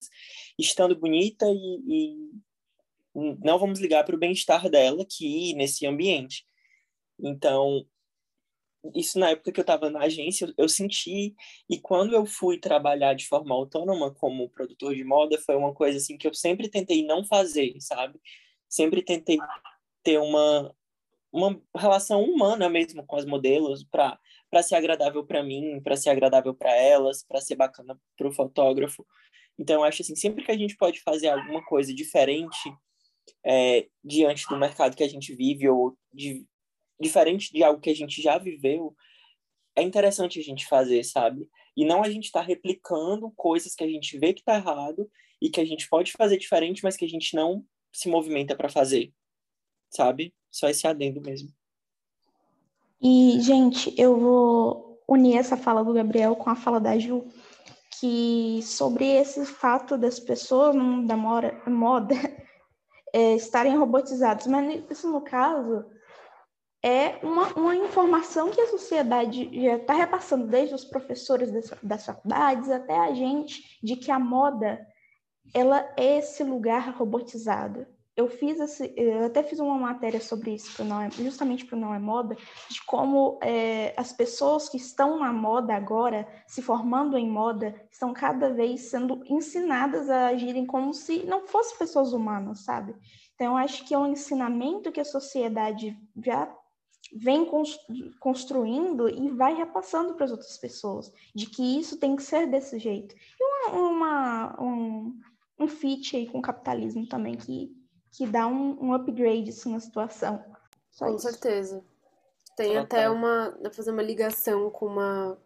estando 0.57 0.95
bonita 0.95 1.45
e, 1.47 1.81
e 1.87 3.35
não 3.43 3.57
vamos 3.57 3.79
ligar 3.79 4.03
para 4.03 4.15
o 4.15 4.19
bem-estar 4.19 4.69
dela 4.69 5.03
aqui 5.03 5.53
nesse 5.53 5.85
ambiente. 5.85 6.45
Então, 7.19 7.85
isso 8.93 9.17
na 9.17 9.29
época 9.29 9.51
que 9.51 9.59
eu 9.59 9.63
estava 9.63 9.89
na 9.89 10.01
agência, 10.01 10.53
eu 10.57 10.67
senti, 10.67 11.35
e 11.69 11.79
quando 11.79 12.13
eu 12.13 12.25
fui 12.25 12.59
trabalhar 12.59 13.13
de 13.13 13.27
forma 13.27 13.55
autônoma 13.55 14.13
como 14.13 14.49
produtor 14.49 14.93
de 14.93 15.03
moda, 15.03 15.39
foi 15.39 15.55
uma 15.55 15.73
coisa 15.73 15.97
assim 15.97 16.17
que 16.17 16.27
eu 16.27 16.33
sempre 16.33 16.67
tentei 16.67 17.05
não 17.05 17.25
fazer, 17.25 17.75
sabe? 17.79 18.19
Sempre 18.67 19.01
tentei 19.01 19.37
ter 20.03 20.19
uma, 20.19 20.75
uma 21.31 21.61
relação 21.75 22.23
humana 22.23 22.69
mesmo 22.69 23.05
com 23.05 23.15
as 23.15 23.25
modelos 23.25 23.83
para 23.83 24.19
para 24.49 24.63
ser 24.63 24.75
agradável 24.75 25.25
para 25.25 25.43
mim, 25.43 25.81
para 25.81 25.97
ser 25.97 26.09
agradável 26.09 26.53
para 26.53 26.75
elas, 26.75 27.23
para 27.23 27.41
ser 27.41 27.55
bacana 27.55 27.99
para 28.17 28.27
o 28.27 28.31
fotógrafo. 28.31 29.05
Então, 29.57 29.83
acho 29.83 30.01
assim, 30.01 30.15
sempre 30.15 30.43
que 30.43 30.51
a 30.51 30.57
gente 30.57 30.75
pode 30.75 31.01
fazer 31.01 31.29
alguma 31.29 31.63
coisa 31.65 31.93
diferente 31.93 32.73
é, 33.45 33.87
diante 34.03 34.47
do 34.47 34.57
mercado 34.57 34.95
que 34.95 35.03
a 35.03 35.07
gente 35.07 35.33
vive 35.35 35.67
ou 35.69 35.97
de, 36.13 36.45
diferente 36.99 37.51
de 37.51 37.63
algo 37.63 37.81
que 37.81 37.89
a 37.89 37.95
gente 37.95 38.21
já 38.21 38.37
viveu, 38.37 38.95
é 39.75 39.81
interessante 39.81 40.39
a 40.39 40.43
gente 40.43 40.65
fazer, 40.65 41.03
sabe? 41.03 41.49
E 41.75 41.85
não 41.85 42.03
a 42.03 42.09
gente 42.09 42.25
estar 42.25 42.41
tá 42.41 42.45
replicando 42.45 43.31
coisas 43.35 43.75
que 43.75 43.83
a 43.83 43.87
gente 43.87 44.17
vê 44.17 44.33
que 44.33 44.39
está 44.39 44.55
errado 44.55 45.09
e 45.41 45.49
que 45.49 45.59
a 45.59 45.65
gente 45.65 45.87
pode 45.89 46.11
fazer 46.13 46.37
diferente, 46.37 46.83
mas 46.83 46.95
que 46.95 47.05
a 47.05 47.09
gente 47.09 47.35
não 47.35 47.65
se 47.91 48.07
movimenta 48.07 48.55
para 48.55 48.69
fazer, 48.69 49.13
sabe? 49.89 50.33
Só 50.49 50.69
esse 50.69 50.87
adendo 50.87 51.21
mesmo. 51.21 51.49
E, 53.07 53.39
gente, 53.39 53.93
eu 54.01 54.19
vou 54.19 54.99
unir 55.07 55.37
essa 55.37 55.55
fala 55.55 55.83
do 55.83 55.93
Gabriel 55.93 56.35
com 56.35 56.49
a 56.49 56.55
fala 56.55 56.79
da 56.79 56.97
Ju, 56.97 57.23
que 57.99 58.61
sobre 58.63 59.05
esse 59.05 59.45
fato 59.45 59.95
das 59.95 60.19
pessoas 60.19 60.73
no 60.73 60.83
mundo 60.83 61.07
da 61.07 61.15
moda 61.15 62.15
é, 63.13 63.35
estarem 63.35 63.77
robotizadas, 63.77 64.47
mas 64.47 64.83
isso 64.89 65.07
no 65.11 65.21
caso 65.21 65.85
é 66.83 67.19
uma, 67.21 67.53
uma 67.53 67.75
informação 67.75 68.49
que 68.49 68.59
a 68.59 68.71
sociedade 68.71 69.51
já 69.53 69.75
está 69.75 69.93
repassando 69.93 70.47
desde 70.47 70.73
os 70.73 70.83
professores 70.83 71.51
das, 71.51 71.69
das 71.83 72.05
faculdades 72.07 72.71
até 72.71 72.97
a 72.97 73.13
gente 73.13 73.77
de 73.83 73.97
que 73.97 74.09
a 74.09 74.17
moda 74.17 74.83
ela 75.53 75.87
é 75.95 76.17
esse 76.17 76.43
lugar 76.43 76.95
robotizado 76.97 77.85
eu 78.15 78.29
fiz 78.29 78.59
esse, 78.59 78.93
eu 78.95 79.25
até 79.25 79.43
fiz 79.43 79.59
uma 79.59 79.77
matéria 79.77 80.21
sobre 80.21 80.53
isso, 80.53 80.83
não 80.85 81.01
é, 81.01 81.11
justamente 81.11 81.65
para 81.65 81.75
o 81.75 81.79
Não 81.79 81.93
é 81.93 81.99
Moda, 81.99 82.37
de 82.69 82.81
como 82.85 83.37
é, 83.43 83.93
as 83.97 84.13
pessoas 84.13 84.69
que 84.69 84.77
estão 84.77 85.19
na 85.19 85.33
moda 85.33 85.75
agora, 85.75 86.25
se 86.47 86.61
formando 86.61 87.17
em 87.17 87.29
moda, 87.29 87.75
estão 87.91 88.13
cada 88.13 88.53
vez 88.53 88.89
sendo 88.89 89.21
ensinadas 89.27 90.09
a 90.09 90.27
agirem 90.27 90.65
como 90.65 90.93
se 90.93 91.25
não 91.25 91.45
fossem 91.45 91.77
pessoas 91.77 92.13
humanas, 92.13 92.59
sabe? 92.59 92.95
Então, 93.35 93.47
eu 93.47 93.57
acho 93.57 93.85
que 93.85 93.93
é 93.93 93.97
um 93.97 94.07
ensinamento 94.07 94.93
que 94.93 95.01
a 95.01 95.05
sociedade 95.05 95.97
já 96.23 96.49
vem 97.13 97.45
construindo 98.19 99.09
e 99.09 99.29
vai 99.29 99.53
repassando 99.53 100.15
para 100.15 100.25
as 100.25 100.31
outras 100.31 100.57
pessoas, 100.57 101.11
de 101.35 101.47
que 101.47 101.79
isso 101.79 101.97
tem 101.97 102.15
que 102.15 102.23
ser 102.23 102.47
desse 102.47 102.79
jeito. 102.79 103.13
E 103.13 103.43
uma, 103.43 103.89
uma 103.89 104.63
um, 104.63 105.19
um 105.59 105.67
fit 105.67 106.15
aí 106.15 106.27
com 106.27 106.39
o 106.39 106.41
capitalismo 106.41 107.05
também, 107.07 107.35
que 107.35 107.75
que 108.15 108.25
dá 108.25 108.47
um, 108.47 108.77
um 108.81 108.93
upgrade 108.93 109.49
assim, 109.49 109.73
na 109.73 109.79
situação. 109.79 110.43
Só 110.89 111.07
com 111.07 111.15
isso. 111.15 111.29
certeza. 111.29 111.83
Tem 112.55 112.77
até 112.77 113.09
uma. 113.09 113.49
Dá 113.51 113.69
pra 113.69 113.73
fazer 113.73 113.91
uma 113.91 114.01
ligação 114.01 114.69
com 114.69 114.85
uma, 114.85 115.37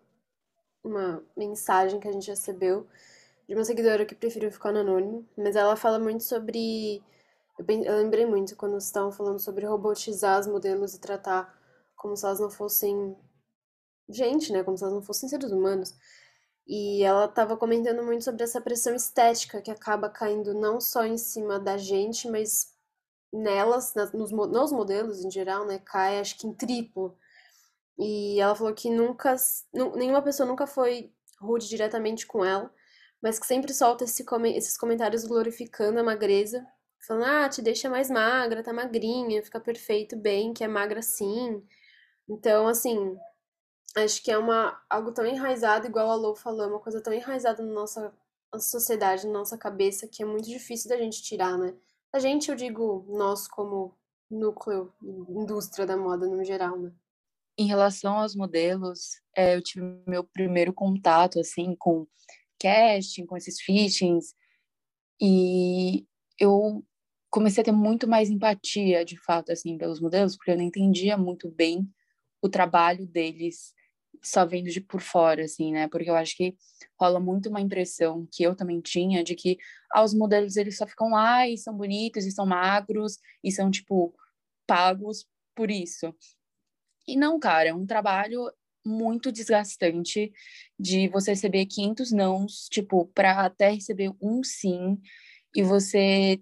uma 0.83 1.23
mensagem 1.35 1.99
que 1.99 2.07
a 2.07 2.11
gente 2.11 2.29
recebeu 2.29 2.87
de 3.47 3.55
uma 3.55 3.65
seguidora 3.65 4.05
que 4.05 4.13
preferiu 4.13 4.51
ficar 4.51 4.71
no 4.71 4.81
anônimo, 4.81 5.27
mas 5.35 5.55
ela 5.55 5.75
fala 5.75 5.97
muito 5.97 6.23
sobre. 6.23 7.01
Eu, 7.57 7.65
eu 7.67 7.97
lembrei 7.97 8.27
muito 8.27 8.55
quando 8.55 8.77
estavam 8.77 9.11
falando 9.11 9.39
sobre 9.39 9.65
robotizar 9.65 10.39
os 10.39 10.45
modelos 10.45 10.93
e 10.93 11.01
tratar 11.01 11.57
como 11.95 12.15
se 12.15 12.23
elas 12.23 12.39
não 12.39 12.51
fossem 12.51 13.17
gente, 14.07 14.53
né? 14.53 14.63
Como 14.63 14.77
se 14.77 14.83
elas 14.83 14.93
não 14.93 15.01
fossem 15.01 15.27
seres 15.27 15.51
humanos. 15.51 15.95
E 16.69 17.01
ela 17.03 17.25
estava 17.25 17.57
comentando 17.57 18.03
muito 18.03 18.23
sobre 18.23 18.43
essa 18.43 18.61
pressão 18.61 18.93
estética 18.93 19.59
que 19.59 19.71
acaba 19.71 20.07
caindo 20.07 20.53
não 20.53 20.79
só 20.79 21.03
em 21.03 21.17
cima 21.17 21.59
da 21.59 21.77
gente, 21.77 22.29
mas 22.29 22.75
nelas, 23.33 23.95
nos, 24.13 24.31
nos 24.31 24.71
modelos 24.71 25.25
em 25.25 25.31
geral, 25.31 25.65
né? 25.65 25.79
Cai 25.79 26.19
acho 26.19 26.37
que 26.37 26.45
em 26.45 26.53
triplo. 26.53 27.17
E 27.97 28.39
ela 28.39 28.55
falou 28.55 28.73
que 28.73 28.89
nunca, 28.91 29.35
nenhuma 29.95 30.21
pessoa 30.21 30.47
nunca 30.47 30.67
foi 30.67 31.11
rude 31.41 31.67
diretamente 31.67 32.27
com 32.27 32.45
ela, 32.45 32.71
mas 33.21 33.39
que 33.39 33.47
sempre 33.47 33.73
solta 33.73 34.03
esse, 34.03 34.23
esses 34.55 34.77
comentários 34.77 35.25
glorificando 35.25 35.99
a 35.99 36.03
magreza, 36.03 36.65
falando, 37.07 37.25
ah, 37.25 37.49
te 37.49 37.63
deixa 37.63 37.89
mais 37.89 38.11
magra, 38.11 38.63
tá 38.63 38.71
magrinha, 38.71 39.43
fica 39.43 39.59
perfeito, 39.59 40.15
bem, 40.15 40.53
que 40.53 40.63
é 40.63 40.67
magra 40.67 41.01
sim. 41.01 41.63
Então, 42.29 42.67
assim, 42.67 43.17
acho 43.95 44.23
que 44.23 44.31
é 44.31 44.37
uma, 44.37 44.81
algo 44.89 45.11
tão 45.11 45.25
enraizado, 45.25 45.87
igual 45.87 46.09
a 46.09 46.15
Lou 46.15 46.35
falou, 46.35 46.67
uma 46.67 46.79
coisa 46.79 47.01
tão 47.01 47.13
enraizada 47.13 47.63
na 47.63 47.73
nossa 47.73 48.13
a 48.51 48.59
sociedade 48.59 49.27
na 49.27 49.33
nossa 49.33 49.57
cabeça 49.57 50.07
que 50.07 50.23
é 50.23 50.25
muito 50.25 50.47
difícil 50.47 50.89
da 50.89 50.97
gente 50.97 51.21
tirar, 51.21 51.57
né? 51.57 51.75
A 52.11 52.19
gente, 52.19 52.49
eu 52.49 52.55
digo, 52.55 53.05
nós 53.07 53.47
como 53.47 53.95
núcleo, 54.29 54.93
indústria 55.01 55.85
da 55.85 55.95
moda 55.95 56.27
no 56.27 56.43
geral, 56.43 56.79
né? 56.79 56.91
Em 57.57 57.67
relação 57.67 58.17
aos 58.17 58.35
modelos, 58.35 59.21
é, 59.35 59.55
eu 59.55 59.61
tive 59.61 59.85
meu 60.07 60.23
primeiro 60.23 60.73
contato, 60.73 61.39
assim, 61.39 61.75
com 61.77 62.07
casting, 62.59 63.25
com 63.25 63.37
esses 63.37 63.59
fittings, 63.61 64.33
e 65.21 66.07
eu 66.39 66.83
comecei 67.29 67.61
a 67.61 67.65
ter 67.65 67.71
muito 67.71 68.07
mais 68.07 68.29
empatia, 68.29 69.03
de 69.03 69.17
fato, 69.17 69.51
assim, 69.51 69.77
pelos 69.77 69.99
modelos, 69.99 70.35
porque 70.35 70.51
eu 70.51 70.57
não 70.57 70.63
entendia 70.63 71.17
muito 71.17 71.49
bem 71.51 71.87
o 72.41 72.49
trabalho 72.49 73.05
deles 73.05 73.73
só 74.23 74.45
vendo 74.45 74.69
de 74.69 74.81
por 74.81 75.01
fora, 75.01 75.43
assim, 75.45 75.71
né? 75.73 75.87
Porque 75.87 76.09
eu 76.09 76.15
acho 76.15 76.35
que 76.35 76.55
rola 76.99 77.19
muito 77.19 77.49
uma 77.49 77.61
impressão 77.61 78.27
que 78.31 78.43
eu 78.43 78.55
também 78.55 78.81
tinha 78.81 79.23
de 79.23 79.35
que 79.35 79.57
ah, 79.93 80.03
os 80.03 80.13
modelos 80.13 80.57
eles 80.57 80.77
só 80.77 80.85
ficam 80.87 81.11
lá 81.11 81.47
e 81.47 81.57
são 81.57 81.75
bonitos 81.75 82.25
e 82.25 82.31
são 82.31 82.45
magros 82.45 83.17
e 83.43 83.51
são, 83.51 83.71
tipo, 83.71 84.13
pagos 84.67 85.25
por 85.55 85.71
isso. 85.71 86.13
E 87.07 87.17
não, 87.17 87.39
cara, 87.39 87.69
é 87.69 87.73
um 87.73 87.85
trabalho 87.85 88.51
muito 88.85 89.31
desgastante 89.31 90.31
de 90.79 91.07
você 91.09 91.31
receber 91.31 91.65
500 91.65 92.11
nãos, 92.11 92.67
tipo, 92.71 93.07
para 93.07 93.45
até 93.45 93.71
receber 93.71 94.11
um 94.21 94.43
sim 94.43 94.99
e 95.55 95.63
você 95.63 96.41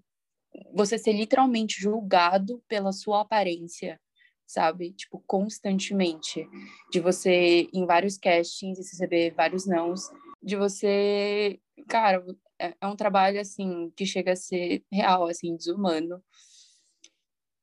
você 0.73 0.97
ser 0.97 1.13
literalmente 1.13 1.79
julgado 1.79 2.63
pela 2.67 2.91
sua 2.91 3.21
aparência 3.21 3.99
sabe? 4.47 4.93
Tipo, 4.93 5.21
constantemente. 5.27 6.47
De 6.89 6.99
você, 7.01 7.67
em 7.73 7.85
vários 7.85 8.17
castings, 8.17 8.79
receber 8.79 9.33
vários 9.35 9.67
nãos. 9.67 10.09
De 10.41 10.55
você... 10.55 11.59
Cara, 11.87 12.25
é, 12.57 12.73
é 12.79 12.87
um 12.87 12.95
trabalho, 12.95 13.39
assim, 13.39 13.91
que 13.95 14.05
chega 14.05 14.31
a 14.31 14.35
ser 14.35 14.83
real, 14.91 15.27
assim, 15.27 15.55
desumano. 15.55 16.23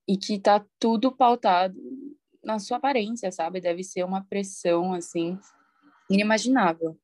E 0.07 0.19
que 0.19 0.39
tá 0.39 0.65
tudo 0.79 1.11
pautado 1.11 1.75
na 2.45 2.59
sua 2.59 2.77
aparência, 2.77 3.33
sabe? 3.33 3.61
Deve 3.61 3.83
ser 3.83 4.05
uma 4.05 4.23
pressão, 4.23 4.93
assim, 4.93 5.39
inimaginável. 6.11 6.99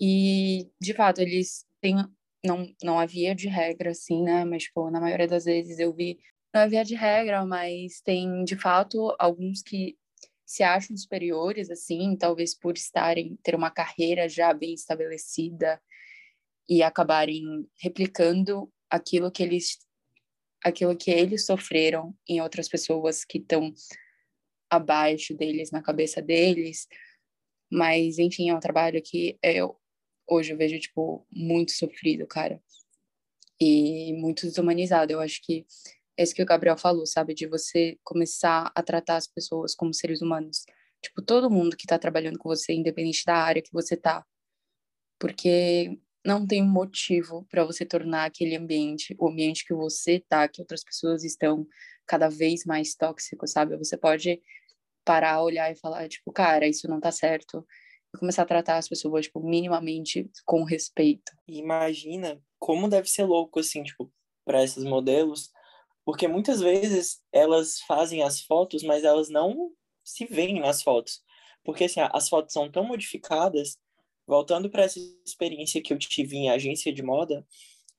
E, 0.00 0.70
de 0.80 0.94
fato, 0.94 1.20
eles 1.20 1.66
têm... 1.80 1.96
Não, 2.44 2.66
não 2.82 2.98
havia 2.98 3.34
de 3.34 3.48
regra, 3.48 3.90
assim, 3.90 4.22
né? 4.22 4.44
Mas, 4.44 4.64
tipo, 4.64 4.88
na 4.90 5.00
maioria 5.00 5.26
das 5.26 5.44
vezes 5.44 5.78
eu 5.80 5.92
vi 5.92 6.18
não 6.56 6.62
é 6.62 6.68
via 6.68 6.84
de 6.84 6.94
regra, 6.94 7.44
mas 7.44 8.00
tem 8.00 8.42
de 8.42 8.56
fato 8.56 9.14
alguns 9.18 9.62
que 9.62 9.98
se 10.46 10.62
acham 10.62 10.96
superiores, 10.96 11.70
assim, 11.70 12.16
talvez 12.16 12.54
por 12.54 12.76
estarem, 12.76 13.36
ter 13.42 13.54
uma 13.54 13.70
carreira 13.70 14.26
já 14.26 14.54
bem 14.54 14.72
estabelecida 14.72 15.80
e 16.66 16.82
acabarem 16.82 17.68
replicando 17.78 18.72
aquilo 18.88 19.30
que 19.30 19.42
eles 19.42 19.78
aquilo 20.64 20.96
que 20.96 21.10
eles 21.10 21.44
sofreram 21.44 22.16
em 22.26 22.40
outras 22.40 22.68
pessoas 22.68 23.24
que 23.24 23.38
estão 23.38 23.72
abaixo 24.70 25.34
deles, 25.36 25.70
na 25.70 25.82
cabeça 25.82 26.22
deles. 26.22 26.88
Mas, 27.70 28.18
enfim, 28.18 28.48
é 28.48 28.54
um 28.54 28.60
trabalho 28.60 29.00
que 29.02 29.38
eu, 29.42 29.78
hoje 30.26 30.52
eu 30.52 30.56
vejo, 30.56 30.78
tipo, 30.80 31.24
muito 31.30 31.72
sofrido, 31.72 32.26
cara. 32.26 32.60
E 33.60 34.12
muito 34.14 34.46
desumanizado. 34.46 35.12
Eu 35.12 35.20
acho 35.20 35.40
que 35.44 35.64
é 36.16 36.22
isso 36.22 36.34
que 36.34 36.42
o 36.42 36.46
Gabriel 36.46 36.76
falou, 36.76 37.06
sabe? 37.06 37.34
De 37.34 37.46
você 37.46 37.98
começar 38.02 38.72
a 38.74 38.82
tratar 38.82 39.16
as 39.16 39.26
pessoas 39.26 39.74
como 39.74 39.92
seres 39.92 40.22
humanos. 40.22 40.64
Tipo, 41.02 41.22
todo 41.22 41.50
mundo 41.50 41.76
que 41.76 41.86
tá 41.86 41.98
trabalhando 41.98 42.38
com 42.38 42.48
você, 42.48 42.72
independente 42.72 43.24
da 43.24 43.36
área 43.36 43.62
que 43.62 43.72
você 43.72 43.96
tá. 43.96 44.24
Porque 45.18 45.98
não 46.24 46.46
tem 46.46 46.62
motivo 46.62 47.46
para 47.50 47.64
você 47.64 47.84
tornar 47.84 48.24
aquele 48.24 48.56
ambiente, 48.56 49.14
o 49.18 49.28
ambiente 49.28 49.64
que 49.64 49.74
você 49.74 50.20
tá, 50.28 50.48
que 50.48 50.60
outras 50.60 50.82
pessoas 50.82 51.22
estão 51.22 51.66
cada 52.06 52.28
vez 52.28 52.64
mais 52.64 52.94
tóxico, 52.94 53.46
sabe? 53.46 53.76
Você 53.76 53.96
pode 53.96 54.40
parar, 55.04 55.42
olhar 55.42 55.70
e 55.70 55.76
falar, 55.76 56.08
tipo, 56.08 56.32
cara, 56.32 56.66
isso 56.66 56.88
não 56.88 57.00
tá 57.00 57.12
certo. 57.12 57.64
E 58.14 58.18
começar 58.18 58.42
a 58.42 58.46
tratar 58.46 58.76
as 58.76 58.88
pessoas, 58.88 59.26
tipo, 59.26 59.40
minimamente 59.40 60.28
com 60.44 60.64
respeito. 60.64 61.32
Imagina 61.46 62.40
como 62.58 62.88
deve 62.88 63.08
ser 63.08 63.24
louco, 63.24 63.60
assim, 63.60 63.82
tipo, 63.82 64.12
para 64.44 64.64
esses 64.64 64.82
modelos, 64.82 65.52
porque 66.06 66.28
muitas 66.28 66.60
vezes 66.60 67.20
elas 67.32 67.80
fazem 67.80 68.22
as 68.22 68.40
fotos, 68.40 68.84
mas 68.84 69.02
elas 69.02 69.28
não 69.28 69.72
se 70.04 70.24
veem 70.24 70.60
nas 70.60 70.80
fotos. 70.80 71.20
Porque 71.64 71.84
assim, 71.84 71.98
as 72.00 72.28
fotos 72.28 72.52
são 72.52 72.70
tão 72.70 72.84
modificadas. 72.84 73.76
Voltando 74.24 74.70
para 74.70 74.84
essa 74.84 75.00
experiência 75.26 75.82
que 75.82 75.92
eu 75.92 75.98
tive 75.98 76.36
em 76.36 76.48
agência 76.48 76.92
de 76.92 77.02
moda, 77.02 77.44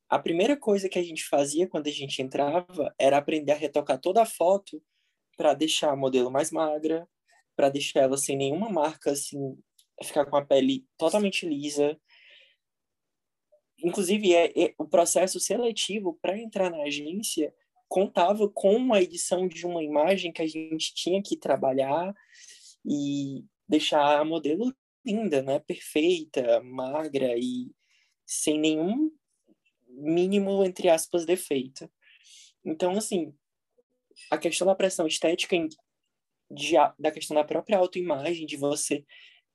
a 0.09 0.17
primeira 0.17 0.55
coisa 0.55 0.87
que 0.87 0.97
a 0.97 1.03
gente 1.03 1.25
fazia 1.25 1.67
quando 1.67 1.87
a 1.87 1.91
gente 1.91 2.21
entrava 2.21 2.95
era 2.97 3.17
aprender 3.17 3.51
a 3.51 3.55
retocar 3.55 3.99
toda 3.99 4.21
a 4.21 4.25
foto 4.25 4.81
para 5.35 5.53
deixar 5.53 5.91
a 5.91 5.95
modelo 5.95 6.31
mais 6.31 6.49
magra, 6.49 7.07
para 7.57 7.69
deixar 7.69 8.01
ela 8.01 8.17
sem 8.17 8.37
nenhuma 8.37 8.69
marca, 8.69 9.11
assim, 9.11 9.57
ficar 10.01 10.25
com 10.25 10.37
a 10.37 10.45
pele 10.45 10.85
totalmente 10.97 11.45
lisa. 11.45 11.99
Inclusive, 13.83 14.33
é, 14.33 14.47
é 14.57 14.73
o 14.77 14.87
processo 14.87 15.41
seletivo 15.41 16.17
para 16.21 16.37
entrar 16.37 16.69
na 16.69 16.83
agência 16.83 17.53
contava 17.87 18.49
com 18.49 18.75
uma 18.75 19.01
edição 19.01 19.47
de 19.47 19.65
uma 19.65 19.83
imagem 19.83 20.31
que 20.31 20.41
a 20.41 20.47
gente 20.47 20.93
tinha 20.93 21.21
que 21.21 21.37
trabalhar 21.37 22.13
e 22.85 23.45
deixar 23.67 24.19
a 24.19 24.25
modelo 24.25 24.73
linda, 25.05 25.41
né? 25.41 25.59
Perfeita, 25.59 26.61
magra 26.63 27.37
e 27.37 27.71
sem 28.25 28.59
nenhum 28.59 29.11
mínimo, 29.87 30.63
entre 30.63 30.89
aspas, 30.89 31.25
defeito. 31.25 31.89
Então, 32.63 32.91
assim, 32.91 33.33
a 34.29 34.37
questão 34.37 34.67
da 34.67 34.75
pressão 34.75 35.07
estética, 35.07 35.55
de, 36.51 36.73
da 36.99 37.11
questão 37.11 37.35
da 37.35 37.43
própria 37.43 37.77
autoimagem, 37.77 38.45
de 38.45 38.57
você 38.57 39.05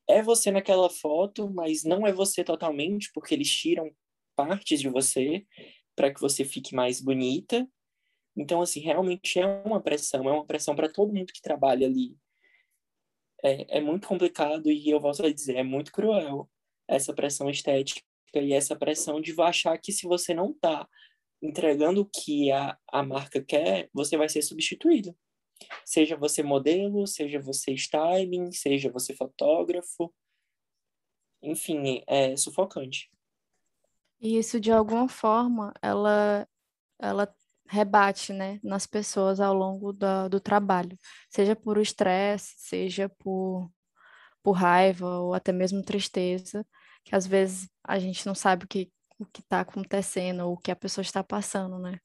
é 0.07 0.21
você 0.21 0.51
naquela 0.51 0.89
foto, 0.89 1.49
mas 1.49 1.83
não 1.83 2.05
é 2.05 2.11
você 2.11 2.43
totalmente, 2.43 3.09
porque 3.13 3.33
eles 3.33 3.49
tiram 3.49 3.89
partes 4.35 4.81
de 4.81 4.89
você 4.89 5.45
para 5.95 6.13
que 6.13 6.19
você 6.19 6.43
fique 6.43 6.75
mais 6.75 6.99
bonita 6.99 7.67
então, 8.35 8.61
assim, 8.61 8.79
realmente 8.79 9.39
é 9.39 9.45
uma 9.45 9.81
pressão, 9.81 10.27
é 10.27 10.31
uma 10.31 10.45
pressão 10.45 10.75
para 10.75 10.89
todo 10.89 11.13
mundo 11.13 11.31
que 11.31 11.41
trabalha 11.41 11.85
ali. 11.85 12.17
É, 13.43 13.77
é 13.77 13.81
muito 13.81 14.07
complicado 14.07 14.71
e 14.71 14.89
eu 14.89 14.99
volto 14.99 15.25
a 15.25 15.31
dizer, 15.31 15.57
é 15.57 15.63
muito 15.63 15.91
cruel 15.91 16.49
essa 16.87 17.13
pressão 17.13 17.49
estética 17.49 18.01
e 18.35 18.53
essa 18.53 18.75
pressão 18.75 19.21
de 19.21 19.39
achar 19.41 19.77
que 19.77 19.91
se 19.91 20.07
você 20.07 20.33
não 20.33 20.51
está 20.51 20.87
entregando 21.41 22.01
o 22.01 22.05
que 22.09 22.51
a, 22.51 22.77
a 22.87 23.03
marca 23.03 23.43
quer, 23.43 23.89
você 23.93 24.17
vai 24.17 24.29
ser 24.29 24.41
substituído. 24.41 25.15
Seja 25.85 26.15
você 26.15 26.41
modelo, 26.41 27.05
seja 27.05 27.39
você 27.39 27.73
styling, 27.73 28.51
seja 28.51 28.89
você 28.89 29.13
fotógrafo. 29.13 30.13
Enfim, 31.41 32.01
é 32.07 32.35
sufocante. 32.35 33.11
E 34.19 34.37
isso, 34.37 34.59
de 34.59 34.71
alguma 34.71 35.09
forma, 35.09 35.73
ela, 35.81 36.47
ela 36.97 37.35
rebate 37.67 38.33
né, 38.33 38.59
nas 38.63 38.85
pessoas 38.85 39.39
ao 39.39 39.53
longo 39.53 39.93
da, 39.93 40.27
do 40.27 40.39
trabalho, 40.39 40.97
seja 41.29 41.55
por 41.55 41.77
estresse, 41.77 42.53
seja 42.57 43.09
por, 43.19 43.69
por 44.43 44.51
raiva 44.51 45.19
ou 45.19 45.33
até 45.33 45.51
mesmo 45.51 45.83
tristeza, 45.83 46.65
que 47.03 47.15
às 47.15 47.25
vezes 47.25 47.69
a 47.83 47.97
gente 47.99 48.25
não 48.25 48.35
sabe 48.35 48.65
o 48.65 48.67
que 48.67 48.91
o 49.19 49.25
que 49.25 49.41
está 49.41 49.61
acontecendo 49.61 50.41
ou 50.45 50.53
o 50.53 50.57
que 50.57 50.71
a 50.71 50.75
pessoa 50.75 51.01
está 51.01 51.23
passando, 51.23 51.79
né? 51.79 51.99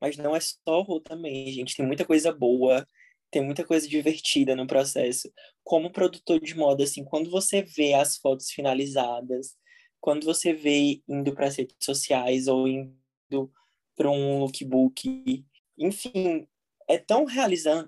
Mas 0.00 0.16
não 0.16 0.34
é 0.34 0.40
só 0.40 0.58
horror 0.66 1.00
também, 1.00 1.50
gente. 1.52 1.76
Tem 1.76 1.86
muita 1.86 2.04
coisa 2.04 2.32
boa, 2.32 2.86
tem 3.30 3.44
muita 3.44 3.64
coisa 3.64 3.86
divertida 3.88 4.56
no 4.56 4.66
processo. 4.66 5.30
Como 5.62 5.92
produtor 5.92 6.40
de 6.40 6.54
moda, 6.54 6.84
assim, 6.84 7.04
quando 7.04 7.30
você 7.30 7.62
vê 7.62 7.94
as 7.94 8.16
fotos 8.16 8.50
finalizadas, 8.50 9.56
quando 10.00 10.24
você 10.24 10.52
vê 10.52 11.02
indo 11.08 11.34
para 11.34 11.46
as 11.46 11.56
redes 11.56 11.76
sociais 11.80 12.48
ou 12.48 12.66
indo 12.66 13.52
para 14.00 14.10
um 14.10 14.38
lookbook. 14.38 15.44
Enfim, 15.76 16.48
é 16.88 16.96
tão 16.96 17.26
realizan 17.26 17.86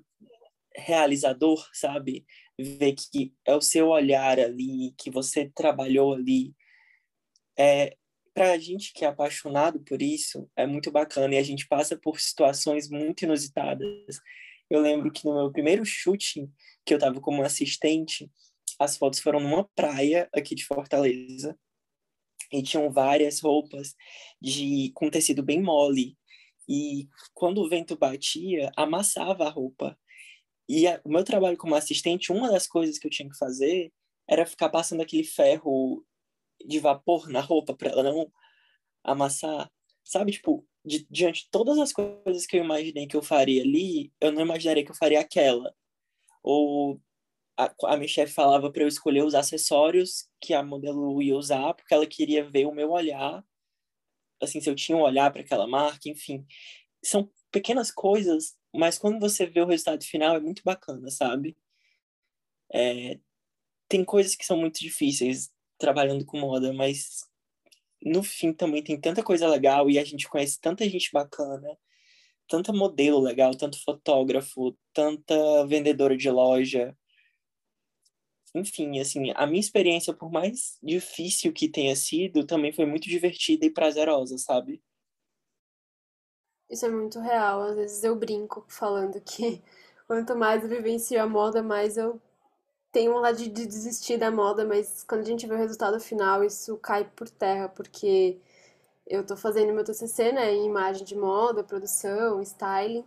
realizador, 0.77 1.67
sabe? 1.73 2.27
Ver 2.61 2.93
que 2.93 3.33
é 3.47 3.55
o 3.55 3.63
seu 3.63 3.89
olhar 3.89 4.39
ali, 4.39 4.95
que 4.99 5.11
você 5.11 5.51
trabalhou 5.55 6.13
ali. 6.13 6.55
É, 7.59 7.97
para 8.35 8.53
a 8.53 8.59
gente 8.59 8.93
que 8.93 9.07
é 9.07 9.09
apaixonado 9.09 9.81
por 9.81 10.03
isso, 10.03 10.51
é 10.55 10.67
muito 10.67 10.91
bacana 10.91 11.35
e 11.35 11.39
a 11.39 11.43
gente 11.43 11.67
passa 11.67 11.97
por 11.97 12.21
situações 12.21 12.91
muito 12.91 13.23
inusitadas. 13.23 13.89
Eu 14.69 14.83
lembro 14.83 15.11
que 15.11 15.25
no 15.25 15.35
meu 15.35 15.51
primeiro 15.51 15.83
shooting, 15.83 16.53
que 16.85 16.93
eu 16.93 16.99
estava 16.99 17.23
como 17.23 17.43
assistente, 17.43 18.31
as 18.79 18.99
fotos 18.99 19.21
foram 19.21 19.41
numa 19.41 19.65
praia 19.75 20.29
aqui 20.35 20.55
de 20.55 20.67
Fortaleza, 20.67 21.59
e 22.53 22.63
tinham 22.63 22.91
várias 22.93 23.41
roupas 23.41 23.95
de 24.41 24.93
com 24.95 25.11
tecido 25.11 25.43
bem 25.43 25.63
mole. 25.63 26.17
E 26.69 27.09
quando 27.35 27.59
o 27.59 27.69
vento 27.69 27.97
batia, 27.97 28.71
amassava 28.77 29.47
a 29.47 29.51
roupa. 29.51 29.99
E 30.69 30.87
a, 30.87 31.01
o 31.05 31.09
meu 31.09 31.25
trabalho 31.25 31.57
como 31.57 31.75
assistente, 31.75 32.31
uma 32.31 32.51
das 32.51 32.67
coisas 32.67 32.99
que 32.99 33.07
eu 33.07 33.11
tinha 33.11 33.29
que 33.29 33.37
fazer 33.37 33.93
era 34.29 34.47
ficar 34.47 34.69
passando 34.69 35.01
aquele 35.03 35.25
ferro 35.25 36.05
de 36.65 36.79
vapor 36.79 37.29
na 37.29 37.41
roupa 37.41 37.75
para 37.75 37.91
ela 37.91 38.03
não 38.03 38.31
amassar. 39.03 39.71
Sabe, 40.05 40.33
tipo, 40.33 40.67
di 40.85 41.07
diante 41.11 41.45
de 41.45 41.51
todas 41.51 41.79
as 41.79 41.93
coisas 41.93 42.47
que 42.47 42.57
eu 42.59 42.65
imaginei 42.65 43.07
que 43.07 43.17
eu 43.17 43.23
faria 43.23 43.63
ali, 43.63 44.13
eu 44.21 44.33
não 44.33 44.43
imaginaria 44.43 44.85
que 44.85 44.91
eu 44.91 44.97
faria 44.97 45.21
aquela. 45.21 45.75
Ou 46.43 47.01
a, 47.65 47.75
a 47.87 47.97
minha 47.97 48.09
chefe 48.09 48.33
falava 48.33 48.71
para 48.71 48.83
eu 48.83 48.89
escolher 48.89 49.25
os 49.25 49.35
acessórios 49.35 50.29
que 50.41 50.55
a 50.55 50.63
modelo 50.63 51.21
ia 51.23 51.37
usar, 51.37 51.75
porque 51.75 51.95
ela 51.95 52.07
queria 52.07 52.49
ver 52.49 52.67
o 52.67 52.75
meu 52.75 52.91
olhar, 52.91 53.45
assim, 54.41 54.61
se 54.61 54.69
eu 54.69 54.75
tinha 54.75 54.97
um 54.97 55.03
olhar 55.03 55.33
para 55.33 55.43
aquela 55.43 55.67
marca, 55.67 56.09
enfim. 56.09 56.45
São 57.05 57.31
pequenas 57.51 57.91
coisas, 57.91 58.57
mas 58.75 58.99
quando 58.99 59.21
você 59.21 59.47
vê 59.47 59.61
o 59.61 59.67
resultado 59.67 60.05
final 60.05 60.37
é 60.37 60.41
muito 60.41 60.63
bacana, 60.65 61.11
sabe? 61.11 61.57
É, 62.73 63.19
tem 63.89 64.05
coisas 64.05 64.35
que 64.35 64.45
são 64.47 64.57
muito 64.57 64.81
difíceis 64.81 65.51
trabalhando 65.79 66.25
com 66.25 66.39
moda, 66.39 66.73
mas 66.73 67.21
no 68.03 68.23
fim 68.23 68.53
também 68.53 68.83
tem 68.83 69.01
tanta 69.01 69.23
coisa 69.23 69.49
legal 69.49 69.91
e 69.91 69.99
a 69.99 70.05
gente 70.05 70.29
conhece 70.29 70.61
tanta 70.61 70.89
gente 70.89 71.11
bacana, 71.13 71.69
tanta 72.49 72.73
modelo 72.73 73.21
legal, 73.21 73.55
tanto 73.57 73.83
fotógrafo, 73.83 74.77
tanta 74.93 75.67
vendedora 75.67 76.17
de 76.17 76.31
loja. 76.31 76.97
Enfim, 78.55 78.99
assim, 79.01 79.33
a 79.37 79.47
minha 79.47 79.61
experiência, 79.61 80.13
por 80.15 80.31
mais 80.31 80.79
difícil 80.83 81.53
que 81.53 81.69
tenha 81.69 81.95
sido, 81.97 82.47
também 82.47 82.73
foi 82.73 82.87
muito 82.87 83.09
divertida 83.09 83.65
e 83.67 83.71
prazerosa, 83.71 84.39
sabe? 84.39 84.83
Isso 86.69 86.87
é 86.87 86.89
muito 86.91 87.21
real. 87.21 87.63
Às 87.63 87.77
vezes 87.77 88.05
eu 88.05 88.17
brinco 88.17 88.65
falando 88.69 89.21
que 89.21 89.63
quanto 90.07 90.35
mais 90.37 90.63
eu 90.63 90.69
vivencio 90.69 91.21
a 91.23 91.27
moda, 91.27 91.63
mais 91.63 91.97
eu 91.97 92.21
tenho 92.93 93.13
vontade 93.15 93.49
de 93.49 93.67
desistir 93.67 94.19
da 94.19 94.31
moda, 94.31 94.65
mas 94.67 95.05
quando 95.05 95.23
a 95.23 95.25
gente 95.25 95.47
vê 95.47 95.55
o 95.55 95.59
resultado 95.59 96.01
final, 96.01 96.45
isso 96.45 96.77
cai 96.79 97.05
por 97.05 97.29
terra, 97.31 97.69
porque 97.71 98.39
eu 99.07 99.27
tô 99.27 99.37
fazendo 99.37 99.75
meu 99.75 99.85
TCC, 99.85 100.33
né, 100.33 100.53
em 100.55 100.67
imagem 100.67 101.05
de 101.05 101.17
moda, 101.17 101.65
produção, 101.65 102.43
styling, 102.43 103.05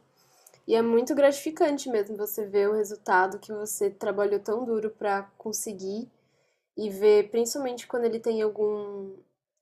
e 0.67 0.75
é 0.75 0.81
muito 0.81 1.13
gratificante 1.13 1.89
mesmo 1.89 2.17
você 2.17 2.45
ver 2.45 2.69
o 2.69 2.73
resultado 2.73 3.39
que 3.39 3.53
você 3.53 3.89
trabalhou 3.89 4.39
tão 4.39 4.65
duro 4.65 4.89
para 4.89 5.23
conseguir 5.37 6.09
e 6.77 6.89
ver, 6.89 7.29
principalmente 7.29 7.87
quando 7.87 8.05
ele 8.05 8.19
tem 8.19 8.41
algum 8.41 9.15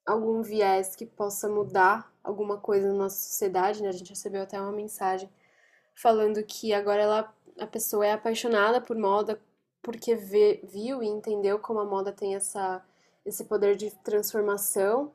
algum 0.05 0.41
viés 0.41 0.95
que 0.95 1.05
possa 1.05 1.47
mudar 1.47 2.11
alguma 2.23 2.57
coisa 2.57 2.87
na 2.89 2.93
nossa 2.93 3.17
sociedade, 3.17 3.81
né? 3.81 3.89
A 3.89 3.93
gente 3.93 4.09
recebeu 4.09 4.41
até 4.41 4.59
uma 4.59 4.71
mensagem 4.71 5.29
falando 5.95 6.43
que 6.43 6.73
agora 6.73 7.01
ela 7.03 7.35
a 7.59 7.67
pessoa 7.67 8.05
é 8.05 8.11
apaixonada 8.13 8.81
por 8.81 8.97
moda, 8.97 9.39
porque 9.81 10.15
vê, 10.15 10.61
viu 10.63 11.03
e 11.03 11.07
entendeu 11.07 11.59
como 11.59 11.79
a 11.79 11.85
moda 11.85 12.11
tem 12.11 12.35
essa, 12.35 12.83
esse 13.25 13.45
poder 13.45 13.75
de 13.75 13.91
transformação. 14.03 15.11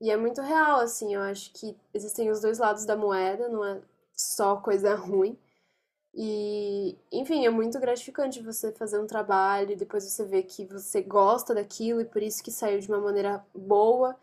E 0.00 0.10
é 0.10 0.16
muito 0.16 0.40
real, 0.40 0.80
assim, 0.80 1.14
eu 1.14 1.20
acho 1.22 1.52
que 1.52 1.76
existem 1.94 2.30
os 2.30 2.40
dois 2.40 2.58
lados 2.58 2.84
da 2.84 2.96
moeda, 2.96 3.48
não 3.48 3.64
é 3.64 3.80
só 4.18 4.56
coisa 4.56 4.94
ruim. 4.94 5.38
E, 6.14 6.98
enfim, 7.12 7.46
é 7.46 7.50
muito 7.50 7.78
gratificante 7.78 8.42
você 8.42 8.72
fazer 8.72 8.98
um 8.98 9.06
trabalho 9.06 9.76
depois 9.76 10.04
você 10.04 10.24
ver 10.24 10.42
que 10.44 10.64
você 10.64 11.02
gosta 11.02 11.54
daquilo 11.54 12.00
e 12.00 12.04
por 12.04 12.22
isso 12.22 12.42
que 12.42 12.50
saiu 12.50 12.80
de 12.80 12.88
uma 12.88 12.98
maneira 12.98 13.44
boa 13.54 14.16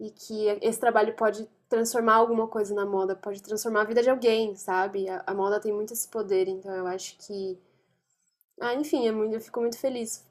e 0.00 0.10
que 0.10 0.46
esse 0.60 0.80
trabalho 0.80 1.14
pode 1.14 1.48
transformar 1.68 2.14
alguma 2.16 2.48
coisa 2.48 2.74
na 2.74 2.84
moda, 2.84 3.14
pode 3.14 3.42
transformar 3.42 3.82
a 3.82 3.84
vida 3.84 4.02
de 4.02 4.10
alguém, 4.10 4.56
sabe? 4.56 5.08
A, 5.08 5.22
a 5.26 5.34
moda 5.34 5.60
tem 5.60 5.72
muito 5.72 5.92
esse 5.92 6.08
poder, 6.08 6.48
então 6.48 6.74
eu 6.74 6.86
acho 6.86 7.16
que 7.18 7.58
ah, 8.60 8.74
enfim, 8.74 9.06
é 9.06 9.12
muito, 9.12 9.34
eu 9.34 9.40
fico 9.40 9.60
muito 9.60 9.78
feliz 9.78 10.24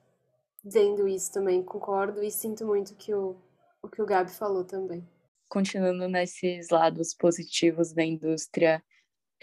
vendo 0.63 1.07
isso 1.07 1.31
também, 1.31 1.61
concordo 1.61 2.23
e 2.23 2.31
sinto 2.31 2.65
muito 2.65 2.95
que 2.95 3.13
o, 3.13 3.35
o 3.83 3.87
que 3.87 4.01
o 4.01 4.05
Gabi 4.05 4.31
falou 4.31 4.63
também. 4.63 5.07
Continuando 5.47 6.07
nesses 6.07 6.69
lados 6.69 7.13
positivos 7.13 7.93
da 7.93 8.03
indústria, 8.03 8.83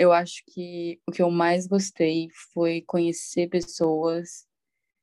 eu 0.02 0.12
acho 0.12 0.42
que 0.48 1.00
o 1.08 1.12
que 1.12 1.22
eu 1.22 1.30
mais 1.30 1.66
gostei 1.66 2.28
foi 2.52 2.82
conhecer 2.82 3.48
pessoas 3.48 4.46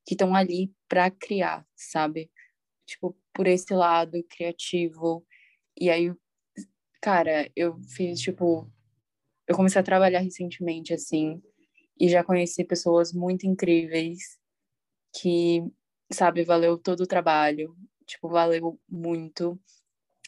que 0.06 0.14
estão 0.14 0.36
ali 0.36 0.74
para 0.90 1.10
criar, 1.12 1.66
sabe? 1.76 2.30
Tipo, 2.86 3.18
por 3.34 3.48
esse 3.48 3.74
lado 3.74 4.24
criativo. 4.30 5.26
E 5.80 5.90
aí, 5.90 6.14
cara, 7.02 7.50
eu 7.56 7.80
fiz, 7.96 8.20
tipo, 8.20 8.70
eu 9.48 9.56
comecei 9.56 9.80
a 9.82 9.84
trabalhar 9.84 10.20
recentemente, 10.20 10.94
assim, 10.94 11.42
e 12.00 12.10
já 12.10 12.24
conheci 12.24 12.66
pessoas 12.66 13.14
muito 13.14 13.48
incríveis 13.48 14.40
que, 15.16 15.64
sabe, 16.12 16.44
valeu 16.44 16.78
todo 16.78 17.02
o 17.02 17.08
trabalho, 17.08 17.76
tipo, 18.06 18.30
valeu 18.30 18.80
muito, 18.90 19.60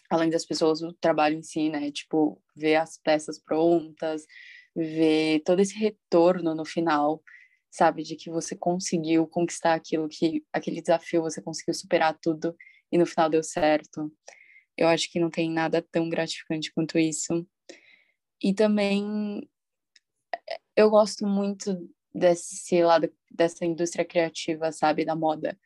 além 0.10 0.30
das 0.30 0.46
pessoas, 0.46 0.82
o 0.82 0.94
trabalho 0.94 1.38
em 1.38 1.44
si, 1.44 1.70
né, 1.70 1.92
tipo, 1.92 2.42
ver 2.56 2.76
as 2.78 2.98
peças 2.98 3.40
prontas, 3.40 4.26
ver 4.76 5.42
todo 5.46 5.60
esse 5.62 5.76
retorno 5.76 6.56
no 6.56 6.66
final, 6.66 7.22
sabe, 7.70 8.04
de 8.04 8.16
que 8.16 8.30
você 8.30 8.56
conseguiu 8.56 9.28
conquistar 9.28 9.74
aquilo 9.76 10.08
que, 10.10 10.44
aquele 10.54 10.82
desafio, 10.82 11.22
você 11.22 11.42
conseguiu 11.42 11.74
superar 11.74 12.18
tudo 12.22 12.56
e 12.92 12.98
no 12.98 13.06
final 13.06 13.30
deu 13.30 13.44
certo. 13.44 14.12
Eu 14.78 14.88
acho 14.88 15.12
que 15.12 15.20
não 15.20 15.30
tem 15.30 15.52
nada 15.52 15.86
tão 15.92 16.10
gratificante 16.10 16.74
quanto 16.74 16.98
isso. 17.00 17.46
E 18.42 18.54
também 18.54 19.48
eu 20.76 20.90
gosto 20.90 21.26
muito 21.28 21.90
desse 22.14 22.84
lado 22.84 23.12
dessa 23.30 23.66
indústria 23.66 24.06
criativa, 24.06 24.72
sabe, 24.72 25.06
da 25.06 25.16
moda. 25.16 25.58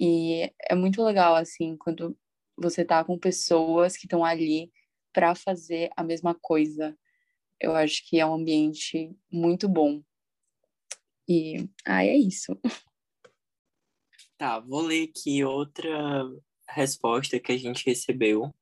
E 0.00 0.52
é 0.68 0.74
muito 0.74 1.02
legal 1.02 1.34
assim 1.34 1.76
quando 1.76 2.16
você 2.56 2.84
tá 2.84 3.04
com 3.04 3.18
pessoas 3.18 3.96
que 3.96 4.06
estão 4.06 4.24
ali 4.24 4.70
para 5.12 5.34
fazer 5.34 5.90
a 5.96 6.04
mesma 6.04 6.34
coisa. 6.34 6.96
Eu 7.62 7.76
acho 7.76 8.04
que 8.08 8.18
é 8.18 8.26
um 8.26 8.34
ambiente 8.34 9.16
muito 9.30 9.68
bom. 9.68 10.02
E 11.28 11.68
ah, 11.86 12.04
é 12.04 12.16
isso. 12.16 12.58
Tá, 14.36 14.58
vou 14.58 14.80
ler 14.80 15.08
aqui 15.08 15.44
outra 15.44 15.88
resposta 16.68 17.38
que 17.38 17.52
a 17.52 17.56
gente 17.56 17.86
recebeu. 17.86 18.52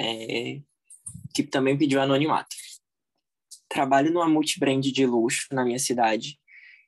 É, 0.00 0.62
que 1.34 1.42
também 1.42 1.76
pediu 1.76 2.00
anonimato. 2.00 2.56
Trabalho 3.68 4.10
numa 4.10 4.28
multibrand 4.28 4.80
de 4.80 5.04
luxo 5.04 5.48
na 5.52 5.62
minha 5.62 5.78
cidade 5.78 6.40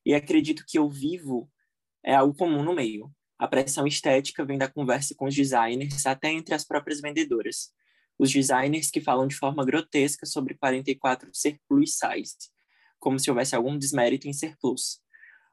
e 0.05 0.14
acredito 0.14 0.64
que 0.66 0.79
eu 0.79 0.88
vivo 0.88 1.50
é 2.03 2.14
algo 2.14 2.35
comum 2.35 2.62
no 2.62 2.74
meio. 2.74 3.12
A 3.38 3.46
pressão 3.46 3.87
estética 3.87 4.46
vem 4.46 4.57
da 4.57 4.70
conversa 4.70 5.14
com 5.14 5.27
os 5.27 5.35
designers 5.35 6.07
até 6.07 6.31
entre 6.31 6.55
as 6.55 6.64
próprias 6.64 7.03
vendedoras. 7.03 7.70
Os 8.18 8.31
designers 8.33 8.90
que 8.90 9.00
falam 9.00 9.27
de 9.27 9.37
forma 9.37 9.64
grotesca 9.64 10.27
sobre 10.27 10.55
44 10.55 11.31
ser 11.33 11.59
plus 11.68 11.96
size, 11.96 12.37
como 12.98 13.18
se 13.18 13.31
houvesse 13.31 13.55
algum 13.55 13.77
desmérito 13.77 14.29
em 14.29 14.33
ser 14.33 14.57
plus. 14.59 15.00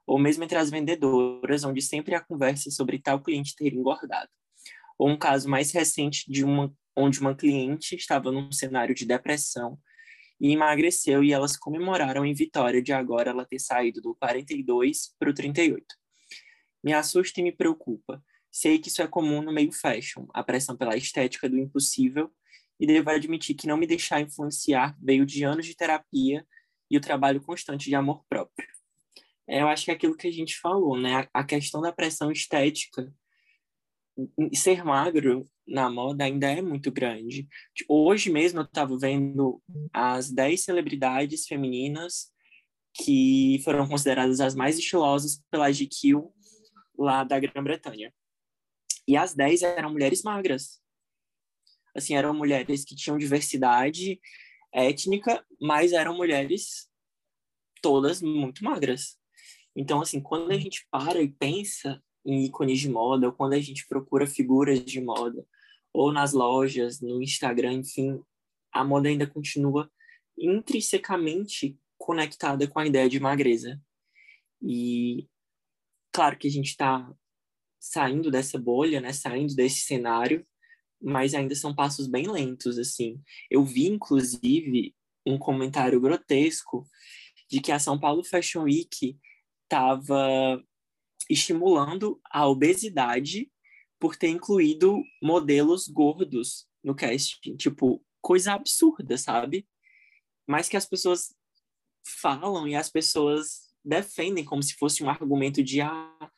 Ou 0.06 0.20
mesmo 0.20 0.44
entre 0.44 0.58
as 0.58 0.70
vendedoras, 0.70 1.64
onde 1.64 1.82
sempre 1.82 2.16
há 2.16 2.22
conversa 2.22 2.70
sobre 2.70 3.00
tal 3.00 3.22
cliente 3.22 3.56
ter 3.56 3.74
engordado. 3.74 4.30
Ou 4.98 5.10
um 5.10 5.18
caso 5.18 5.50
mais 5.50 5.72
recente 5.72 6.32
de 6.32 6.44
uma 6.44 6.74
onde 6.96 7.20
uma 7.20 7.36
cliente 7.36 7.96
estava 7.96 8.32
num 8.32 8.52
cenário 8.52 8.94
de 8.94 9.06
depressão 9.06 9.80
e 10.40 10.52
emagreceu 10.52 11.24
e 11.24 11.32
elas 11.32 11.56
comemoraram 11.56 12.26
em 12.26 12.34
vitória 12.34 12.82
de 12.82 12.92
agora 12.92 13.30
ela 13.30 13.46
ter 13.46 13.60
saído 13.60 14.02
do 14.02 14.16
42 14.16 15.16
para 15.20 15.30
o 15.30 15.34
38. 15.34 15.86
Me 16.84 16.94
assusta 16.94 17.40
e 17.40 17.44
me 17.44 17.52
preocupa. 17.52 18.24
Sei 18.52 18.80
que 18.80 18.90
isso 18.90 19.02
é 19.02 19.08
comum 19.08 19.42
no 19.42 19.54
meio 19.54 19.72
fashion, 19.72 20.26
a 20.34 20.44
pressão 20.44 20.76
pela 20.76 20.98
estética 20.98 21.48
do 21.48 21.58
impossível, 21.58 22.30
e 22.82 22.88
devo 22.88 23.12
admitir 23.12 23.56
que 23.56 23.68
não 23.68 23.78
me 23.78 23.86
deixar 23.86 24.22
influenciar 24.22 24.98
veio 25.00 25.24
de 25.24 25.44
anos 25.44 25.68
de 25.68 25.76
terapia 25.76 26.44
e 26.90 26.98
o 26.98 27.02
trabalho 27.02 27.40
constante 27.40 27.88
de 27.88 27.94
amor 27.94 28.26
próprio. 28.28 28.68
É, 29.48 29.62
eu 29.62 29.68
acho 29.68 29.86
que 29.86 29.92
é 29.92 29.94
aquilo 29.94 30.18
que 30.18 30.28
a 30.28 30.32
gente 30.32 30.60
falou, 30.60 31.00
né? 31.00 31.28
A 31.32 31.44
questão 31.44 31.80
da 31.80 31.94
pressão 31.94 32.32
estética 32.32 33.14
ser 34.54 34.84
magro 34.84 35.46
na 35.68 35.92
moda 35.92 36.24
ainda 36.24 36.52
é 36.52 36.60
muito 36.60 36.92
grande. 36.92 37.48
Hoje 37.88 38.32
mesmo 38.32 38.62
eu 38.62 38.64
estava 38.64 38.98
vendo 38.98 39.62
as 39.94 40.32
10 40.32 40.64
celebridades 40.64 41.46
femininas 41.46 42.32
que 42.96 43.62
foram 43.64 43.88
consideradas 43.88 44.40
as 44.40 44.56
mais 44.56 44.80
estilosas 44.80 45.42
pela 45.52 45.72
GQ 45.72 46.24
lá 46.98 47.24
da 47.24 47.40
Grã-Bretanha. 47.40 48.12
E 49.08 49.16
as 49.16 49.36
10 49.36 49.62
eram 49.62 49.92
mulheres 49.92 50.24
magras. 50.24 50.81
Assim, 51.96 52.16
eram 52.16 52.34
mulheres 52.34 52.86
que 52.86 52.96
tinham 52.96 53.18
diversidade 53.18 54.20
étnica, 54.74 55.46
mas 55.60 55.92
eram 55.92 56.16
mulheres 56.16 56.90
todas 57.82 58.22
muito 58.22 58.64
magras. 58.64 59.18
Então, 59.76 60.02
assim, 60.02 60.22
quando 60.22 60.52
a 60.52 60.58
gente 60.58 60.86
para 60.90 61.22
e 61.22 61.30
pensa 61.30 62.02
em 62.26 62.46
ícones 62.46 62.80
de 62.80 62.90
moda, 62.90 63.28
ou 63.28 63.34
quando 63.34 63.54
a 63.54 63.60
gente 63.60 63.88
procura 63.88 64.28
figuras 64.28 64.84
de 64.84 65.02
moda, 65.02 65.46
ou 65.94 66.12
nas 66.12 66.34
lojas, 66.34 67.02
no 67.02 67.22
Instagram, 67.22 67.74
enfim, 67.74 68.22
a 68.72 68.84
moda 68.84 69.10
ainda 69.10 69.28
continua 69.28 69.92
intrinsecamente 70.38 71.78
conectada 71.98 72.68
com 72.68 72.80
a 72.80 72.86
ideia 72.86 73.10
de 73.10 73.20
magreza. 73.20 73.80
E 74.62 75.28
claro 76.12 76.38
que 76.38 76.48
a 76.48 76.52
gente 76.52 76.70
está 76.70 77.12
saindo 77.80 78.30
dessa 78.30 78.60
bolha, 78.60 79.02
né, 79.02 79.12
saindo 79.12 79.56
desse 79.56 79.82
cenário, 79.82 80.46
mas 81.02 81.34
ainda 81.34 81.56
são 81.56 81.74
passos 81.74 82.08
bem 82.08 82.28
lentos, 82.28 82.78
assim. 82.78 83.22
Eu 83.50 83.64
vi, 83.64 83.88
inclusive, 83.88 84.96
um 85.26 85.38
comentário 85.38 86.00
grotesco 86.00 86.88
de 87.50 87.60
que 87.60 87.72
a 87.72 87.80
São 87.80 88.00
Paulo 88.00 88.24
Fashion 88.24 88.64
Week 88.64 89.18
estava 89.64 90.64
estimulando 91.30 92.20
a 92.30 92.48
obesidade 92.48 93.52
por 94.00 94.16
ter 94.16 94.30
incluído 94.30 95.02
modelos 95.22 95.88
gordos 95.88 96.68
no 96.84 96.96
casting. 96.96 97.56
Tipo, 97.56 98.04
coisa 98.22 98.54
absurda, 98.54 99.18
sabe? 99.18 99.68
Mas 100.48 100.68
que 100.68 100.78
as 100.78 100.86
pessoas 100.86 101.36
falam 102.04 102.68
e 102.68 102.76
as 102.76 102.90
pessoas 102.90 103.72
defendem 103.84 104.44
como 104.44 104.62
se 104.62 104.76
fosse 104.76 105.04
um 105.04 105.10
argumento 105.10 105.64
de 105.64 105.82
ah, 105.82 106.32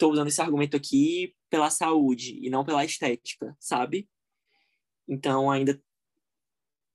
tô 0.00 0.10
usando 0.10 0.28
esse 0.28 0.40
argumento 0.40 0.78
aqui 0.78 1.36
pela 1.50 1.68
saúde 1.68 2.38
e 2.42 2.48
não 2.48 2.64
pela 2.64 2.84
estética, 2.84 3.54
sabe? 3.60 4.08
Então 5.06 5.50
ainda 5.50 5.80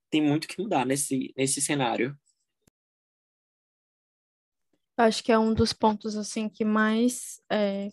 tem 0.09 0.23
muito 0.23 0.47
que 0.47 0.59
mudar 0.59 0.85
nesse, 0.85 1.31
nesse 1.37 1.61
cenário. 1.61 2.17
Acho 4.97 5.23
que 5.23 5.31
é 5.31 5.37
um 5.37 5.53
dos 5.53 5.71
pontos 5.71 6.15
assim 6.17 6.49
que 6.49 6.65
mais 6.65 7.39
é, 7.51 7.91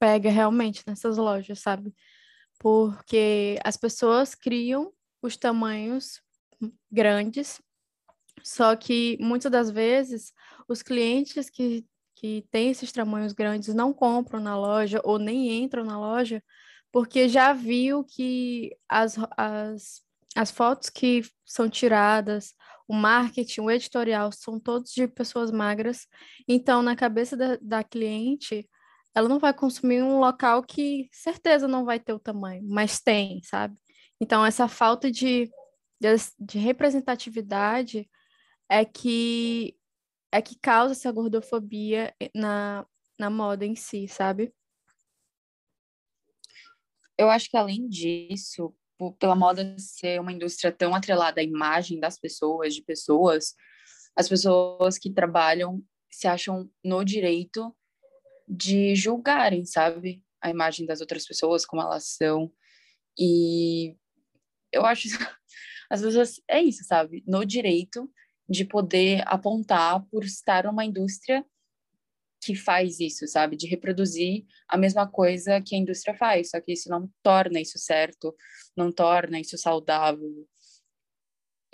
pega 0.00 0.28
realmente 0.28 0.82
nessas 0.86 1.16
lojas, 1.16 1.60
sabe? 1.60 1.94
Porque 2.58 3.60
as 3.62 3.76
pessoas 3.76 4.34
criam 4.34 4.92
os 5.22 5.36
tamanhos 5.36 6.20
grandes, 6.90 7.60
só 8.42 8.74
que 8.74 9.16
muitas 9.20 9.52
das 9.52 9.70
vezes 9.70 10.32
os 10.66 10.82
clientes 10.82 11.48
que, 11.48 11.86
que 12.18 12.44
têm 12.50 12.70
esses 12.70 12.90
tamanhos 12.90 13.32
grandes 13.32 13.74
não 13.74 13.92
compram 13.92 14.40
na 14.40 14.56
loja 14.56 15.00
ou 15.04 15.18
nem 15.18 15.62
entram 15.62 15.84
na 15.84 15.98
loja 15.98 16.42
porque 16.92 17.28
já 17.28 17.52
viu 17.52 18.02
que 18.04 18.76
as, 18.88 19.16
as, 19.36 20.02
as 20.34 20.50
fotos 20.50 20.90
que 20.90 21.22
são 21.44 21.68
tiradas, 21.68 22.54
o 22.88 22.94
marketing, 22.94 23.60
o 23.60 23.70
editorial, 23.70 24.32
são 24.32 24.58
todos 24.58 24.92
de 24.92 25.06
pessoas 25.06 25.50
magras. 25.50 26.06
Então, 26.48 26.82
na 26.82 26.96
cabeça 26.96 27.36
da, 27.36 27.56
da 27.60 27.84
cliente, 27.84 28.68
ela 29.14 29.28
não 29.28 29.38
vai 29.38 29.52
consumir 29.52 30.02
um 30.02 30.18
local 30.18 30.62
que 30.62 31.08
certeza 31.12 31.68
não 31.68 31.84
vai 31.84 32.00
ter 32.00 32.14
o 32.14 32.18
tamanho, 32.18 32.62
mas 32.66 33.00
tem, 33.00 33.42
sabe? 33.42 33.76
Então, 34.20 34.44
essa 34.44 34.66
falta 34.66 35.10
de, 35.10 35.50
de, 36.00 36.08
de 36.40 36.58
representatividade 36.58 38.08
é 38.68 38.84
que 38.84 39.77
é 40.32 40.42
que 40.42 40.58
causa 40.58 40.92
essa 40.92 41.10
gordofobia 41.10 42.14
na, 42.34 42.86
na 43.18 43.30
moda 43.30 43.64
em 43.64 43.74
si, 43.74 44.06
sabe? 44.06 44.52
Eu 47.16 47.30
acho 47.30 47.50
que 47.50 47.56
além 47.56 47.88
disso, 47.88 48.74
pela 49.18 49.34
moda 49.34 49.76
ser 49.78 50.20
uma 50.20 50.32
indústria 50.32 50.70
tão 50.70 50.94
atrelada 50.94 51.40
à 51.40 51.44
imagem 51.44 51.98
das 51.98 52.18
pessoas, 52.18 52.74
de 52.74 52.82
pessoas, 52.82 53.54
as 54.16 54.28
pessoas 54.28 54.98
que 54.98 55.12
trabalham 55.12 55.82
se 56.10 56.26
acham 56.26 56.70
no 56.84 57.04
direito 57.04 57.74
de 58.46 58.94
julgarem, 58.94 59.64
sabe? 59.64 60.24
A 60.40 60.50
imagem 60.50 60.86
das 60.86 61.00
outras 61.00 61.26
pessoas, 61.26 61.66
como 61.66 61.82
elas 61.82 62.16
são. 62.16 62.52
E 63.18 63.96
eu 64.72 64.84
acho, 64.86 65.08
às 65.90 66.00
vezes, 66.00 66.40
é 66.48 66.62
isso, 66.62 66.84
sabe? 66.84 67.22
No 67.26 67.44
direito 67.44 68.10
de 68.48 68.64
poder 68.64 69.22
apontar 69.26 70.04
por 70.10 70.24
estar 70.24 70.66
uma 70.66 70.84
indústria 70.84 71.44
que 72.40 72.54
faz 72.54 73.00
isso, 73.00 73.26
sabe? 73.26 73.56
De 73.56 73.66
reproduzir 73.66 74.46
a 74.68 74.76
mesma 74.76 75.06
coisa 75.06 75.60
que 75.60 75.74
a 75.74 75.78
indústria 75.78 76.14
faz, 76.16 76.50
só 76.50 76.60
que 76.60 76.72
isso 76.72 76.88
não 76.88 77.10
torna 77.22 77.60
isso 77.60 77.78
certo, 77.78 78.34
não 78.76 78.92
torna 78.92 79.40
isso 79.40 79.58
saudável. 79.58 80.46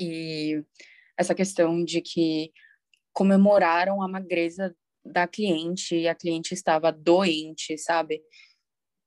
E 0.00 0.64
essa 1.16 1.34
questão 1.34 1.84
de 1.84 2.00
que 2.00 2.52
comemoraram 3.12 4.02
a 4.02 4.08
magreza 4.08 4.74
da 5.04 5.28
cliente 5.28 5.94
e 5.94 6.08
a 6.08 6.14
cliente 6.14 6.54
estava 6.54 6.90
doente, 6.90 7.76
sabe? 7.78 8.22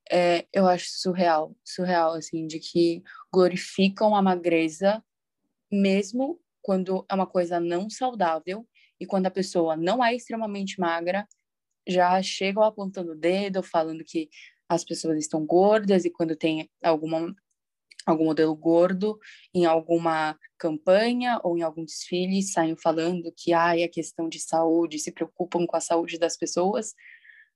É, 0.09 0.47
eu 0.53 0.67
acho 0.67 0.85
surreal, 0.89 1.55
surreal, 1.65 2.13
assim, 2.13 2.47
de 2.47 2.59
que 2.59 3.03
glorificam 3.33 4.15
a 4.15 4.21
magreza 4.21 5.03
mesmo 5.69 6.39
quando 6.67 7.05
é 7.09 7.15
uma 7.15 7.25
coisa 7.25 7.61
não 7.61 7.89
saudável 7.89 8.67
e 8.99 9.05
quando 9.05 9.25
a 9.25 9.31
pessoa 9.31 9.77
não 9.77 10.03
é 10.03 10.13
extremamente 10.13 10.77
magra, 10.77 11.25
já 11.87 12.21
chegam 12.21 12.61
apontando 12.61 13.13
o 13.13 13.15
dedo, 13.15 13.63
falando 13.63 14.03
que 14.03 14.29
as 14.67 14.83
pessoas 14.83 15.17
estão 15.17 15.45
gordas 15.45 16.03
e 16.03 16.09
quando 16.09 16.35
tem 16.35 16.69
alguma 16.83 17.33
algum 18.05 18.25
modelo 18.25 18.53
gordo 18.53 19.17
em 19.53 19.65
alguma 19.65 20.37
campanha 20.57 21.39
ou 21.41 21.57
em 21.57 21.61
algum 21.61 21.85
desfile 21.85 22.43
saem 22.43 22.75
falando 22.75 23.33
que 23.35 23.53
ah, 23.53 23.79
é 23.79 23.87
questão 23.87 24.27
de 24.27 24.39
saúde, 24.41 24.99
se 24.99 25.13
preocupam 25.13 25.65
com 25.65 25.75
a 25.77 25.81
saúde 25.81 26.19
das 26.19 26.35
pessoas, 26.35 26.93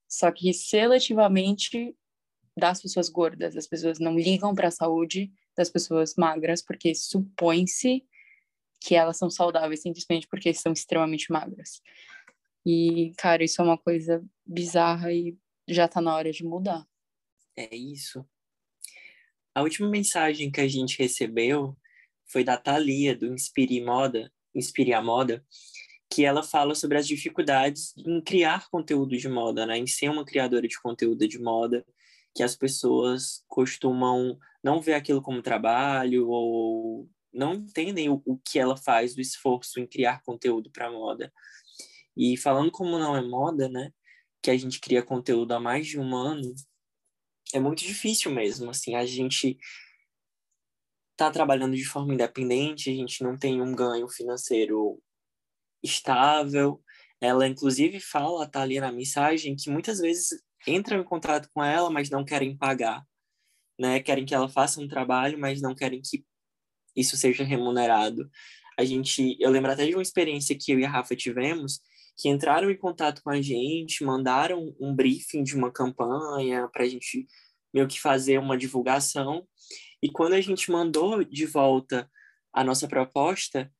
só 0.07 0.31
que 0.31 0.53
seletivamente 0.53 1.93
das 2.57 2.81
pessoas 2.81 3.09
gordas, 3.09 3.57
as 3.57 3.67
pessoas 3.67 3.99
não 3.99 4.15
ligam 4.15 4.55
para 4.55 4.69
a 4.69 4.71
saúde 4.71 5.33
das 5.57 5.69
pessoas 5.69 6.15
magras 6.15 6.61
porque 6.61 6.95
supõe-se 6.95 8.05
que 8.81 8.95
elas 8.95 9.17
são 9.17 9.29
saudáveis 9.29 9.81
simplesmente 9.81 10.27
porque 10.27 10.53
são 10.53 10.73
extremamente 10.73 11.31
magras. 11.31 11.81
E, 12.65 13.13
cara, 13.17 13.43
isso 13.43 13.61
é 13.61 13.63
uma 13.63 13.77
coisa 13.77 14.23
bizarra 14.45 15.13
e 15.13 15.37
já 15.67 15.87
tá 15.87 16.01
na 16.01 16.15
hora 16.15 16.31
de 16.31 16.43
mudar. 16.43 16.85
É 17.55 17.73
isso. 17.75 18.25
A 19.53 19.61
última 19.61 19.87
mensagem 19.87 20.51
que 20.51 20.61
a 20.61 20.67
gente 20.67 20.97
recebeu 20.97 21.77
foi 22.25 22.43
da 22.43 22.57
Thalia, 22.57 23.15
do 23.15 23.33
Inspire 23.33 23.83
Moda, 23.83 24.31
Inspire 24.55 24.93
a 24.93 25.01
Moda, 25.01 25.45
que 26.09 26.25
ela 26.25 26.43
fala 26.43 26.73
sobre 26.75 26.97
as 26.97 27.07
dificuldades 27.07 27.93
em 27.97 28.21
criar 28.21 28.69
conteúdo 28.69 29.15
de 29.17 29.29
moda, 29.29 29.65
né? 29.65 29.77
Em 29.77 29.87
ser 29.87 30.09
uma 30.09 30.25
criadora 30.25 30.67
de 30.67 30.79
conteúdo 30.81 31.27
de 31.27 31.39
moda, 31.39 31.85
que 32.35 32.43
as 32.43 32.55
pessoas 32.55 33.43
costumam 33.47 34.37
não 34.63 34.81
ver 34.81 34.93
aquilo 34.93 35.21
como 35.21 35.41
trabalho 35.41 36.29
ou 36.29 37.09
não 37.33 37.53
entendem 37.53 38.09
o, 38.09 38.21
o 38.25 38.37
que 38.37 38.59
ela 38.59 38.77
faz, 38.77 39.15
o 39.15 39.21
esforço 39.21 39.79
em 39.79 39.87
criar 39.87 40.21
conteúdo 40.23 40.69
para 40.71 40.91
moda. 40.91 41.31
E 42.15 42.37
falando 42.37 42.71
como 42.71 42.99
não 42.99 43.15
é 43.15 43.21
moda, 43.21 43.69
né? 43.69 43.91
Que 44.41 44.51
a 44.51 44.57
gente 44.57 44.79
cria 44.79 45.03
conteúdo 45.03 45.53
há 45.53 45.59
mais 45.59 45.87
de 45.87 45.99
um 45.99 46.15
ano, 46.15 46.53
é 47.53 47.59
muito 47.59 47.83
difícil 47.83 48.31
mesmo. 48.31 48.69
Assim, 48.69 48.95
a 48.95 49.05
gente 49.05 49.57
tá 51.15 51.29
trabalhando 51.31 51.75
de 51.75 51.85
forma 51.85 52.13
independente, 52.13 52.89
a 52.89 52.93
gente 52.93 53.23
não 53.23 53.37
tem 53.37 53.61
um 53.61 53.75
ganho 53.75 54.07
financeiro 54.09 55.01
estável. 55.83 56.81
Ela, 57.19 57.47
inclusive, 57.47 57.99
fala, 57.99 58.49
tá 58.49 58.61
ali 58.61 58.79
na 58.79 58.91
mensagem, 58.91 59.55
que 59.55 59.69
muitas 59.69 59.99
vezes 59.99 60.41
entram 60.67 60.99
em 60.99 61.03
contato 61.03 61.49
com 61.53 61.63
ela, 61.63 61.89
mas 61.89 62.09
não 62.09 62.25
querem 62.25 62.57
pagar. 62.57 63.05
Né? 63.79 63.99
Querem 64.01 64.25
que 64.25 64.33
ela 64.33 64.49
faça 64.49 64.81
um 64.81 64.87
trabalho, 64.87 65.37
mas 65.37 65.61
não 65.61 65.75
querem 65.75 66.01
que 66.01 66.25
isso 66.95 67.17
seja 67.17 67.43
remunerado. 67.43 68.29
A 68.77 68.83
gente, 68.83 69.37
eu 69.39 69.49
lembro 69.49 69.71
até 69.71 69.85
de 69.85 69.93
uma 69.93 70.01
experiência 70.01 70.57
que 70.57 70.71
eu 70.71 70.79
e 70.79 70.85
a 70.85 70.89
Rafa 70.89 71.15
tivemos, 71.15 71.79
que 72.17 72.29
entraram 72.29 72.69
em 72.69 72.77
contato 72.77 73.21
com 73.23 73.29
a 73.29 73.41
gente, 73.41 74.03
mandaram 74.03 74.75
um 74.79 74.93
briefing 74.95 75.43
de 75.43 75.55
uma 75.55 75.71
campanha 75.71 76.67
para 76.71 76.83
a 76.83 76.87
gente 76.87 77.27
meio 77.73 77.87
que 77.87 77.99
fazer 77.99 78.37
uma 78.37 78.57
divulgação. 78.57 79.47
E 80.03 80.09
quando 80.09 80.33
a 80.33 80.41
gente 80.41 80.71
mandou 80.71 81.23
de 81.23 81.45
volta 81.45 82.09
a 82.53 82.63
nossa 82.63 82.87
proposta, 82.87 83.71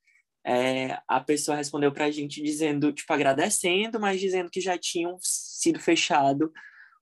é, 0.45 0.99
a 1.07 1.20
pessoa 1.20 1.57
respondeu 1.57 1.91
para 1.91 2.05
a 2.05 2.12
gente 2.12 2.41
dizendo, 2.41 2.91
tipo, 2.91 3.12
agradecendo, 3.14 3.99
mas 3.99 4.20
dizendo 4.20 4.49
que 4.49 4.62
já 4.62 4.78
tinham 4.78 5.18
sido 5.22 5.80
fechado 5.80 6.51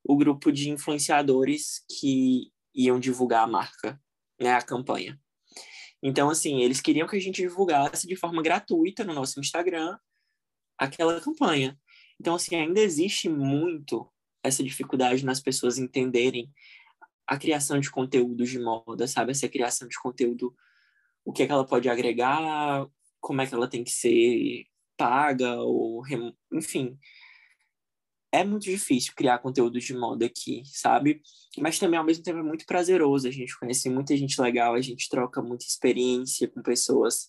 o 0.03 0.17
grupo 0.17 0.51
de 0.51 0.69
influenciadores 0.69 1.83
que 1.99 2.51
iam 2.73 2.99
divulgar 2.99 3.43
a 3.43 3.47
marca, 3.47 4.01
né, 4.39 4.53
a 4.53 4.61
campanha. 4.61 5.19
Então, 6.01 6.29
assim, 6.29 6.61
eles 6.61 6.81
queriam 6.81 7.07
que 7.07 7.15
a 7.15 7.19
gente 7.19 7.41
divulgasse 7.41 8.07
de 8.07 8.15
forma 8.15 8.41
gratuita 8.41 9.03
no 9.03 9.13
nosso 9.13 9.39
Instagram 9.39 9.97
aquela 10.77 11.19
campanha. 11.19 11.77
Então, 12.19 12.35
assim, 12.35 12.55
ainda 12.55 12.79
existe 12.79 13.27
muito 13.29 14.09
essa 14.43 14.63
dificuldade 14.63 15.25
nas 15.25 15.41
pessoas 15.41 15.77
entenderem 15.77 16.49
a 17.27 17.37
criação 17.37 17.79
de 17.79 17.91
conteúdo 17.91 18.45
de 18.45 18.57
moda, 18.59 19.07
sabe? 19.07 19.31
Essa 19.31 19.47
criação 19.47 19.87
de 19.87 19.99
conteúdo, 19.99 20.55
o 21.23 21.31
que 21.31 21.43
é 21.43 21.45
que 21.45 21.51
ela 21.51 21.65
pode 21.65 21.89
agregar, 21.89 22.87
como 23.19 23.41
é 23.41 23.45
que 23.45 23.53
ela 23.53 23.69
tem 23.69 23.83
que 23.83 23.91
ser 23.91 24.65
paga, 24.97 25.55
ou 25.57 26.03
enfim. 26.51 26.97
É 28.31 28.43
muito 28.43 28.63
difícil 28.63 29.13
criar 29.15 29.39
conteúdo 29.39 29.79
de 29.79 29.93
moda 29.93 30.25
aqui, 30.25 30.61
sabe? 30.65 31.21
Mas 31.57 31.79
também, 31.79 31.97
ao 31.97 32.05
mesmo 32.05 32.23
tempo, 32.23 32.39
é 32.39 32.43
muito 32.43 32.65
prazeroso. 32.65 33.27
A 33.27 33.31
gente 33.31 33.57
conhece 33.57 33.89
muita 33.89 34.15
gente 34.15 34.39
legal, 34.39 34.75
a 34.75 34.81
gente 34.81 35.09
troca 35.09 35.41
muita 35.41 35.65
experiência 35.65 36.47
com 36.47 36.61
pessoas 36.61 37.27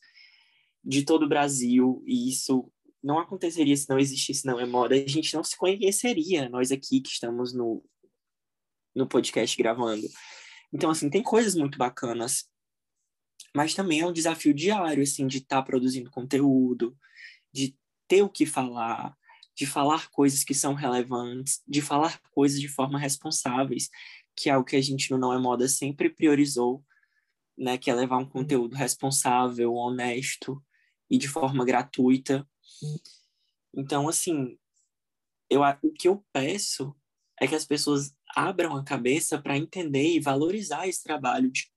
de 0.84 1.04
todo 1.04 1.24
o 1.24 1.28
Brasil, 1.28 2.02
e 2.06 2.28
isso 2.28 2.70
não 3.02 3.18
aconteceria 3.18 3.76
se 3.76 3.88
não 3.88 3.98
existisse 3.98 4.46
Não 4.46 4.60
é 4.60 4.66
Moda. 4.66 4.94
A 4.94 5.06
gente 5.06 5.34
não 5.34 5.42
se 5.42 5.56
conheceria, 5.56 6.48
nós 6.48 6.70
aqui 6.70 7.00
que 7.00 7.10
estamos 7.10 7.54
no, 7.54 7.82
no 8.94 9.06
podcast 9.06 9.56
gravando. 9.56 10.06
Então, 10.72 10.90
assim, 10.90 11.08
tem 11.08 11.22
coisas 11.22 11.54
muito 11.54 11.78
bacanas. 11.78 12.48
Mas 13.54 13.74
também 13.74 14.00
é 14.00 14.06
um 14.06 14.12
desafio 14.12 14.54
diário, 14.54 15.02
assim, 15.02 15.26
de 15.26 15.38
estar 15.38 15.56
tá 15.56 15.62
produzindo 15.62 16.10
conteúdo, 16.10 16.96
de 17.52 17.76
ter 18.06 18.22
o 18.22 18.28
que 18.28 18.46
falar, 18.46 19.16
de 19.56 19.66
falar 19.66 20.10
coisas 20.10 20.44
que 20.44 20.54
são 20.54 20.74
relevantes, 20.74 21.62
de 21.66 21.82
falar 21.82 22.20
coisas 22.30 22.60
de 22.60 22.68
forma 22.68 22.98
responsáveis, 22.98 23.88
que 24.36 24.48
é 24.48 24.52
algo 24.52 24.66
que 24.66 24.76
a 24.76 24.80
gente 24.80 25.10
no 25.10 25.18
Não 25.18 25.32
é 25.32 25.38
Moda 25.38 25.68
sempre 25.68 26.08
priorizou, 26.08 26.84
né, 27.56 27.76
que 27.76 27.90
é 27.90 27.94
levar 27.94 28.18
um 28.18 28.28
conteúdo 28.28 28.74
responsável, 28.74 29.74
honesto 29.74 30.62
e 31.10 31.18
de 31.18 31.28
forma 31.28 31.64
gratuita. 31.64 32.48
Então, 33.74 34.08
assim, 34.08 34.58
eu, 35.48 35.60
o 35.82 35.92
que 35.92 36.08
eu 36.08 36.24
peço 36.32 36.94
é 37.38 37.46
que 37.46 37.54
as 37.54 37.66
pessoas 37.66 38.14
abram 38.34 38.76
a 38.76 38.84
cabeça 38.84 39.40
para 39.40 39.58
entender 39.58 40.14
e 40.14 40.20
valorizar 40.20 40.86
esse 40.86 41.02
trabalho 41.02 41.50
de, 41.50 41.70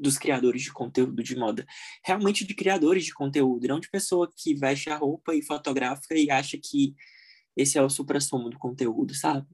dos 0.00 0.18
criadores 0.18 0.62
de 0.62 0.72
conteúdo 0.72 1.22
de 1.22 1.36
moda. 1.36 1.66
Realmente 2.04 2.44
de 2.44 2.54
criadores 2.54 3.04
de 3.04 3.14
conteúdo, 3.14 3.68
não 3.68 3.80
de 3.80 3.90
pessoa 3.90 4.30
que 4.36 4.54
veste 4.54 4.90
a 4.90 4.96
roupa 4.96 5.34
e 5.34 5.42
fotografa 5.42 6.14
e 6.14 6.30
acha 6.30 6.58
que 6.58 6.94
esse 7.56 7.78
é 7.78 7.82
o 7.82 7.90
supra-sumo 7.90 8.50
do 8.50 8.58
conteúdo, 8.58 9.14
sabe? 9.14 9.46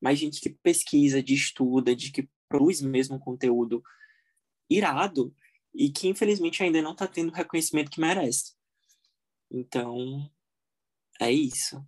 Mas 0.00 0.18
gente 0.18 0.40
que 0.40 0.50
pesquisa, 0.50 1.22
de 1.22 1.34
estuda, 1.34 1.94
de 1.94 2.10
que 2.10 2.28
produz 2.48 2.80
mesmo 2.80 3.18
conteúdo 3.18 3.82
irado 4.68 5.34
e 5.74 5.90
que 5.90 6.08
infelizmente 6.08 6.62
ainda 6.62 6.82
não 6.82 6.92
está 6.92 7.06
tendo 7.06 7.30
o 7.30 7.34
reconhecimento 7.34 7.90
que 7.90 8.00
merece. 8.00 8.52
Então, 9.50 10.30
é 11.20 11.30
isso. 11.30 11.84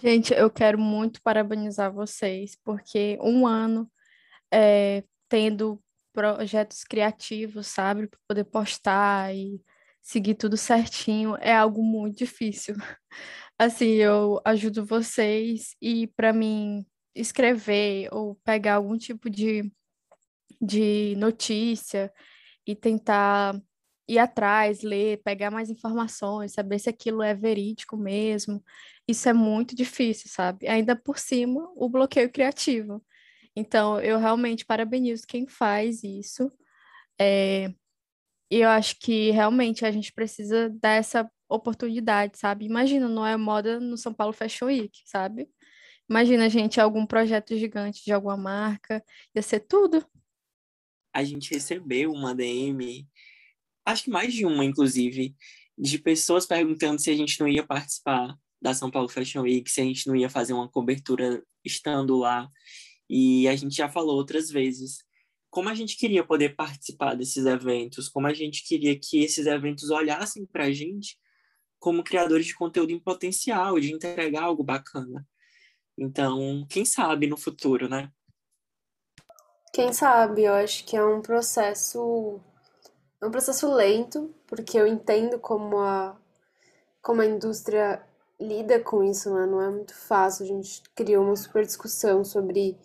Gente, 0.00 0.32
eu 0.32 0.50
quero 0.50 0.78
muito 0.78 1.22
parabenizar 1.22 1.92
vocês, 1.92 2.56
porque 2.64 3.18
um 3.20 3.46
ano 3.46 3.90
é, 4.52 5.04
tendo 5.28 5.82
projetos 6.12 6.84
criativos, 6.84 7.66
sabe, 7.66 8.06
para 8.08 8.18
poder 8.28 8.44
postar 8.44 9.34
e 9.34 9.60
seguir 10.02 10.34
tudo 10.34 10.56
certinho, 10.56 11.36
é 11.40 11.54
algo 11.54 11.82
muito 11.82 12.18
difícil. 12.18 12.74
Assim, 13.58 13.92
eu 13.94 14.40
ajudo 14.44 14.84
vocês 14.84 15.76
e 15.80 16.08
para 16.08 16.32
mim 16.32 16.84
escrever 17.14 18.08
ou 18.12 18.34
pegar 18.44 18.74
algum 18.76 18.98
tipo 18.98 19.30
de, 19.30 19.72
de 20.60 21.14
notícia 21.16 22.12
e 22.66 22.74
tentar 22.74 23.60
ir 24.08 24.18
atrás, 24.18 24.82
ler, 24.82 25.22
pegar 25.22 25.50
mais 25.50 25.70
informações, 25.70 26.52
saber 26.52 26.78
se 26.78 26.88
aquilo 26.90 27.22
é 27.22 27.34
verídico 27.34 27.96
mesmo. 27.96 28.62
Isso 29.06 29.28
é 29.28 29.32
muito 29.32 29.74
difícil, 29.74 30.30
sabe? 30.30 30.68
Ainda 30.68 30.96
por 30.96 31.18
cima, 31.18 31.70
o 31.76 31.88
bloqueio 31.88 32.30
criativo. 32.30 33.04
Então, 33.56 34.00
eu 34.00 34.18
realmente 34.18 34.64
parabenizo 34.64 35.26
quem 35.26 35.46
faz 35.46 36.02
isso. 36.02 36.50
É, 37.20 37.68
e 38.50 38.60
eu 38.60 38.68
acho 38.68 38.98
que 38.98 39.30
realmente 39.30 39.84
a 39.84 39.90
gente 39.90 40.12
precisa 40.12 40.70
dar 40.80 40.92
essa 40.92 41.30
oportunidade, 41.48 42.38
sabe? 42.38 42.64
Imagina, 42.64 43.08
não 43.08 43.26
é 43.26 43.36
moda 43.36 43.78
no 43.78 43.96
São 43.96 44.12
Paulo 44.12 44.32
Fashion 44.32 44.66
Week, 44.66 45.00
sabe? 45.04 45.48
Imagina, 46.08 46.48
gente, 46.48 46.80
algum 46.80 47.06
projeto 47.06 47.56
gigante 47.56 48.04
de 48.04 48.12
alguma 48.12 48.36
marca, 48.36 49.04
ia 49.34 49.42
ser 49.42 49.60
tudo. 49.60 50.04
A 51.14 51.22
gente 51.22 51.52
recebeu 51.52 52.10
uma 52.10 52.34
DM 52.34 53.06
acho 53.84 54.04
que 54.04 54.10
mais 54.10 54.32
de 54.32 54.46
uma, 54.46 54.64
inclusive, 54.64 55.34
de 55.76 55.98
pessoas 55.98 56.46
perguntando 56.46 57.00
se 57.00 57.10
a 57.10 57.16
gente 57.16 57.38
não 57.40 57.48
ia 57.48 57.66
participar 57.66 58.36
da 58.60 58.72
São 58.72 58.90
Paulo 58.90 59.08
Fashion 59.08 59.42
Week, 59.42 59.68
se 59.70 59.80
a 59.80 59.84
gente 59.84 60.06
não 60.06 60.14
ia 60.14 60.30
fazer 60.30 60.52
uma 60.52 60.68
cobertura 60.68 61.42
estando 61.64 62.16
lá. 62.16 62.48
E 63.14 63.46
a 63.46 63.54
gente 63.54 63.76
já 63.76 63.90
falou 63.90 64.16
outras 64.16 64.48
vezes 64.48 65.04
como 65.50 65.68
a 65.68 65.74
gente 65.74 65.98
queria 65.98 66.24
poder 66.24 66.56
participar 66.56 67.14
desses 67.14 67.44
eventos, 67.44 68.08
como 68.08 68.26
a 68.26 68.32
gente 68.32 68.66
queria 68.66 68.98
que 68.98 69.22
esses 69.22 69.46
eventos 69.46 69.90
olhassem 69.90 70.46
para 70.46 70.64
a 70.64 70.72
gente 70.72 71.18
como 71.78 72.02
criadores 72.02 72.46
de 72.46 72.54
conteúdo 72.54 72.90
em 72.90 72.98
potencial, 72.98 73.78
de 73.78 73.92
entregar 73.92 74.44
algo 74.44 74.64
bacana. 74.64 75.26
Então, 75.98 76.66
quem 76.70 76.86
sabe 76.86 77.26
no 77.26 77.36
futuro, 77.36 77.86
né? 77.86 78.10
Quem 79.74 79.92
sabe, 79.92 80.44
eu 80.44 80.54
acho 80.54 80.86
que 80.86 80.96
é 80.96 81.04
um 81.04 81.20
processo 81.20 82.40
é 83.20 83.26
um 83.26 83.30
processo 83.30 83.72
lento, 83.72 84.34
porque 84.46 84.78
eu 84.78 84.86
entendo 84.86 85.38
como 85.38 85.78
a, 85.78 86.18
como 87.02 87.20
a 87.20 87.26
indústria 87.26 88.02
lida 88.40 88.80
com 88.80 89.04
isso, 89.04 89.32
né? 89.32 89.46
Não 89.46 89.60
é 89.60 89.70
muito 89.70 89.94
fácil. 89.94 90.44
A 90.44 90.48
gente 90.48 90.82
criou 90.94 91.24
uma 91.24 91.36
super 91.36 91.64
discussão 91.64 92.24
sobre. 92.24 92.76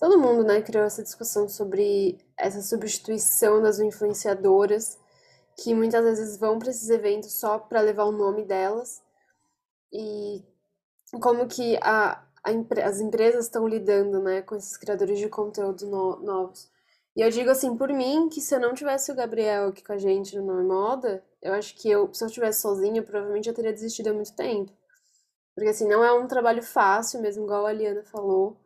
Todo 0.00 0.18
mundo, 0.18 0.42
né, 0.42 0.62
criou 0.62 0.84
essa 0.84 1.02
discussão 1.02 1.46
sobre 1.46 2.18
essa 2.34 2.62
substituição 2.62 3.60
das 3.60 3.78
influenciadoras, 3.80 4.98
que 5.62 5.74
muitas 5.74 6.02
vezes 6.02 6.38
vão 6.38 6.58
para 6.58 6.70
esses 6.70 6.88
eventos 6.88 7.38
só 7.38 7.58
para 7.58 7.82
levar 7.82 8.04
o 8.04 8.12
nome 8.12 8.46
delas. 8.46 9.02
E 9.92 10.42
como 11.20 11.46
que 11.46 11.76
a, 11.82 12.12
a 12.42 12.50
as 12.82 13.00
empresas 13.00 13.44
estão 13.44 13.68
lidando, 13.68 14.22
né, 14.22 14.40
com 14.40 14.56
esses 14.56 14.74
criadores 14.78 15.18
de 15.18 15.28
conteúdo 15.28 15.86
no, 15.86 16.16
novos. 16.20 16.70
E 17.14 17.20
eu 17.20 17.28
digo 17.28 17.50
assim, 17.50 17.76
por 17.76 17.90
mim, 17.92 18.30
que 18.30 18.40
se 18.40 18.54
eu 18.54 18.60
não 18.60 18.72
tivesse 18.72 19.12
o 19.12 19.14
Gabriel 19.14 19.68
aqui 19.68 19.84
com 19.84 19.92
a 19.92 19.98
gente 19.98 20.38
no 20.38 20.60
é 20.60 20.62
Moda, 20.62 21.22
eu 21.42 21.52
acho 21.52 21.74
que 21.76 21.90
eu, 21.90 22.12
se 22.14 22.24
eu 22.24 22.28
estivesse 22.28 22.62
sozinha, 22.62 23.02
provavelmente 23.02 23.48
eu 23.48 23.54
teria 23.54 23.72
desistido 23.72 24.08
há 24.08 24.14
muito 24.14 24.34
tempo. 24.34 24.72
Porque 25.54 25.68
assim, 25.68 25.86
não 25.86 26.02
é 26.02 26.10
um 26.12 26.26
trabalho 26.26 26.62
fácil, 26.62 27.20
mesmo 27.20 27.44
igual 27.44 27.66
a 27.66 27.72
Liana 27.72 28.02
falou. 28.04 28.56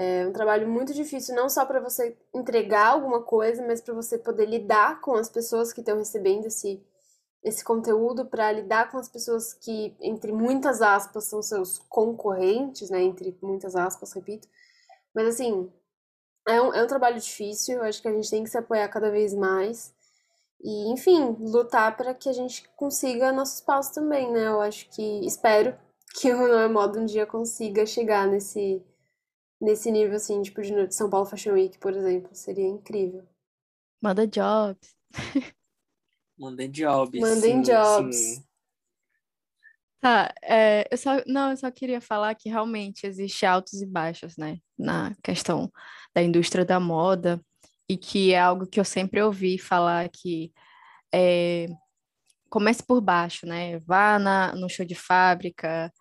É 0.00 0.24
um 0.24 0.32
trabalho 0.32 0.68
muito 0.68 0.94
difícil, 0.94 1.34
não 1.34 1.48
só 1.48 1.66
para 1.66 1.80
você 1.80 2.16
entregar 2.32 2.86
alguma 2.86 3.20
coisa, 3.20 3.66
mas 3.66 3.80
para 3.80 3.92
você 3.92 4.16
poder 4.16 4.46
lidar 4.46 5.00
com 5.00 5.14
as 5.16 5.28
pessoas 5.28 5.72
que 5.72 5.80
estão 5.80 5.98
recebendo 5.98 6.46
esse, 6.46 6.80
esse 7.42 7.64
conteúdo, 7.64 8.24
para 8.24 8.52
lidar 8.52 8.92
com 8.92 8.98
as 8.98 9.08
pessoas 9.08 9.52
que, 9.52 9.96
entre 10.00 10.30
muitas 10.30 10.80
aspas, 10.80 11.24
são 11.24 11.42
seus 11.42 11.78
concorrentes, 11.88 12.90
né? 12.90 13.02
Entre 13.02 13.36
muitas 13.42 13.74
aspas, 13.74 14.12
repito. 14.12 14.46
Mas 15.12 15.26
assim, 15.26 15.68
é 16.46 16.62
um, 16.62 16.72
é 16.72 16.84
um 16.84 16.86
trabalho 16.86 17.18
difícil, 17.18 17.78
eu 17.78 17.82
acho 17.82 18.00
que 18.00 18.06
a 18.06 18.12
gente 18.12 18.30
tem 18.30 18.44
que 18.44 18.50
se 18.50 18.58
apoiar 18.58 18.86
cada 18.86 19.10
vez 19.10 19.34
mais. 19.34 19.92
E, 20.62 20.92
enfim, 20.92 21.36
lutar 21.40 21.96
para 21.96 22.14
que 22.14 22.28
a 22.28 22.32
gente 22.32 22.68
consiga 22.76 23.32
nosso 23.32 23.56
espaço 23.56 23.94
também, 23.94 24.30
né? 24.30 24.46
Eu 24.46 24.60
acho 24.60 24.88
que, 24.90 25.26
espero 25.26 25.76
que 26.14 26.32
o 26.32 26.46
Não 26.46 26.72
Moda 26.72 27.00
um 27.00 27.04
dia 27.04 27.26
consiga 27.26 27.84
chegar 27.84 28.28
nesse, 28.28 28.80
nesse 29.60 29.90
nível, 29.90 30.16
assim, 30.16 30.40
tipo, 30.42 30.62
de 30.62 30.94
São 30.94 31.10
Paulo 31.10 31.26
Fashion 31.26 31.54
Week, 31.54 31.78
por 31.78 31.92
exemplo. 31.92 32.30
Seria 32.32 32.66
incrível. 32.66 33.24
Manda 34.00 34.26
jobs. 34.26 34.94
Mandem 36.38 36.70
jobs. 36.70 37.20
Mandem 37.20 37.56
sim, 37.56 37.62
jobs. 37.62 38.16
Sim. 38.16 38.48
Tá, 40.00 40.32
é, 40.42 40.86
eu 40.90 40.96
só, 40.96 41.20
não, 41.26 41.50
eu 41.50 41.56
só 41.56 41.70
queria 41.72 42.00
falar 42.00 42.32
que 42.36 42.48
realmente 42.48 43.04
existe 43.04 43.44
altos 43.44 43.82
e 43.82 43.86
baixos, 43.86 44.36
né, 44.36 44.58
na 44.78 45.12
questão 45.24 45.72
da 46.14 46.22
indústria 46.22 46.64
da 46.64 46.78
moda, 46.78 47.40
e 47.88 47.96
que 47.96 48.32
é 48.32 48.38
algo 48.38 48.64
que 48.64 48.78
eu 48.78 48.84
sempre 48.84 49.20
ouvi 49.20 49.58
falar 49.58 50.08
que 50.08 50.52
é, 51.12 51.66
comece 52.48 52.80
por 52.86 53.00
baixo, 53.00 53.44
né, 53.44 53.80
vá 53.80 54.20
na, 54.20 54.54
no 54.54 54.68
show 54.68 54.86
de 54.86 54.94
fábrica, 54.94 55.92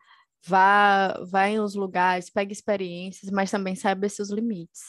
vá, 0.46 1.20
vá 1.30 1.48
em 1.50 1.60
os 1.60 1.76
lugares, 1.76 2.30
pegue 2.30 2.54
experiências, 2.54 3.32
mas 3.32 3.52
também 3.52 3.76
saiba 3.76 4.08
seus 4.10 4.30
limites. 4.30 4.82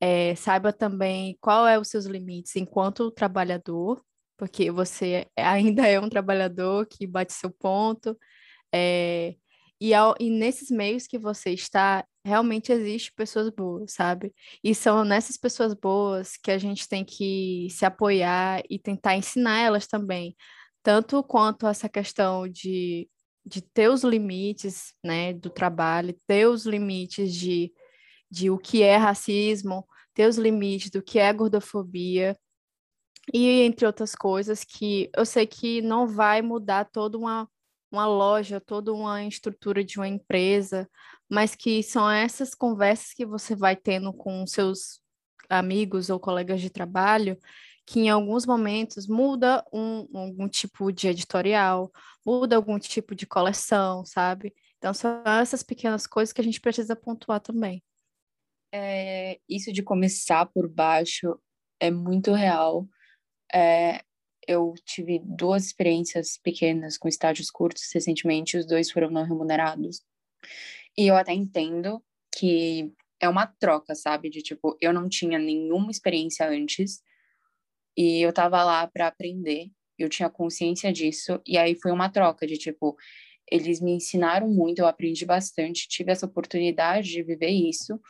É, 0.00 0.34
saiba 0.36 0.72
também 0.72 1.36
qual 1.40 1.66
é 1.66 1.78
os 1.78 1.88
seus 1.88 2.06
limites 2.06 2.54
enquanto 2.56 3.10
trabalhador, 3.10 4.02
porque 4.36 4.70
você 4.70 5.26
ainda 5.36 5.86
é 5.86 5.98
um 6.00 6.08
trabalhador 6.08 6.86
que 6.86 7.06
bate 7.06 7.32
seu 7.32 7.50
ponto, 7.50 8.16
é, 8.72 9.34
e, 9.80 9.94
ao, 9.94 10.14
e 10.18 10.28
nesses 10.30 10.70
meios 10.70 11.06
que 11.06 11.18
você 11.18 11.50
está, 11.50 12.04
realmente 12.24 12.72
existe 12.72 13.12
pessoas 13.14 13.48
boas, 13.50 13.92
sabe? 13.92 14.34
E 14.62 14.74
são 14.74 15.04
nessas 15.04 15.36
pessoas 15.36 15.72
boas 15.74 16.36
que 16.36 16.50
a 16.50 16.58
gente 16.58 16.88
tem 16.88 17.04
que 17.04 17.68
se 17.70 17.84
apoiar 17.84 18.62
e 18.68 18.78
tentar 18.78 19.16
ensinar 19.16 19.60
elas 19.60 19.86
também, 19.86 20.36
tanto 20.82 21.22
quanto 21.22 21.66
essa 21.66 21.88
questão 21.88 22.48
de, 22.48 23.08
de 23.48 23.62
ter 23.62 23.88
os 23.88 24.04
limites, 24.04 24.94
né, 25.02 25.32
do 25.32 25.48
trabalho, 25.48 26.18
ter 26.26 26.46
os 26.46 26.66
limites 26.66 27.34
de, 27.34 27.72
de 28.30 28.50
o 28.50 28.58
que 28.58 28.82
é 28.82 28.96
racismo, 28.96 29.88
ter 30.14 30.28
os 30.28 30.36
limites 30.36 30.90
do 30.90 31.02
que 31.02 31.18
é 31.18 31.32
gordofobia, 31.32 32.36
e 33.32 33.62
entre 33.62 33.86
outras 33.86 34.14
coisas 34.14 34.64
que 34.64 35.10
eu 35.16 35.24
sei 35.24 35.46
que 35.46 35.82
não 35.82 36.06
vai 36.06 36.42
mudar 36.42 36.84
toda 36.86 37.18
uma, 37.18 37.48
uma 37.90 38.06
loja, 38.06 38.60
toda 38.60 38.92
uma 38.92 39.24
estrutura 39.24 39.84
de 39.84 39.98
uma 39.98 40.08
empresa, 40.08 40.88
mas 41.28 41.54
que 41.54 41.82
são 41.82 42.10
essas 42.10 42.54
conversas 42.54 43.12
que 43.12 43.26
você 43.26 43.54
vai 43.54 43.76
tendo 43.76 44.12
com 44.12 44.46
seus 44.46 45.00
amigos 45.48 46.10
ou 46.10 46.20
colegas 46.20 46.60
de 46.60 46.70
trabalho 46.70 47.38
que 47.88 48.00
em 48.00 48.10
alguns 48.10 48.44
momentos 48.44 49.06
muda 49.06 49.64
um, 49.72 50.06
algum 50.14 50.46
tipo 50.46 50.92
de 50.92 51.08
editorial, 51.08 51.90
muda 52.24 52.54
algum 52.54 52.78
tipo 52.78 53.14
de 53.14 53.26
coleção, 53.26 54.04
sabe? 54.04 54.54
Então 54.76 54.92
são 54.92 55.22
essas 55.24 55.62
pequenas 55.62 56.06
coisas 56.06 56.30
que 56.30 56.40
a 56.42 56.44
gente 56.44 56.60
precisa 56.60 56.94
pontuar 56.94 57.40
também. 57.40 57.82
é, 58.70 59.40
isso 59.48 59.72
de 59.72 59.82
começar 59.82 60.44
por 60.46 60.68
baixo 60.68 61.40
é 61.80 61.90
muito 61.90 62.32
real. 62.34 62.86
É, 63.54 64.02
eu 64.46 64.74
tive 64.84 65.18
duas 65.24 65.64
experiências 65.66 66.36
pequenas 66.36 66.98
com 66.98 67.08
estágios 67.08 67.50
curtos 67.50 67.90
recentemente, 67.94 68.58
os 68.58 68.66
dois 68.66 68.90
foram 68.90 69.10
não 69.10 69.24
remunerados. 69.24 70.02
E 70.96 71.06
eu 71.06 71.16
até 71.16 71.32
entendo 71.32 72.04
que 72.36 72.92
é 73.18 73.28
uma 73.30 73.46
troca, 73.46 73.94
sabe? 73.94 74.28
De 74.28 74.42
tipo, 74.42 74.76
eu 74.78 74.92
não 74.92 75.08
tinha 75.08 75.38
nenhuma 75.38 75.90
experiência 75.90 76.46
antes 76.46 77.02
e 77.98 78.24
eu 78.24 78.32
tava 78.32 78.62
lá 78.62 78.86
para 78.86 79.08
aprender, 79.08 79.72
eu 79.98 80.08
tinha 80.08 80.30
consciência 80.30 80.92
disso, 80.92 81.42
e 81.44 81.58
aí 81.58 81.74
foi 81.74 81.90
uma 81.90 82.08
troca 82.08 82.46
de 82.46 82.56
tipo, 82.56 82.96
eles 83.50 83.80
me 83.80 83.90
ensinaram 83.90 84.48
muito, 84.48 84.78
eu 84.78 84.86
aprendi 84.86 85.26
bastante, 85.26 85.88
tive 85.88 86.12
essa 86.12 86.24
oportunidade 86.24 87.08
de 87.08 87.24
viver 87.24 87.50
isso, 87.50 88.00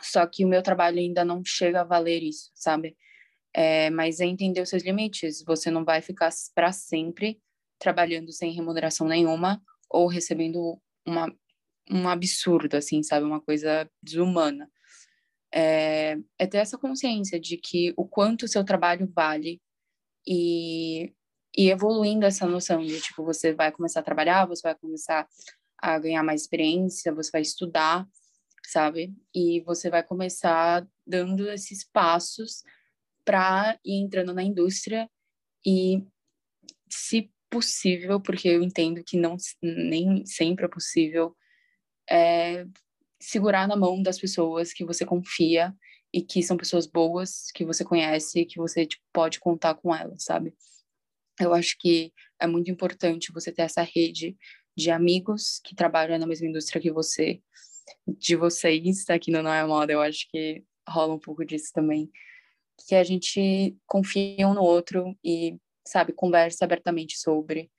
só 0.00 0.24
que 0.24 0.44
o 0.44 0.48
meu 0.48 0.62
trabalho 0.62 1.00
ainda 1.00 1.24
não 1.24 1.42
chega 1.44 1.80
a 1.80 1.84
valer 1.84 2.22
isso, 2.22 2.52
sabe? 2.54 2.96
É, 3.52 3.90
mas 3.90 4.20
é 4.20 4.26
entender 4.26 4.60
os 4.60 4.68
seus 4.68 4.84
limites. 4.84 5.42
Você 5.44 5.68
não 5.70 5.84
vai 5.84 6.00
ficar 6.00 6.30
para 6.54 6.70
sempre 6.72 7.40
trabalhando 7.78 8.32
sem 8.32 8.52
remuneração 8.52 9.08
nenhuma 9.08 9.60
ou 9.90 10.06
recebendo 10.06 10.80
uma, 11.04 11.26
um 11.90 12.08
absurdo, 12.08 12.76
assim, 12.76 13.02
sabe? 13.02 13.26
Uma 13.26 13.40
coisa 13.40 13.90
desumana. 14.02 14.70
É, 15.52 16.16
é 16.38 16.46
ter 16.46 16.58
essa 16.58 16.78
consciência 16.78 17.40
de 17.40 17.56
que 17.56 17.92
o 17.96 18.06
quanto 18.06 18.44
o 18.44 18.48
seu 18.48 18.64
trabalho 18.64 19.10
vale 19.14 19.60
e, 20.26 21.12
e 21.56 21.70
evoluindo 21.70 22.24
essa 22.24 22.46
noção 22.46 22.84
de, 22.84 23.00
tipo, 23.00 23.24
você 23.24 23.52
vai 23.52 23.72
começar 23.72 24.00
a 24.00 24.04
trabalhar, 24.04 24.46
você 24.46 24.62
vai 24.62 24.74
começar 24.76 25.26
a 25.78 25.98
ganhar 25.98 26.22
mais 26.22 26.42
experiência, 26.42 27.12
você 27.12 27.30
vai 27.32 27.40
estudar, 27.40 28.06
sabe? 28.66 29.12
E 29.34 29.60
você 29.62 29.90
vai 29.90 30.02
começar 30.02 30.86
dando 31.06 31.50
esses 31.50 31.84
passos 31.84 32.62
para 33.24 33.78
ir 33.84 34.02
entrando 34.02 34.32
na 34.32 34.42
indústria 34.42 35.10
e, 35.66 36.04
se 36.88 37.30
possível, 37.50 38.20
porque 38.20 38.48
eu 38.48 38.62
entendo 38.62 39.02
que 39.04 39.16
não 39.18 39.36
nem 39.60 40.24
sempre 40.24 40.64
é 40.64 40.68
possível, 40.68 41.36
é, 42.08 42.64
segurar 43.20 43.68
na 43.68 43.76
mão 43.76 44.02
das 44.02 44.18
pessoas 44.18 44.72
que 44.72 44.84
você 44.84 45.04
confia 45.04 45.74
e 46.12 46.22
que 46.22 46.42
são 46.42 46.56
pessoas 46.56 46.86
boas, 46.86 47.50
que 47.54 47.64
você 47.64 47.84
conhece, 47.84 48.44
que 48.44 48.56
você 48.56 48.86
tipo, 48.86 49.02
pode 49.12 49.38
contar 49.38 49.74
com 49.74 49.94
elas, 49.94 50.24
sabe? 50.24 50.54
Eu 51.38 51.54
acho 51.54 51.76
que 51.78 52.12
é 52.40 52.46
muito 52.46 52.70
importante 52.70 53.32
você 53.32 53.52
ter 53.52 53.62
essa 53.62 53.82
rede 53.82 54.36
de 54.76 54.90
amigos 54.90 55.60
que 55.64 55.74
trabalham 55.74 56.18
na 56.18 56.26
mesma 56.26 56.48
indústria 56.48 56.80
que 56.80 56.90
você, 56.90 57.40
de 58.06 58.36
vocês 58.36 59.08
aqui 59.08 59.30
no 59.30 59.42
Não 59.42 59.52
é 59.52 59.64
Moda, 59.64 59.92
eu 59.92 60.00
acho 60.00 60.26
que 60.30 60.64
rola 60.88 61.14
um 61.14 61.18
pouco 61.18 61.44
disso 61.44 61.70
também, 61.72 62.10
que 62.86 62.94
a 62.94 63.04
gente 63.04 63.76
confia 63.86 64.48
um 64.48 64.54
no 64.54 64.62
outro 64.62 65.16
e, 65.24 65.56
sabe, 65.86 66.12
conversa 66.12 66.64
abertamente 66.64 67.18
sobre 67.18 67.70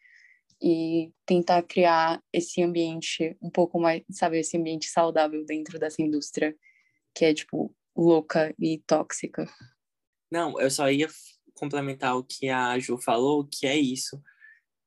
e 0.62 1.12
tentar 1.26 1.64
criar 1.64 2.22
esse 2.32 2.62
ambiente 2.62 3.36
um 3.42 3.50
pouco 3.50 3.80
mais, 3.80 4.04
sabe, 4.12 4.40
esse 4.40 4.58
ambiente 4.58 4.88
saudável 4.88 5.44
dentro 5.46 5.80
dessa 5.80 6.02
indústria 6.02 6.56
que 7.16 7.26
é, 7.26 7.34
tipo, 7.34 7.76
louca 7.96 8.54
e 8.60 8.80
tóxica. 8.86 9.50
Não, 10.32 10.60
eu 10.60 10.70
só 10.70 10.90
ia 10.90 11.10
complementar 11.56 12.16
o 12.18 12.24
que 12.24 12.50
a 12.50 12.78
Ju 12.80 12.98
falou, 12.98 13.46
que 13.46 13.68
é 13.68 13.78
isso. 13.78 14.22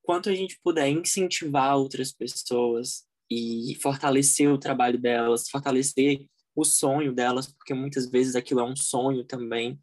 Quanto 0.01 0.29
a 0.29 0.35
gente 0.35 0.59
puder 0.63 0.89
incentivar 0.89 1.77
outras 1.77 2.11
pessoas 2.11 3.05
e 3.29 3.77
fortalecer 3.81 4.49
o 4.49 4.57
trabalho 4.57 4.99
delas, 4.99 5.49
fortalecer 5.49 6.25
o 6.55 6.63
sonho 6.63 7.13
delas, 7.13 7.47
porque 7.47 7.73
muitas 7.73 8.09
vezes 8.09 8.35
aquilo 8.35 8.61
é 8.61 8.63
um 8.63 8.75
sonho 8.75 9.25
também, 9.25 9.79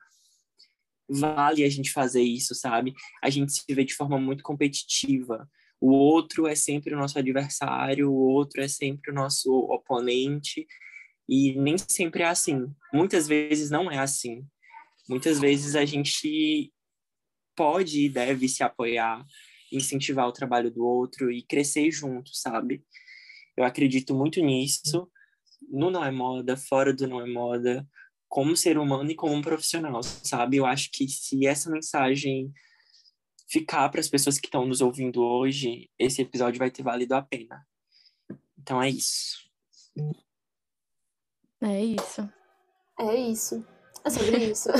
vale 1.09 1.65
a 1.65 1.69
gente 1.69 1.93
fazer 1.93 2.23
isso, 2.23 2.55
sabe? 2.55 2.95
A 3.23 3.29
gente 3.29 3.53
se 3.53 3.63
vê 3.75 3.85
de 3.85 3.95
forma 3.95 4.19
muito 4.19 4.43
competitiva. 4.43 5.49
O 5.83 5.91
outro 5.91 6.47
é 6.47 6.55
sempre 6.55 6.95
o 6.95 6.97
nosso 6.97 7.19
adversário, 7.19 8.09
o 8.09 8.15
outro 8.15 8.63
é 8.63 8.69
sempre 8.69 9.11
o 9.11 9.15
nosso 9.15 9.53
oponente, 9.53 10.65
e 11.29 11.59
nem 11.59 11.77
sempre 11.77 12.23
é 12.23 12.27
assim. 12.27 12.73
Muitas 12.95 13.27
vezes 13.27 13.69
não 13.69 13.91
é 13.91 13.99
assim. 13.99 14.47
Muitas 15.09 15.41
vezes 15.41 15.75
a 15.75 15.85
gente 15.85 16.73
pode 17.57 18.03
e 18.05 18.09
deve 18.09 18.49
se 18.49 18.63
apoiar, 18.63 19.27
incentivar 19.73 20.29
o 20.29 20.33
trabalho 20.33 20.71
do 20.71 20.87
outro 20.87 21.33
e 21.33 21.43
crescer 21.43 21.91
junto, 21.91 22.31
sabe? 22.33 22.85
Eu 23.57 23.65
acredito 23.65 24.15
muito 24.15 24.41
nisso, 24.41 25.11
no 25.69 25.91
Não 25.91 26.05
é 26.05 26.13
Moda, 26.13 26.57
fora 26.57 26.95
do 26.95 27.09
Não 27.09 27.21
é 27.21 27.27
Moda, 27.27 27.85
como 28.29 28.57
ser 28.57 28.79
humano 28.79 29.11
e 29.11 29.17
como 29.17 29.35
um 29.35 29.43
profissional, 29.43 30.01
sabe? 30.05 30.59
Eu 30.59 30.65
acho 30.65 30.91
que 30.93 31.09
se 31.09 31.45
essa 31.45 31.69
mensagem 31.69 32.53
ficar 33.53 33.87
para 33.91 34.01
as 34.01 34.09
pessoas 34.09 34.39
que 34.39 34.47
estão 34.47 34.65
nos 34.65 34.81
ouvindo 34.81 35.23
hoje, 35.23 35.91
esse 35.99 36.23
episódio 36.23 36.59
vai 36.59 36.71
ter 36.71 36.83
valido 36.83 37.15
a 37.15 37.21
pena. 37.21 37.67
Então 38.59 38.81
é 38.81 38.89
isso. 38.89 39.37
É 41.61 41.85
isso. 41.85 42.31
É 42.99 43.15
isso. 43.15 43.67
É 44.03 44.11
sobre 44.11 44.39
isso. 44.51 44.71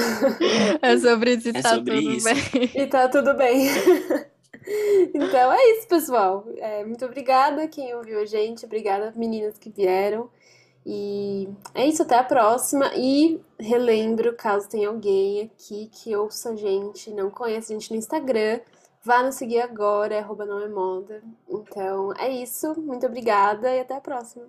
é 0.81 0.99
sobre 0.99 1.35
isso 1.35 1.49
e 1.49 1.51
é 1.51 1.63
tá 1.63 1.75
tudo 1.75 1.93
isso. 1.93 2.25
bem. 2.25 2.71
E 2.75 2.87
tá 2.87 3.09
tudo 3.11 3.35
bem. 3.35 3.67
então 5.15 5.53
é 5.53 5.71
isso, 5.73 5.87
pessoal. 5.87 6.47
É, 6.57 6.83
muito 6.83 7.05
obrigada 7.05 7.69
quem 7.69 7.95
ouviu 7.95 8.21
a 8.21 8.25
gente. 8.25 8.65
Obrigada, 8.65 9.13
meninas 9.15 9.59
que 9.59 9.69
vieram. 9.69 10.31
E 10.85 11.49
é 11.75 11.87
isso, 11.87 12.03
até 12.03 12.17
a 12.19 12.25
próxima. 12.25 12.91
E 12.95 13.41
relembro, 13.59 14.35
caso 14.35 14.69
tenha 14.69 14.89
alguém 14.89 15.43
aqui 15.43 15.89
que 15.93 16.17
ouça 16.17 16.51
a 16.51 16.57
gente, 16.57 17.11
não 17.13 17.31
conhece 17.31 17.73
a 17.73 17.79
gente 17.79 17.91
no 17.91 17.97
Instagram, 17.97 18.61
vá 19.05 19.23
nos 19.23 19.37
seguir 19.37 19.61
agora, 19.61 20.19
arroba 20.19 20.45
não 20.45 20.61
é 20.61 20.69
moda. 20.69 21.23
Então 21.49 22.13
é 22.19 22.31
isso, 22.31 22.79
muito 22.81 23.07
obrigada 23.07 23.71
e 23.75 23.81
até 23.81 23.97
a 23.97 24.01
próxima. 24.01 24.47